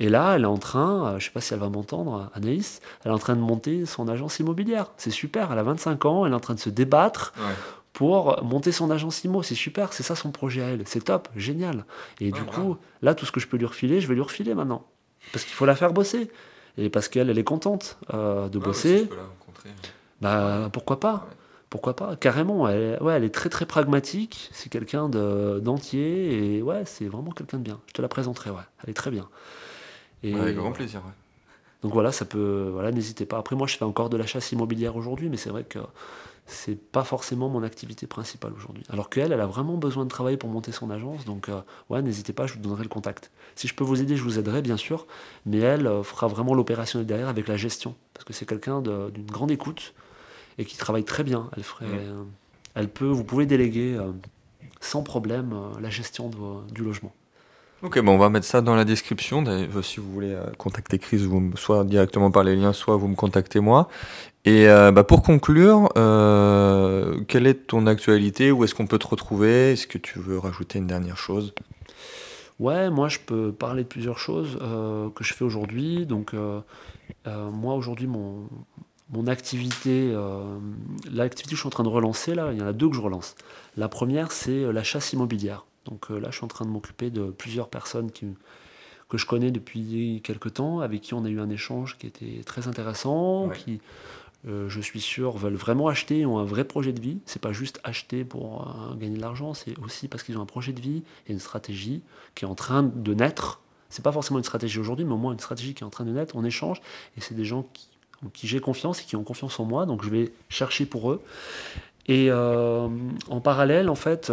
Et 0.00 0.08
là, 0.08 0.34
elle 0.34 0.42
est 0.42 0.46
en 0.46 0.58
train, 0.58 1.06
euh, 1.06 1.10
je 1.10 1.14
ne 1.16 1.20
sais 1.20 1.30
pas 1.30 1.40
si 1.40 1.54
elle 1.54 1.60
va 1.60 1.68
m'entendre, 1.68 2.30
Anaïs, 2.34 2.80
elle 3.04 3.12
est 3.12 3.14
en 3.14 3.18
train 3.18 3.36
de 3.36 3.40
monter 3.40 3.86
son 3.86 4.08
agence 4.08 4.38
immobilière. 4.40 4.90
C'est 4.96 5.10
super, 5.10 5.52
elle 5.52 5.58
a 5.58 5.62
25 5.62 6.04
ans, 6.04 6.26
elle 6.26 6.32
est 6.32 6.36
en 6.36 6.40
train 6.40 6.54
de 6.54 6.60
se 6.60 6.70
débattre 6.70 7.32
pour 7.92 8.42
monter 8.42 8.72
son 8.72 8.90
agence 8.90 9.22
immo. 9.24 9.42
C'est 9.42 9.54
super, 9.54 9.92
c'est 9.92 10.02
ça 10.02 10.16
son 10.16 10.32
projet 10.32 10.62
à 10.62 10.66
elle. 10.70 10.82
C'est 10.84 11.04
top, 11.04 11.28
génial. 11.36 11.84
Et 12.20 12.32
du 12.32 12.42
coup, 12.42 12.76
là, 13.02 13.14
tout 13.14 13.24
ce 13.24 13.32
que 13.32 13.38
je 13.40 13.46
peux 13.46 13.56
lui 13.56 13.66
refiler, 13.66 14.00
je 14.00 14.08
vais 14.08 14.14
lui 14.14 14.22
refiler 14.22 14.54
maintenant. 14.54 14.84
Parce 15.32 15.44
qu'il 15.44 15.54
faut 15.54 15.64
la 15.64 15.76
faire 15.76 15.92
bosser 15.92 16.30
et 16.76 16.90
parce 16.90 17.08
qu'elle, 17.08 17.30
elle 17.30 17.38
est 17.38 17.44
contente 17.44 17.98
euh, 18.12 18.48
de 18.48 18.58
bosser. 18.58 19.08
bah, 20.20 20.70
pourquoi 20.72 20.98
pas? 20.98 21.28
Pourquoi 21.70 21.96
pas? 21.96 22.16
Carrément, 22.16 22.68
elle, 22.68 22.98
ouais, 23.00 23.14
elle 23.14 23.24
est 23.24 23.34
très 23.34 23.48
très 23.48 23.64
pragmatique. 23.66 24.48
C'est 24.52 24.68
quelqu'un 24.70 25.08
d'entier 25.08 26.56
et 26.56 26.62
ouais, 26.62 26.82
c'est 26.84 27.06
vraiment 27.06 27.30
quelqu'un 27.30 27.58
de 27.58 27.62
bien. 27.62 27.80
Je 27.86 27.92
te 27.92 28.02
la 28.02 28.08
présenterai, 28.08 28.50
ouais. 28.50 28.62
Elle 28.82 28.90
est 28.90 28.94
très 28.94 29.10
bien. 29.10 29.28
Et, 30.24 30.34
avec 30.34 30.56
grand 30.56 30.72
plaisir, 30.72 31.02
Donc 31.82 31.92
voilà, 31.92 32.10
ça 32.10 32.24
peut, 32.24 32.70
voilà, 32.72 32.90
n'hésitez 32.90 33.26
pas. 33.26 33.38
Après 33.38 33.54
moi, 33.54 33.66
je 33.66 33.76
fais 33.76 33.84
encore 33.84 34.08
de 34.08 34.16
la 34.16 34.26
chasse 34.26 34.50
immobilière 34.52 34.96
aujourd'hui, 34.96 35.28
mais 35.28 35.36
c'est 35.36 35.50
vrai 35.50 35.64
que 35.64 35.78
c'est 36.46 36.76
pas 36.76 37.04
forcément 37.04 37.48
mon 37.48 37.62
activité 37.62 38.06
principale 38.06 38.52
aujourd'hui. 38.52 38.82
Alors 38.90 39.08
qu'elle, 39.08 39.32
elle 39.32 39.40
a 39.40 39.46
vraiment 39.46 39.76
besoin 39.76 40.04
de 40.04 40.10
travailler 40.10 40.36
pour 40.36 40.50
monter 40.50 40.72
son 40.72 40.90
agence, 40.90 41.24
donc 41.24 41.48
euh, 41.48 41.60
ouais, 41.88 42.02
n'hésitez 42.02 42.32
pas, 42.32 42.46
je 42.46 42.54
vous 42.54 42.60
donnerai 42.60 42.82
le 42.82 42.88
contact. 42.88 43.30
Si 43.54 43.66
je 43.66 43.74
peux 43.74 43.84
vous 43.84 44.02
aider, 44.02 44.16
je 44.16 44.22
vous 44.22 44.38
aiderai 44.38 44.60
bien 44.60 44.76
sûr, 44.76 45.06
mais 45.46 45.58
elle 45.58 45.86
euh, 45.86 46.02
fera 46.02 46.26
vraiment 46.26 46.54
l'opérationnel 46.54 47.06
derrière 47.06 47.28
avec 47.28 47.48
la 47.48 47.56
gestion, 47.56 47.94
parce 48.12 48.24
que 48.24 48.32
c'est 48.32 48.46
quelqu'un 48.46 48.82
d'une 48.82 49.26
grande 49.26 49.50
écoute 49.50 49.94
et 50.58 50.64
qui 50.64 50.76
travaille 50.76 51.04
très 51.04 51.24
bien. 51.24 51.50
Elle 51.56 51.62
ferait, 51.62 51.86
euh, 51.86 52.22
elle 52.74 52.88
peut, 52.88 53.06
vous 53.06 53.24
pouvez 53.24 53.46
déléguer 53.46 53.98
sans 54.80 55.02
problème 55.02 55.54
la 55.80 55.90
gestion 55.90 56.30
du 56.72 56.82
logement. 56.82 57.12
Ok, 57.84 58.00
bon, 58.00 58.12
on 58.12 58.18
va 58.18 58.30
mettre 58.30 58.46
ça 58.46 58.62
dans 58.62 58.74
la 58.74 58.86
description. 58.86 59.44
Si 59.82 60.00
vous 60.00 60.10
voulez 60.10 60.34
contacter 60.56 60.98
Chris, 60.98 61.18
vous, 61.18 61.50
soit 61.54 61.84
directement 61.84 62.30
par 62.30 62.42
les 62.42 62.56
liens, 62.56 62.72
soit 62.72 62.96
vous 62.96 63.08
me 63.08 63.14
contactez 63.14 63.60
moi. 63.60 63.88
Et 64.46 64.70
euh, 64.70 64.90
bah, 64.90 65.04
pour 65.04 65.22
conclure, 65.22 65.90
euh, 65.98 67.20
quelle 67.28 67.46
est 67.46 67.66
ton 67.66 67.86
actualité? 67.86 68.50
Où 68.52 68.64
est-ce 68.64 68.74
qu'on 68.74 68.86
peut 68.86 68.98
te 68.98 69.06
retrouver? 69.06 69.72
Est-ce 69.72 69.86
que 69.86 69.98
tu 69.98 70.18
veux 70.18 70.38
rajouter 70.38 70.78
une 70.78 70.86
dernière 70.86 71.18
chose? 71.18 71.52
Ouais, 72.58 72.88
moi 72.88 73.08
je 73.10 73.18
peux 73.18 73.52
parler 73.52 73.82
de 73.82 73.88
plusieurs 73.88 74.18
choses 74.18 74.58
euh, 74.62 75.10
que 75.10 75.22
je 75.22 75.34
fais 75.34 75.44
aujourd'hui. 75.44 76.06
Donc 76.06 76.34
moi 77.26 77.74
aujourd'hui 77.74 78.06
mon, 78.06 78.48
mon 79.10 79.26
activité, 79.26 80.10
l'activité 81.12 81.50
que 81.50 81.56
je 81.56 81.60
suis 81.60 81.66
en 81.66 81.70
train 81.70 81.84
de 81.84 81.88
relancer 81.90 82.34
là, 82.34 82.48
il 82.50 82.58
y 82.58 82.62
en 82.62 82.66
a 82.66 82.72
deux 82.72 82.88
que 82.88 82.96
je 82.96 83.02
relance. 83.02 83.34
La 83.76 83.88
première 83.88 84.32
c'est 84.32 84.72
la 84.72 84.82
chasse 84.82 85.12
immobilière. 85.12 85.66
Donc 85.86 86.08
là 86.10 86.30
je 86.30 86.36
suis 86.36 86.44
en 86.44 86.48
train 86.48 86.64
de 86.64 86.70
m'occuper 86.70 87.10
de 87.10 87.30
plusieurs 87.30 87.68
personnes 87.68 88.10
qui, 88.10 88.26
que 89.08 89.18
je 89.18 89.26
connais 89.26 89.50
depuis 89.50 90.20
quelques 90.24 90.54
temps, 90.54 90.80
avec 90.80 91.02
qui 91.02 91.14
on 91.14 91.24
a 91.24 91.28
eu 91.28 91.40
un 91.40 91.50
échange 91.50 91.96
qui 91.98 92.06
était 92.06 92.42
très 92.44 92.68
intéressant, 92.68 93.48
qui 93.50 93.80
euh, 94.46 94.68
je 94.68 94.80
suis 94.80 95.00
sûr, 95.00 95.36
veulent 95.36 95.54
vraiment 95.54 95.88
acheter, 95.88 96.26
ont 96.26 96.38
un 96.38 96.44
vrai 96.44 96.64
projet 96.64 96.92
de 96.92 97.00
vie. 97.00 97.18
C'est 97.24 97.40
pas 97.40 97.52
juste 97.52 97.80
acheter 97.82 98.24
pour 98.24 98.62
euh, 98.62 98.94
gagner 98.94 99.16
de 99.16 99.20
l'argent, 99.20 99.54
c'est 99.54 99.78
aussi 99.78 100.08
parce 100.08 100.22
qu'ils 100.22 100.36
ont 100.36 100.42
un 100.42 100.46
projet 100.46 100.72
de 100.72 100.80
vie 100.80 101.02
et 101.26 101.32
une 101.32 101.38
stratégie 101.38 102.02
qui 102.34 102.44
est 102.44 102.48
en 102.48 102.54
train 102.54 102.82
de 102.82 103.14
naître. 103.14 103.60
C'est 103.88 104.02
pas 104.02 104.12
forcément 104.12 104.38
une 104.38 104.44
stratégie 104.44 104.78
aujourd'hui, 104.78 105.04
mais 105.04 105.12
au 105.12 105.18
moins 105.18 105.32
une 105.32 105.38
stratégie 105.38 105.72
qui 105.74 105.82
est 105.82 105.86
en 105.86 105.90
train 105.90 106.04
de 106.04 106.10
naître. 106.10 106.36
On 106.36 106.44
échange 106.44 106.80
et 107.16 107.20
c'est 107.20 107.34
des 107.34 107.44
gens 107.44 107.66
qui, 107.72 107.88
en 108.24 108.28
qui 108.28 108.46
j'ai 108.46 108.60
confiance 108.60 109.00
et 109.00 109.04
qui 109.04 109.16
ont 109.16 109.24
confiance 109.24 109.58
en 109.60 109.64
moi, 109.64 109.86
donc 109.86 110.04
je 110.04 110.10
vais 110.10 110.32
chercher 110.48 110.84
pour 110.84 111.10
eux. 111.10 111.22
Et 112.06 112.30
euh, 112.30 112.88
en 113.30 113.40
parallèle, 113.40 113.88
en 113.88 113.94
fait, 113.94 114.30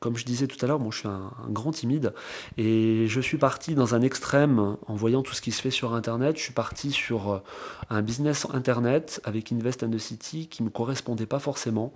comme 0.00 0.16
je 0.16 0.24
disais 0.24 0.46
tout 0.46 0.56
à 0.64 0.66
l'heure, 0.66 0.80
moi 0.80 0.90
je 0.90 0.98
suis 1.00 1.08
un, 1.08 1.30
grand 1.50 1.72
timide 1.72 2.14
et 2.56 3.06
je 3.06 3.20
suis 3.20 3.36
parti 3.36 3.74
dans 3.74 3.94
un 3.94 4.00
extrême 4.00 4.76
en 4.86 4.94
voyant 4.94 5.22
tout 5.22 5.34
ce 5.34 5.42
qui 5.42 5.52
se 5.52 5.60
fait 5.60 5.70
sur 5.70 5.94
Internet. 5.94 6.38
Je 6.38 6.42
suis 6.42 6.54
parti 6.54 6.90
sur 6.90 7.30
euh, 7.30 7.38
un 7.90 8.00
business 8.00 8.46
Internet 8.54 9.20
avec 9.24 9.52
Invest 9.52 9.82
in 9.82 9.90
the 9.90 9.98
City 9.98 10.48
qui 10.48 10.62
ne 10.62 10.68
me 10.68 10.72
correspondait 10.72 11.26
pas 11.26 11.38
forcément. 11.38 11.92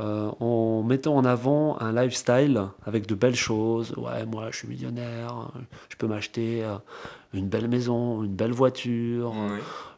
Euh, 0.00 0.28
en 0.40 0.82
mettant 0.82 1.14
en 1.14 1.24
avant 1.24 1.78
un 1.78 1.92
lifestyle 1.92 2.60
avec 2.84 3.06
de 3.06 3.14
belles 3.14 3.36
choses. 3.36 3.94
Ouais, 3.96 4.26
moi 4.26 4.48
je 4.50 4.56
suis 4.56 4.66
millionnaire, 4.66 5.52
je 5.88 5.96
peux 5.96 6.08
m'acheter 6.08 6.64
euh, 6.64 6.74
une 7.32 7.46
belle 7.46 7.68
maison, 7.68 8.24
une 8.24 8.34
belle 8.34 8.50
voiture, 8.50 9.32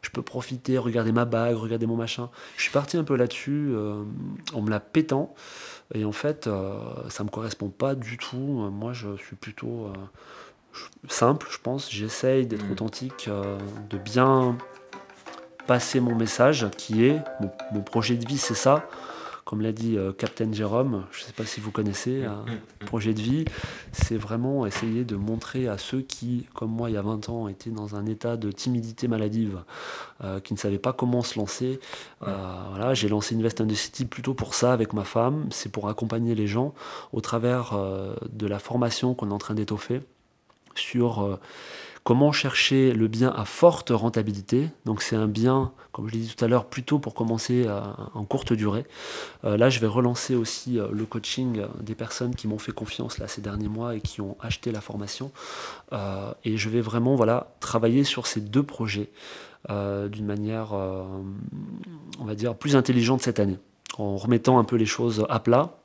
je 0.03 0.11
peux 0.11 0.21
profiter, 0.21 0.77
regarder 0.77 1.11
ma 1.11 1.25
bague, 1.25 1.55
regarder 1.55 1.87
mon 1.87 1.95
machin. 1.95 2.29
Je 2.57 2.61
suis 2.61 2.71
parti 2.71 2.97
un 2.97 3.03
peu 3.03 3.15
là-dessus 3.15 3.73
en 4.53 4.61
me 4.61 4.69
la 4.69 4.79
pétant. 4.79 5.33
Et 5.93 6.05
en 6.05 6.11
fait, 6.11 6.47
euh, 6.47 6.79
ça 7.09 7.23
ne 7.23 7.29
me 7.29 7.31
correspond 7.31 7.69
pas 7.69 7.95
du 7.95 8.17
tout. 8.17 8.37
Moi, 8.37 8.93
je 8.93 9.15
suis 9.17 9.35
plutôt 9.35 9.85
euh, 9.85 9.93
simple, 11.07 11.47
je 11.49 11.57
pense. 11.59 11.91
J'essaye 11.91 12.45
d'être 12.45 12.67
mm. 12.67 12.71
authentique, 12.71 13.27
euh, 13.27 13.57
de 13.89 13.97
bien 13.97 14.57
passer 15.65 15.99
mon 15.99 16.15
message 16.15 16.67
qui 16.77 17.05
est 17.05 17.21
mon 17.73 17.81
projet 17.81 18.15
de 18.15 18.25
vie, 18.25 18.37
c'est 18.37 18.55
ça 18.55 18.87
comme 19.47 19.61
l'a 19.61 19.71
dit 19.71 19.97
euh, 19.97 20.11
Captain 20.11 20.51
Jérôme, 20.51 21.05
je 21.09 21.21
ne 21.21 21.27
sais 21.27 21.31
pas 21.31 21.45
si 21.45 21.61
vous 21.61 21.71
connaissez, 21.71 22.25
un 22.25 22.41
mm, 22.41 22.49
mm, 22.49 22.53
mm. 22.81 22.85
projet 22.85 23.13
de 23.13 23.21
vie, 23.21 23.45
c'est 23.93 24.17
vraiment 24.17 24.65
essayer 24.65 25.05
de 25.05 25.15
montrer 25.15 25.69
à 25.69 25.77
ceux 25.77 26.01
qui, 26.01 26.45
comme 26.53 26.69
moi 26.69 26.89
il 26.89 26.95
y 26.95 26.97
a 26.97 27.01
20 27.01 27.29
ans, 27.29 27.47
étaient 27.47 27.69
dans 27.69 27.95
un 27.95 28.05
état 28.07 28.35
de 28.35 28.51
timidité 28.51 29.07
maladive, 29.07 29.59
euh, 30.21 30.41
qui 30.41 30.53
ne 30.53 30.59
savaient 30.59 30.79
pas 30.79 30.91
comment 30.91 31.21
se 31.21 31.39
lancer. 31.39 31.79
Euh, 32.23 32.35
voilà, 32.71 32.93
j'ai 32.93 33.07
lancé 33.07 33.35
Invest 33.35 33.61
in 33.61 33.67
the 33.67 33.73
City 33.73 34.03
plutôt 34.03 34.33
pour 34.33 34.53
ça 34.53 34.73
avec 34.73 34.91
ma 34.91 35.05
femme, 35.05 35.47
c'est 35.49 35.71
pour 35.71 35.87
accompagner 35.87 36.35
les 36.35 36.47
gens 36.47 36.73
au 37.13 37.21
travers 37.21 37.73
de 38.29 38.47
la 38.47 38.59
formation 38.59 39.13
qu'on 39.13 39.29
est 39.29 39.33
en 39.33 39.37
train 39.37 39.53
d'étoffer 39.53 40.01
sur 40.75 41.39
Comment 42.07 42.31
chercher 42.31 42.93
le 42.93 43.09
bien 43.09 43.33
à 43.35 43.43
forte 43.43 43.89
rentabilité 43.89 44.69
Donc 44.85 45.01
c'est 45.01 45.17
un 45.17 45.27
bien, 45.27 45.73
comme 45.91 46.07
je 46.07 46.13
l'ai 46.13 46.19
dit 46.19 46.33
tout 46.33 46.45
à 46.45 46.47
l'heure, 46.47 46.63
plutôt 46.63 46.99
pour 46.99 47.13
commencer 47.13 47.65
euh, 47.67 47.81
en 48.13 48.23
courte 48.23 48.53
durée. 48.53 48.85
Euh, 49.43 49.57
là, 49.57 49.69
je 49.69 49.81
vais 49.81 49.87
relancer 49.87 50.33
aussi 50.33 50.79
euh, 50.79 50.87
le 50.93 51.03
coaching 51.03 51.63
des 51.81 51.95
personnes 51.95 52.33
qui 52.33 52.47
m'ont 52.47 52.59
fait 52.59 52.71
confiance 52.71 53.17
là 53.17 53.27
ces 53.27 53.41
derniers 53.41 53.67
mois 53.67 53.93
et 53.93 53.99
qui 53.99 54.21
ont 54.21 54.37
acheté 54.39 54.71
la 54.71 54.79
formation. 54.79 55.33
et 56.45 56.55
je 56.55 56.69
vais 56.69 56.79
vraiment 56.79 57.19
travailler 57.59 58.05
sur 58.05 58.25
ces 58.25 58.39
deux 58.39 58.63
projets 58.63 59.09
d'une 59.67 60.25
manière, 60.25 60.71
on 60.71 62.23
va 62.23 62.35
dire, 62.35 62.55
plus 62.55 62.77
intelligente 62.77 63.21
cette 63.21 63.41
année, 63.41 63.59
en 63.97 64.15
remettant 64.15 64.59
un 64.59 64.63
peu 64.63 64.77
les 64.77 64.85
choses 64.85 65.25
à 65.27 65.41
plat 65.41 65.77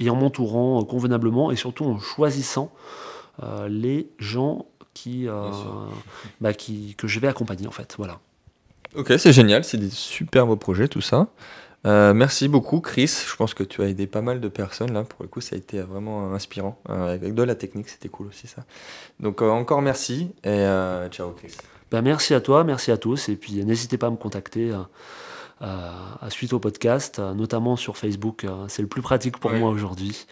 et 0.00 0.08
en 0.08 0.16
m'entourant 0.16 0.82
convenablement 0.84 1.50
et 1.50 1.56
surtout 1.56 1.84
en 1.84 1.98
choisissant 1.98 2.72
les 3.68 4.08
gens 4.18 4.64
qui, 4.94 5.28
euh, 5.28 5.50
bah, 6.40 6.52
qui, 6.52 6.94
que 6.96 7.06
je 7.08 7.18
vais 7.20 7.28
accompagner 7.28 7.66
en 7.66 7.70
fait. 7.72 7.94
Voilà. 7.98 8.18
Ok, 8.94 9.12
c'est 9.18 9.32
génial, 9.32 9.64
c'est 9.64 9.78
des 9.78 9.90
super 9.90 10.46
beaux 10.46 10.56
projets 10.56 10.88
tout 10.88 11.00
ça. 11.00 11.28
Euh, 11.84 12.14
merci 12.14 12.46
beaucoup 12.46 12.80
Chris, 12.80 13.24
je 13.28 13.34
pense 13.34 13.54
que 13.54 13.64
tu 13.64 13.82
as 13.82 13.88
aidé 13.88 14.06
pas 14.06 14.20
mal 14.22 14.40
de 14.40 14.48
personnes 14.48 14.92
là, 14.92 15.02
pour 15.02 15.22
le 15.22 15.28
coup 15.28 15.40
ça 15.40 15.56
a 15.56 15.58
été 15.58 15.80
vraiment 15.80 16.32
inspirant, 16.32 16.78
Euh, 16.90 17.14
avec 17.14 17.34
de 17.34 17.42
la 17.42 17.54
technique 17.56 17.88
c'était 17.88 18.08
cool 18.08 18.28
aussi 18.28 18.46
ça. 18.46 18.64
Donc 19.18 19.42
encore 19.42 19.82
merci 19.82 20.30
et 20.44 20.64
ciao 21.10 21.30
Chris. 21.32 21.56
Bah, 21.90 22.00
merci 22.02 22.34
à 22.34 22.40
toi, 22.40 22.64
merci 22.64 22.90
à 22.90 22.96
tous. 22.96 23.28
Et 23.28 23.36
puis 23.36 23.64
n'hésitez 23.64 23.98
pas 23.98 24.06
à 24.06 24.10
me 24.10 24.16
contacter 24.16 24.72
à 25.60 26.28
suite 26.30 26.52
au 26.52 26.58
podcast, 26.58 27.18
notamment 27.18 27.76
sur 27.76 27.96
Facebook. 27.96 28.46
c'est 28.68 28.82
le 28.82 28.88
plus 28.88 29.02
pratique 29.02 29.38
pour 29.38 29.50
Ouais. 29.52 29.58
moi 29.58 29.70
aujourd'hui. 29.70 30.26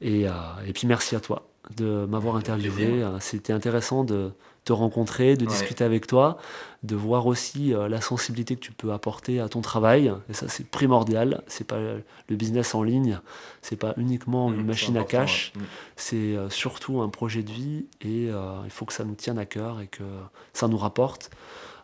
Et, 0.00 0.22
et 0.22 0.72
puis 0.72 0.86
merci 0.86 1.14
à 1.16 1.20
toi 1.20 1.46
de 1.76 2.06
m'avoir 2.06 2.36
interviewé. 2.36 3.02
Euh, 3.02 3.18
C'était 3.20 3.52
intéressant 3.52 4.04
de 4.04 4.32
te 4.64 4.72
rencontrer, 4.72 5.36
de 5.36 5.42
Ouais. 5.44 5.48
discuter 5.50 5.82
avec 5.82 6.06
toi, 6.06 6.36
de 6.84 6.94
voir 6.94 7.26
aussi 7.26 7.74
euh, 7.74 7.88
la 7.88 8.00
sensibilité 8.00 8.54
que 8.54 8.60
tu 8.60 8.70
peux 8.72 8.92
apporter 8.92 9.40
à 9.40 9.48
ton 9.48 9.60
travail. 9.60 10.12
Et 10.28 10.34
ça, 10.34 10.48
c'est 10.48 10.66
primordial. 10.68 11.42
C'est 11.48 11.66
pas 11.66 11.76
euh, 11.76 11.98
le 12.28 12.36
business 12.36 12.74
en 12.74 12.82
ligne, 12.84 13.18
c'est 13.60 13.76
pas 13.76 13.94
uniquement 13.96 14.52
une 14.52 14.62
Mmh, 14.62 14.66
machine 14.66 14.96
à 14.96 15.04
cash. 15.04 15.52
ouais. 15.56 15.62
Mmh. 15.62 15.66
C'est 15.96 16.36
surtout 16.50 17.00
un 17.00 17.08
projet 17.08 17.42
de 17.42 17.50
vie 17.50 17.86
et 18.00 18.28
euh, 18.30 18.54
il 18.64 18.70
faut 18.70 18.84
que 18.84 18.92
ça 18.92 19.04
nous 19.04 19.14
tienne 19.14 19.38
à 19.38 19.46
cœur 19.46 19.80
et 19.80 19.86
que 19.88 20.04
ça 20.52 20.68
nous 20.68 20.78
rapporte 20.78 21.30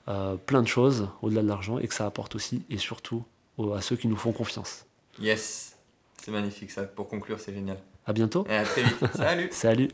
euh, 0.08 0.36
plein 0.36 0.62
de 0.62 0.68
choses 0.68 1.08
au-delà 1.22 1.42
de 1.42 1.48
l'argent 1.48 1.78
et 1.78 1.86
que 1.88 1.94
ça 1.94 2.06
apporte 2.06 2.34
aussi 2.34 2.62
et 2.70 2.78
surtout 2.78 3.24
aux- 3.58 3.72
à 3.74 3.80
ceux 3.82 3.96
qui 3.96 4.08
nous 4.08 4.16
font 4.16 4.32
confiance. 4.32 4.86
Yes, 5.20 5.76
c'est 6.22 6.30
magnifique 6.30 6.70
ça, 6.70 6.84
pour 6.84 7.08
conclure 7.08 7.38
c'est 7.40 7.52
génial. 7.52 7.78
À 8.08 8.14
bientôt. 8.14 8.46
Et 8.48 8.56
à 8.56 8.64
très 8.64 8.82
vite, 8.82 8.96
salut 9.14 9.48
Salut. 9.52 9.88